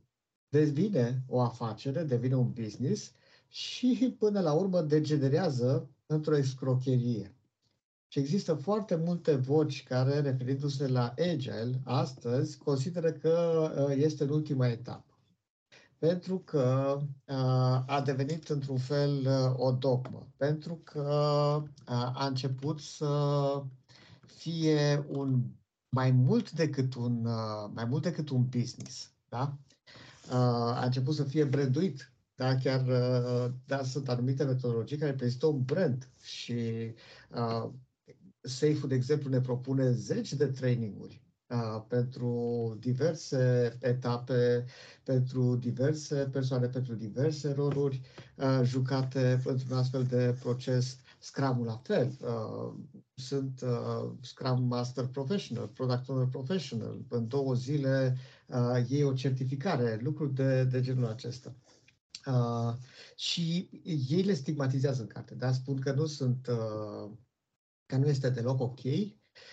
devine 0.50 1.24
o 1.28 1.42
afacere, 1.42 2.04
devine 2.04 2.36
un 2.36 2.52
business 2.52 3.12
și 3.48 4.16
până 4.20 4.40
la 4.40 4.54
urmă 4.54 4.82
degenerează 4.82 5.90
într-o 6.06 6.38
escrocherie. 6.38 7.34
Și 8.08 8.20
există 8.20 8.54
foarte 8.54 8.96
multe 8.96 9.36
voci 9.36 9.84
care, 9.84 10.20
referindu-se 10.20 10.88
la 10.88 11.14
Agile, 11.18 11.82
astăzi, 11.84 12.58
consideră 12.58 13.12
că 13.12 13.70
este 13.98 14.24
în 14.24 14.30
ultima 14.30 14.68
etapă 14.68 15.10
pentru 16.00 16.40
că 16.40 16.98
uh, 17.26 17.84
a 17.86 18.02
devenit 18.06 18.50
într-un 18.50 18.78
fel 18.78 19.26
uh, 19.26 19.54
o 19.58 19.72
dogmă, 19.72 20.28
pentru 20.38 20.76
că 20.84 21.02
uh, 21.88 22.12
a 22.14 22.26
început 22.26 22.80
să 22.80 23.64
fie 24.26 25.06
un 25.08 25.44
mai 25.90 26.12
mult 26.12 26.52
decât 26.52 26.96
un, 26.96 27.22
mai 27.74 27.86
mult 27.86 28.04
decât 28.04 28.30
un 28.30 28.46
business. 28.46 29.12
Da? 29.30 29.58
A 30.30 30.86
început 30.86 31.16
să 31.16 31.24
fie 31.24 31.44
branduit. 31.44 32.12
Da, 32.36 32.56
chiar 32.56 32.82
da, 33.66 33.84
sunt 33.84 34.10
anumite 34.10 34.44
metodologii 34.44 34.98
care 34.98 35.14
prezintă 35.14 35.46
un 35.46 35.64
brand 35.64 36.10
și 36.22 36.94
uh, 37.36 37.70
Safe, 38.42 38.88
de 38.88 38.96
exemplu, 38.96 39.30
ne 39.30 39.42
propune 39.42 39.92
zeci 39.92 40.34
de 40.34 40.46
traininguri 40.46 41.22
pentru 41.88 42.76
diverse 42.80 43.78
etape, 43.82 44.66
pentru 45.04 45.56
diverse 45.56 46.30
persoane, 46.32 46.68
pentru 46.68 46.94
diverse 46.96 47.52
roluri 47.52 48.02
jucate 48.64 49.42
într-un 49.46 49.78
astfel 49.78 50.04
de 50.04 50.36
proces. 50.40 50.98
Scrum 51.20 51.64
la 51.64 51.82
fel. 51.84 52.18
Sunt 53.14 53.64
Scrum 54.22 54.64
Master 54.64 55.06
Professional, 55.06 55.68
Product 55.68 56.10
Owner 56.10 56.28
Professional. 56.28 56.98
În 57.10 57.28
două 57.28 57.54
zile 57.54 58.18
iei 58.88 59.04
o 59.04 59.14
certificare, 59.14 60.00
lucruri 60.02 60.34
de, 60.34 60.64
de 60.64 60.82
genul 60.82 61.06
acesta. 61.06 61.56
Uh, 62.26 62.74
și 63.16 63.70
ei 64.10 64.22
le 64.22 64.34
stigmatizează 64.34 65.02
în 65.02 65.08
carte, 65.08 65.36
dar 65.36 65.54
spun 65.54 65.80
că 65.80 65.92
nu 65.92 66.06
sunt, 66.06 66.48
uh, 66.48 67.12
că 67.86 67.98
nu 67.98 68.08
este 68.08 68.30
deloc 68.30 68.60
ok 68.60 68.80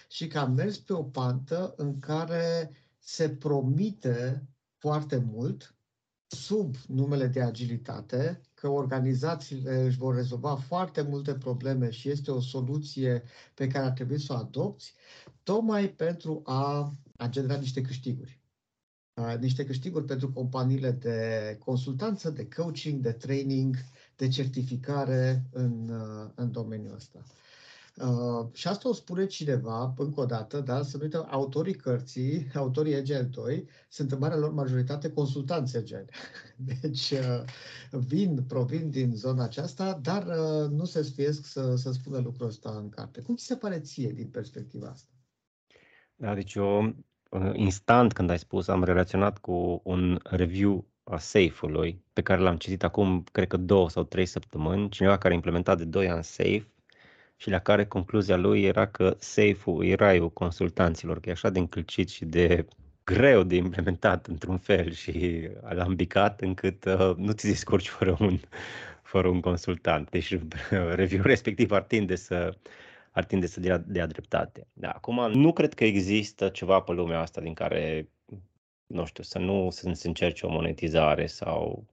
și 0.09 0.26
că 0.28 0.38
am 0.38 0.52
mers 0.52 0.78
pe 0.78 0.92
o 0.92 1.02
pantă 1.02 1.74
în 1.76 1.98
care 1.98 2.70
se 2.98 3.30
promite 3.30 4.48
foarte 4.78 5.16
mult 5.16 5.76
sub 6.26 6.76
numele 6.87 7.26
de 7.26 7.42
agilitate, 7.42 8.40
că 8.54 8.68
organizațiile 8.68 9.82
își 9.82 9.96
vor 9.96 10.14
rezolva 10.14 10.56
foarte 10.56 11.02
multe 11.02 11.35
probleme 11.35 11.90
și 11.90 12.09
este 12.09 12.30
o 12.30 12.40
soluție 12.40 13.22
pe 13.54 13.66
care 13.66 13.85
ar 13.85 13.92
trebui 13.92 14.20
să 14.20 14.32
o 14.32 14.37
adopți, 14.37 14.94
tocmai 15.42 15.88
pentru 15.88 16.42
a, 16.44 16.92
a 17.16 17.28
genera 17.28 17.56
niște 17.59 17.80
câștiguri. 17.80 18.40
Niște 19.40 19.64
câștiguri 19.64 20.04
pentru 20.04 20.32
companiile 20.32 20.90
de 20.90 21.56
consultanță, 21.64 22.30
de 22.30 22.48
coaching, 22.56 23.00
de 23.00 23.12
training, 23.12 23.76
de 24.16 24.28
certificare 24.28 25.42
în, 25.52 25.90
în 26.34 26.52
domeniul 26.52 26.94
ăsta. 26.94 27.22
Uh, 27.96 28.46
și 28.52 28.68
asta 28.68 28.88
o 28.88 28.92
spune 28.92 29.26
cineva, 29.26 29.94
încă 29.98 30.20
o 30.20 30.24
dată, 30.24 30.60
dar 30.60 30.82
să 30.82 30.96
nu 30.96 31.02
uităm, 31.02 31.26
autorii 31.30 31.74
cărții, 31.74 32.50
autorii 32.54 32.94
Agile 32.94 33.22
2, 33.22 33.68
sunt 33.88 34.12
în 34.12 34.18
marea 34.18 34.36
lor 34.36 34.52
majoritate 34.52 35.12
consultanți 35.12 35.76
Agile. 35.76 36.04
Deci 36.80 37.10
uh, 37.10 37.42
vin, 37.90 38.44
provin 38.48 38.90
din 38.90 39.14
zona 39.14 39.44
aceasta, 39.44 39.98
dar 40.02 40.26
uh, 40.26 40.70
nu 40.70 40.84
se 40.84 41.02
sfiesc 41.02 41.46
să, 41.46 41.76
să 41.76 41.92
spună 41.92 42.18
lucrul 42.18 42.46
ăsta 42.46 42.70
în 42.70 42.88
carte. 42.88 43.20
Cum 43.20 43.36
ți 43.36 43.44
se 43.44 43.56
pare 43.56 43.80
ție 43.80 44.08
din 44.08 44.28
perspectiva 44.28 44.88
asta? 44.88 45.10
Da, 46.14 46.34
deci 46.34 46.54
eu 46.54 46.96
instant 47.53 48.12
când 48.12 48.31
ai 48.31 48.39
spus, 48.39 48.68
am 48.68 48.85
relaționat 48.85 49.39
cu 49.39 49.81
un 49.85 50.18
review 50.22 50.87
a 51.05 51.18
Safe-ului, 51.18 52.03
pe 52.12 52.22
care 52.22 52.41
l-am 52.41 52.57
citit 52.57 52.83
acum, 52.85 53.24
cred 53.33 53.49
că 53.49 53.57
două 53.57 53.91
sau 53.91 54.03
trei 54.03 54.27
săptămâni, 54.27 54.89
cineva 54.89 55.18
care 55.18 55.33
a 55.33 55.37
implementat 55.37 55.79
de 55.79 55.85
doi 55.85 56.09
ani 56.09 56.24
Safe 56.24 56.66
și 57.37 57.51
la 57.51 57.59
care 57.59 57.87
concluzia 57.87 58.37
lui 58.37 58.64
era 58.64 58.87
că 58.87 59.16
safe-ul 59.18 59.85
e 59.85 59.95
raiul 59.95 60.31
consultanților, 60.31 61.20
că 61.20 61.29
e 61.29 61.33
așa 61.33 61.51
de 61.51 61.59
încălcit 61.59 62.09
și 62.09 62.24
de 62.24 62.66
greu 63.05 63.43
de 63.43 63.57
implementat 63.57 64.27
într-un 64.27 64.59
fel 64.59 64.93
și 64.93 65.49
alambicat 65.62 66.41
încât 66.41 66.85
uh, 66.85 67.14
nu 67.16 67.33
ți 67.33 67.47
descurci 67.47 67.89
fără 67.89 68.16
un, 68.20 68.41
fără 69.03 69.29
un 69.29 69.41
consultant. 69.41 70.11
Deci 70.11 70.39
review 71.01 71.22
respectiv 71.22 71.70
ar 71.70 71.83
tinde 71.83 72.14
să 72.14 72.55
ar 73.16 73.24
tinde 73.24 73.46
să 73.46 73.60
dea, 73.60 73.78
dea 73.78 74.06
dreptate. 74.06 74.66
Da, 74.72 74.90
acum 74.90 75.32
nu 75.32 75.52
cred 75.52 75.74
că 75.74 75.84
există 75.84 76.48
ceva 76.48 76.80
pe 76.80 76.92
lumea 76.92 77.20
asta 77.20 77.40
din 77.40 77.54
care, 77.54 78.08
nu 78.86 79.04
știu, 79.04 79.22
să 79.22 79.38
nu 79.38 79.70
să 79.70 79.90
se 79.92 80.06
încerce 80.06 80.46
o 80.46 80.50
monetizare 80.50 81.26
sau 81.26 81.86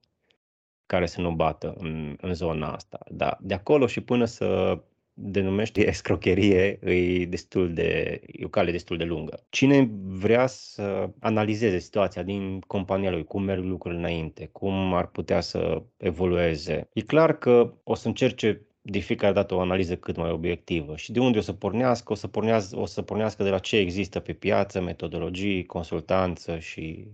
care 0.86 1.06
să 1.06 1.22
nu 1.22 1.32
bată 1.32 1.76
în, 1.78 2.18
în 2.22 2.34
zona 2.34 2.74
asta. 2.74 3.00
Da, 3.12 3.38
de 3.42 3.54
acolo 3.54 3.88
și 3.88 4.02
până 4.02 4.26
să 4.26 4.80
denumește 5.14 5.88
escrocherie, 5.94 6.80
e 6.92 7.26
destul 7.26 7.74
de, 7.74 8.22
e 8.26 8.46
o 8.46 8.50
cale 8.50 8.72
destul 8.72 8.98
de 8.98 9.04
lungă. 9.04 9.46
Cine 9.50 9.90
vrea 10.04 10.48
să 10.48 11.10
analizeze 11.20 11.80
situația 11.80 12.24
din 12.24 12.60
compania 12.60 13.12
lui, 13.12 13.24
cum 13.24 13.44
merg 13.44 13.64
lucrurile 13.64 14.00
înainte, 14.00 14.50
cum 14.52 14.94
ar 14.94 15.08
putea 15.08 15.42
să 15.42 15.84
evolueze, 15.98 16.90
e 16.94 17.02
clar 17.02 17.38
că 17.38 17.74
o 17.84 17.96
să 17.96 18.08
încerce 18.08 18.62
de 18.86 19.00
fiecare 19.00 19.34
dată 19.34 19.54
o 19.56 19.60
analiză 19.60 19.98
cât 19.98 20.16
mai 20.16 20.30
obiectivă. 20.30 20.96
Și 20.96 21.12
de 21.12 21.20
unde 21.20 21.38
o 21.38 21.42
să 21.42 21.54
pornească? 21.54 22.12
O 22.12 22.16
să 22.16 22.28
pornească, 22.28 22.80
o 22.80 22.86
să 22.86 23.02
pornească 23.02 23.44
de 23.44 23.50
la 23.50 23.60
ce 23.60 23.78
există 23.78 24.20
pe 24.20 24.34
piață, 24.34 24.82
metodologii, 24.82 25.66
consultanță 25.66 26.60
și 26.60 27.08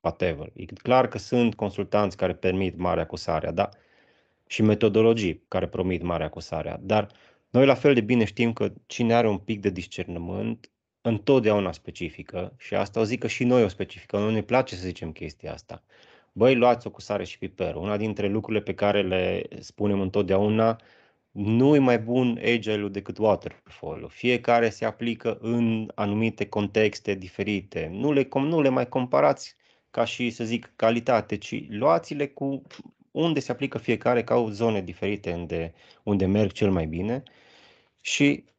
whatever. 0.00 0.50
E 0.54 0.64
clar 0.64 1.08
că 1.08 1.18
sunt 1.18 1.54
consultanți 1.54 2.16
care 2.16 2.34
permit 2.34 2.76
marea 2.76 3.02
acusarea, 3.02 3.52
dar 3.52 3.70
și 4.46 4.62
metodologii 4.62 5.42
care 5.48 5.68
promit 5.68 6.02
marea 6.02 6.26
acusarea. 6.26 6.80
Dar 6.82 7.08
noi 7.50 7.66
la 7.66 7.74
fel 7.74 7.94
de 7.94 8.00
bine 8.00 8.24
știm 8.24 8.52
că 8.52 8.72
cine 8.86 9.14
are 9.14 9.28
un 9.28 9.38
pic 9.38 9.60
de 9.60 9.70
discernământ 9.70 10.70
întotdeauna 11.00 11.72
specifică 11.72 12.54
și 12.58 12.74
asta 12.74 13.00
o 13.00 13.04
zic 13.04 13.20
că 13.20 13.26
și 13.26 13.44
noi 13.44 13.62
o 13.62 13.68
specifică. 13.68 14.18
Nu 14.18 14.30
ne 14.30 14.42
place 14.42 14.74
să 14.74 14.86
zicem 14.86 15.12
chestia 15.12 15.52
asta. 15.52 15.82
Băi, 16.32 16.54
luați 16.54 16.86
o 16.86 16.90
cu 16.90 17.00
sare 17.00 17.24
și 17.24 17.38
piper. 17.38 17.74
Una 17.74 17.96
dintre 17.96 18.28
lucrurile 18.28 18.62
pe 18.62 18.74
care 18.74 19.02
le 19.02 19.48
spunem 19.60 20.00
întotdeauna, 20.00 20.80
nu 21.30 21.74
e 21.74 21.78
mai 21.78 21.98
bun 21.98 22.40
agile-ul 22.44 22.90
decât 22.90 23.18
waterfall-ul. 23.18 24.08
Fiecare 24.08 24.68
se 24.70 24.84
aplică 24.84 25.38
în 25.40 25.90
anumite 25.94 26.48
contexte 26.48 27.14
diferite. 27.14 27.88
Nu 27.92 28.12
le, 28.12 28.28
nu 28.34 28.60
le 28.60 28.68
mai 28.68 28.88
comparați 28.88 29.56
ca 29.90 30.04
și, 30.04 30.30
să 30.30 30.44
zic, 30.44 30.72
calitate, 30.76 31.36
ci 31.36 31.64
luați-le 31.68 32.26
cu 32.26 32.62
unde 33.10 33.40
se 33.40 33.52
aplică 33.52 33.78
fiecare, 33.78 34.24
ca 34.24 34.34
au 34.34 34.48
zone 34.48 34.82
diferite 34.82 35.32
unde, 35.32 35.74
unde 36.02 36.26
merg 36.26 36.52
cel 36.52 36.70
mai 36.70 36.86
bine 36.86 37.22
și 38.00 38.44
uh, 38.46 38.49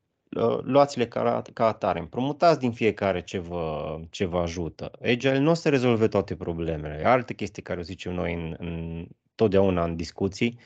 luați-le 0.64 1.08
ca, 1.08 1.42
ca 1.54 1.66
atare. 1.68 2.00
Împrumutați 2.00 2.60
din 2.60 2.72
fiecare 2.72 3.22
ce 3.22 3.38
vă, 3.38 3.98
ce 4.10 4.26
vă 4.26 4.38
ajută. 4.38 4.92
Agile 5.02 5.38
nu 5.38 5.50
o 5.50 5.54
să 5.54 5.70
rezolve 5.70 6.08
toate 6.08 6.36
problemele. 6.36 7.06
Alte 7.06 7.34
chestii 7.34 7.62
care 7.62 7.80
o 7.80 7.84
zicem 7.84 8.14
noi 8.14 8.34
în, 8.34 8.56
în, 8.60 9.06
totdeauna 9.36 9.84
în 9.84 9.96
discuții, 9.96 10.60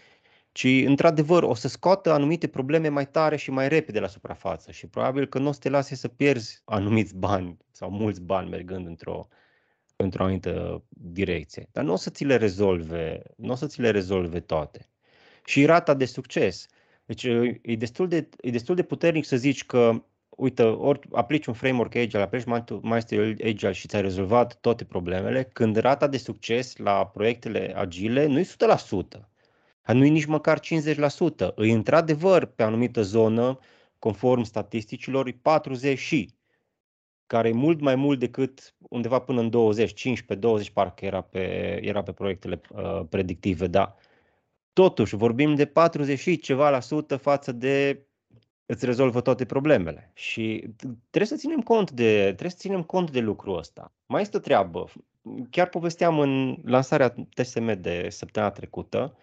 ci 0.52 0.68
într-adevăr 0.86 1.44
o 1.44 1.54
să 1.54 1.68
scoată 1.68 2.12
anumite 2.12 2.48
probleme 2.48 2.88
mai 2.88 3.08
tare 3.08 3.36
și 3.36 3.52
mai 3.52 3.68
repede 3.68 4.00
la 4.00 4.08
suprafață 4.08 4.72
și 4.72 4.88
probabil 4.88 5.26
că 5.26 5.40
nu 5.40 5.48
o 5.48 5.52
să 5.52 5.60
te 5.60 5.70
lase 5.70 5.96
să 5.96 6.08
pierzi 6.08 6.62
anumiți 6.66 7.16
bani 7.16 7.58
sau 7.72 7.90
mulți 7.90 8.22
bani 8.22 8.50
mergând 8.50 8.88
într-o, 8.88 9.28
într-o 9.96 10.24
anumită 10.24 10.84
direcție, 10.90 11.70
dar 11.72 11.84
nu 11.84 11.94
o 11.94 11.96
să 11.96 12.10
ți 12.10 12.24
le 12.24 12.36
rezolve, 12.36 13.22
nu 13.38 13.52
o 13.52 13.56
să 13.56 13.68
ți 13.68 13.82
le 13.82 13.90
rezolve 13.90 14.40
toate. 14.40 14.90
Și 15.46 15.66
rata 15.66 15.94
de 15.94 16.06
succes. 16.06 16.68
Deci 17.06 17.24
e 17.62 17.76
destul 17.78 18.08
de, 18.08 18.30
e 18.42 18.50
destul 18.50 18.76
de 18.76 18.84
puternic 18.84 19.26
să 19.26 19.38
zici 19.38 19.66
că, 19.66 20.04
uite, 20.30 20.64
ori 20.64 21.00
aplici 21.12 21.46
un 21.46 21.54
framework 21.54 21.96
Agile, 21.96 22.22
aplici 22.22 22.44
Master 22.82 23.36
Agile 23.44 23.72
și 23.72 23.88
ți-ai 23.88 24.02
rezolvat 24.02 24.58
toate 24.62 24.84
problemele, 24.84 25.44
când 25.44 25.76
rata 25.76 26.08
de 26.08 26.18
succes 26.18 26.78
la 26.78 27.06
proiectele 27.08 27.74
agile 27.76 28.26
nu 28.26 28.40
e 28.40 28.44
100%. 28.44 28.48
Nu 29.94 30.06
e 30.06 30.10
nici 30.10 30.26
măcar 30.26 30.60
50%. 30.60 30.64
E 31.58 31.72
într-adevăr 31.72 32.46
pe 32.46 32.64
anumită 32.64 33.02
zonă, 33.02 33.60
conform 34.00 34.44
statisticilor, 34.44 35.28
e 35.28 35.38
40 35.42 35.98
și 35.98 36.34
care 37.28 37.48
e 37.48 37.54
mult 37.54 37.82
mai 37.82 37.96
mult 37.96 38.20
decât 38.20 38.76
undeva 38.78 39.20
până 39.20 39.40
în 39.42 39.50
20, 39.50 39.94
15, 39.94 40.48
20 40.48 40.70
parcă 40.70 41.06
era 41.06 41.22
pe, 41.22 41.40
era 41.84 42.04
pe 42.04 42.12
proiectele 42.12 42.62
uh, 42.70 43.02
predictive, 43.10 43.68
dar 43.68 43.96
totuși 44.76 45.16
vorbim 45.16 45.56
de 45.56 45.66
40 45.66 46.20
și 46.20 46.38
ceva 46.38 46.70
la 46.70 46.80
sută 46.80 47.18
față 47.18 47.52
de 47.52 48.06
îți 48.66 48.86
rezolvă 48.86 49.22
toate 49.22 49.46
problemele. 49.46 50.12
Și 50.14 50.74
trebuie 51.10 51.26
să 51.26 51.36
ținem 51.36 51.62
cont 51.62 51.92
de, 51.92 52.22
trebuie 52.22 52.50
să 52.50 52.58
ținem 52.60 52.84
cont 52.84 53.12
de 53.12 53.20
lucrul 53.20 53.58
ăsta. 53.58 53.94
Mai 54.06 54.22
este 54.22 54.38
o 54.38 54.40
treabă. 54.40 54.86
Chiar 55.50 55.70
povesteam 55.70 56.20
în 56.20 56.58
lansarea 56.66 57.16
TSM 57.34 57.82
de 57.82 58.10
săptămâna 58.10 58.52
trecută 58.52 59.18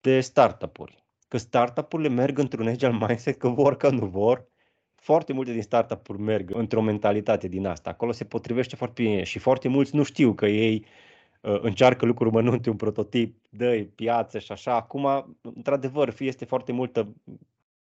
de 0.00 0.20
startup-uri. 0.20 1.04
Că 1.28 1.36
startup-urile 1.36 2.08
merg 2.08 2.38
într-un 2.38 2.66
agile 2.66 2.98
mindset, 3.06 3.38
că 3.38 3.48
vor, 3.48 3.76
că 3.76 3.90
nu 3.90 4.06
vor, 4.06 4.48
foarte 4.94 5.32
multe 5.32 5.52
din 5.52 5.62
startup-uri 5.62 6.20
merg 6.20 6.50
într-o 6.54 6.82
mentalitate 6.82 7.48
din 7.48 7.66
asta. 7.66 7.90
Acolo 7.90 8.12
se 8.12 8.24
potrivește 8.24 8.76
foarte 8.76 9.02
bine 9.02 9.22
și 9.22 9.38
foarte 9.38 9.68
mulți 9.68 9.96
nu 9.96 10.02
știu 10.02 10.34
că 10.34 10.46
ei 10.46 10.84
uh, 10.84 11.12
încearcă 11.44 12.06
lucruri 12.06 12.32
mănunte, 12.32 12.70
un 12.70 12.76
prototip, 12.76 13.36
dă 13.50 13.86
piață 13.94 14.38
și 14.38 14.52
așa. 14.52 14.74
Acum, 14.74 15.36
într-adevăr, 15.40 16.14
este 16.18 16.44
foarte 16.44 16.72
multă 16.72 17.14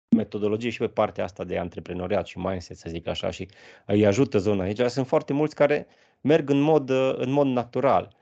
metodologie 0.08 0.70
și 0.70 0.78
pe 0.78 0.88
partea 0.88 1.24
asta 1.24 1.44
de 1.44 1.58
antreprenoriat 1.58 2.26
și 2.26 2.38
mindset, 2.38 2.76
să 2.76 2.88
zic 2.88 3.06
așa, 3.06 3.30
și 3.30 3.48
îi 3.86 4.06
ajută 4.06 4.38
zona 4.38 4.62
aici. 4.62 4.80
Sunt 4.80 5.06
foarte 5.06 5.32
mulți 5.32 5.54
care 5.54 5.86
merg 6.20 6.50
în 6.50 6.60
mod, 6.60 6.90
uh, 6.90 7.14
în 7.16 7.30
mod 7.30 7.46
natural. 7.46 8.16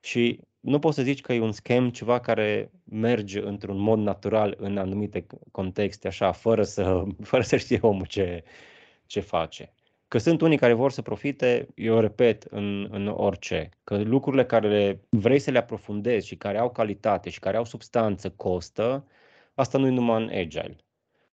Și 0.00 0.40
nu 0.60 0.78
poți 0.78 0.96
să 0.96 1.02
zici 1.02 1.20
că 1.20 1.32
e 1.32 1.40
un 1.40 1.52
scam 1.52 1.90
ceva 1.90 2.20
care 2.20 2.70
merge 2.84 3.40
într-un 3.46 3.78
mod 3.78 3.98
natural 3.98 4.54
în 4.58 4.78
anumite 4.78 5.26
contexte, 5.50 6.06
așa, 6.08 6.32
fără 6.32 6.62
să, 6.62 7.04
fără 7.30 7.42
să 7.42 7.56
știe 7.56 7.78
omul 7.82 8.06
ce, 8.06 8.44
ce 9.06 9.20
face. 9.20 9.72
Că 10.08 10.18
sunt 10.18 10.40
unii 10.40 10.58
care 10.58 10.72
vor 10.72 10.90
să 10.90 11.02
profite, 11.02 11.68
eu 11.74 12.00
repet, 12.00 12.42
în, 12.42 12.88
în 12.90 13.06
orice. 13.06 13.68
Că 13.84 14.02
lucrurile 14.02 14.44
care 14.44 15.00
vrei 15.08 15.38
să 15.38 15.50
le 15.50 15.58
aprofundezi 15.58 16.26
și 16.26 16.36
care 16.36 16.58
au 16.58 16.70
calitate 16.70 17.30
și 17.30 17.38
care 17.38 17.56
au 17.56 17.64
substanță 17.64 18.30
costă, 18.30 19.06
asta 19.54 19.78
nu 19.78 19.86
e 19.86 19.90
numai 19.90 20.22
în 20.22 20.28
agile. 20.38 20.76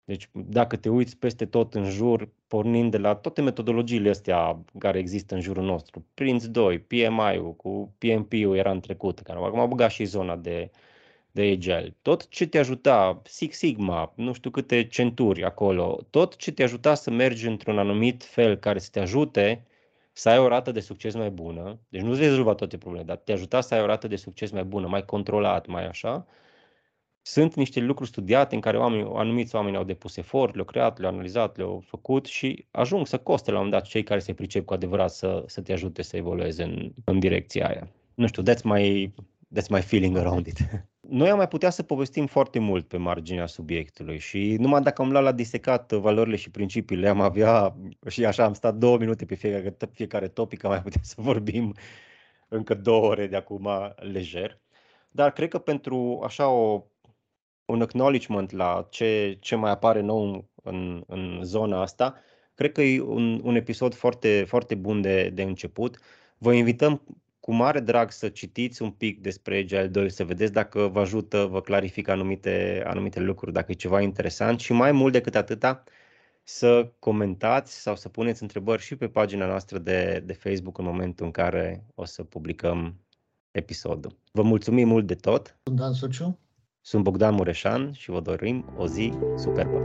Deci 0.04 0.30
dacă 0.34 0.76
te 0.76 0.90
uiți 0.90 1.18
peste 1.18 1.46
tot 1.46 1.74
în 1.74 1.84
jur, 1.90 2.30
pornind 2.48 2.92
de 2.92 2.98
la 2.98 3.16
toate 3.16 3.42
metodologiile 3.42 4.10
astea 4.10 4.64
care 4.78 5.00
există 5.00 5.36
în 5.36 5.42
jurul 5.42 5.64
nostru, 5.64 6.06
Prince 6.14 6.48
2, 6.48 6.80
PMI-ul, 6.80 7.56
cu 7.56 7.96
PMP-ul 7.98 8.56
era 8.56 8.72
în 8.72 8.80
trecut, 8.80 9.20
care 9.20 9.40
acum 9.40 9.60
a 9.60 9.66
băgat 9.66 9.92
și 9.92 10.04
zona 10.04 10.36
de, 10.36 10.72
de 11.40 11.52
Agile, 11.52 11.96
tot 12.02 12.28
ce 12.28 12.48
te 12.48 12.58
ajuta, 12.58 13.22
Six 13.26 13.58
Sigma, 13.58 14.14
nu 14.16 14.34
știu 14.34 14.50
câte 14.50 14.88
centuri 14.88 15.44
acolo, 15.44 16.00
tot 16.10 16.36
ce 16.36 16.52
te 16.52 16.64
ajuta 16.64 16.94
să 16.96 17.12
mergi 17.12 17.48
într-un 17.48 17.78
anumit 17.78 18.24
fel 18.24 18.56
care 18.56 18.80
să 18.80 18.90
te 18.92 19.00
ajute 19.00 19.66
să 20.12 20.30
ai 20.30 20.38
o 20.38 20.48
rată 20.48 20.72
de 20.72 20.80
succes 20.80 21.14
mai 21.14 21.30
bună, 21.30 21.80
deci 21.90 22.02
nu-ți 22.02 22.20
rezolva 22.20 22.54
toate 22.54 22.78
problemele, 22.78 23.08
dar 23.08 23.18
te 23.18 23.32
ajuta 23.32 23.62
să 23.62 23.74
ai 23.74 23.82
o 23.82 23.86
rată 23.86 24.08
de 24.08 24.16
succes 24.16 24.52
mai 24.52 24.64
bună, 24.64 24.88
mai 24.88 25.06
controlat, 25.06 25.68
mai 25.68 25.88
așa, 25.88 26.26
sunt 27.22 27.56
niște 27.56 27.80
lucruri 27.80 28.10
studiate 28.10 28.56
în 28.56 28.62
care 28.62 28.78
oamenii, 28.78 29.12
anumiți 29.16 29.56
oameni 29.56 29.78
au 29.78 29.84
depus 29.84 30.18
efort, 30.18 30.54
le-au 30.54 30.66
creat, 30.66 31.00
le-au 31.00 31.12
analizat, 31.12 31.58
le-au 31.58 31.84
făcut 31.86 32.26
și 32.26 32.66
ajung 32.72 33.08
să 33.08 33.18
coste 33.18 33.52
la 33.52 33.58
un 33.60 33.64
moment 33.64 33.82
dat 33.82 33.92
cei 33.92 34.04
care 34.04 34.20
se 34.20 34.34
pricep 34.34 34.66
cu 34.66 34.74
adevărat 34.74 35.12
să, 35.12 35.44
să 35.48 35.62
te 35.62 35.72
ajute 35.72 36.02
să 36.02 36.18
evolueze 36.18 36.64
în, 36.64 36.92
în 37.04 37.20
direcția 37.20 37.68
aia. 37.68 37.88
Nu 38.14 38.28
știu, 38.28 38.44
that's 38.44 38.64
my, 38.64 39.14
that's 39.56 39.70
my 39.70 39.82
feeling 39.82 40.18
around 40.18 40.46
it. 40.46 40.58
Noi 41.10 41.30
am 41.30 41.38
mai 41.38 41.48
putea 41.48 41.70
să 41.70 41.84
povestim 41.84 42.28
foarte 42.28 42.60
mult 42.60 42.88
pe 42.88 42.98
marginea 42.98 43.46
subiectului 43.46 44.18
și 44.18 44.56
numai 44.60 44.82
dacă 44.82 45.02
am 45.02 45.12
luat 45.12 45.24
la 45.24 45.32
disecat 45.32 45.92
valorile 45.92 46.36
și 46.36 46.52
principiile, 46.52 47.08
am 47.08 47.22
avea 47.22 47.76
și 48.08 48.26
așa 48.26 48.44
am 48.44 48.54
stat 48.54 48.76
două 48.76 48.98
minute 48.98 49.26
pe 49.26 49.36
fiecare, 49.36 49.78
fiecare 49.92 50.28
topic, 50.28 50.64
am 50.64 50.70
mai 50.70 50.82
putea 50.82 51.02
să 51.04 51.16
vorbim 51.18 51.74
încă 52.48 52.74
două 52.74 53.06
ore 53.06 53.28
de 53.28 53.36
acum 53.36 53.70
lejer. 53.96 54.60
dar 55.12 55.32
cred 55.32 55.50
că 55.50 55.58
pentru 55.60 56.22
așa 56.24 56.50
o, 56.50 56.84
un 57.66 57.82
acknowledgement 57.82 58.52
la 58.52 58.88
ce, 58.90 59.38
ce 59.40 59.56
mai 59.56 59.72
apare 59.72 60.02
nou 60.02 60.50
în, 60.64 61.04
în 61.08 61.40
zona 61.44 61.82
asta, 61.82 62.16
cred 62.54 62.72
că 62.72 62.82
e 62.82 63.02
un, 63.02 63.42
un 63.44 63.56
episod 63.56 63.94
foarte, 63.94 64.44
foarte 64.48 64.76
bun 64.76 65.02
de, 65.02 65.30
de 65.30 65.44
început. 65.44 66.00
Vă 66.38 66.54
invităm 66.54 67.02
cu 67.50 67.56
mare 67.56 67.80
drag 67.80 68.12
să 68.12 68.30
citiți 68.30 68.82
un 68.82 68.92
pic 68.92 69.22
despre 69.22 69.58
Agile 69.58 69.88
2, 69.88 70.10
să 70.10 70.24
vedeți 70.24 70.52
dacă 70.52 70.88
vă 70.88 71.00
ajută, 71.00 71.46
vă 71.46 71.62
clarifică 71.62 72.12
anumite, 72.12 72.84
anumite 72.86 73.20
lucruri, 73.20 73.54
dacă 73.54 73.72
e 73.72 73.76
ceva 73.76 74.02
interesant 74.02 74.60
și 74.60 74.74
mai 74.74 74.92
mult 74.92 75.14
decât 75.14 75.36
atâta, 75.36 75.84
să 76.44 76.92
comentați 77.00 77.82
sau 77.82 77.96
să 77.96 78.10
puneți 78.10 78.42
întrebări 78.42 78.82
și 78.82 78.96
pe 78.96 79.08
pagina 79.08 79.46
noastră 79.46 79.78
de, 79.78 80.24
de 80.26 80.34
Facebook 80.34 80.78
în 80.78 80.86
momentul 80.86 81.26
în 81.26 81.32
care 81.32 81.86
o 81.96 82.06
să 82.06 82.24
publicăm 82.24 83.00
episodul. 83.52 84.18
Vă 84.32 84.42
mulțumim 84.42 84.88
mult 84.88 85.08
de 85.08 85.16
tot! 85.16 85.58
Sunt 85.64 85.80
Dan 85.80 85.94
Suciu. 85.94 86.40
Sunt 86.82 87.04
Bogdan 87.04 87.34
Mureșan 87.34 87.92
și 87.92 88.10
vă 88.10 88.20
dorim 88.20 88.74
o 88.78 88.88
zi 88.88 89.14
superbă! 89.38 89.78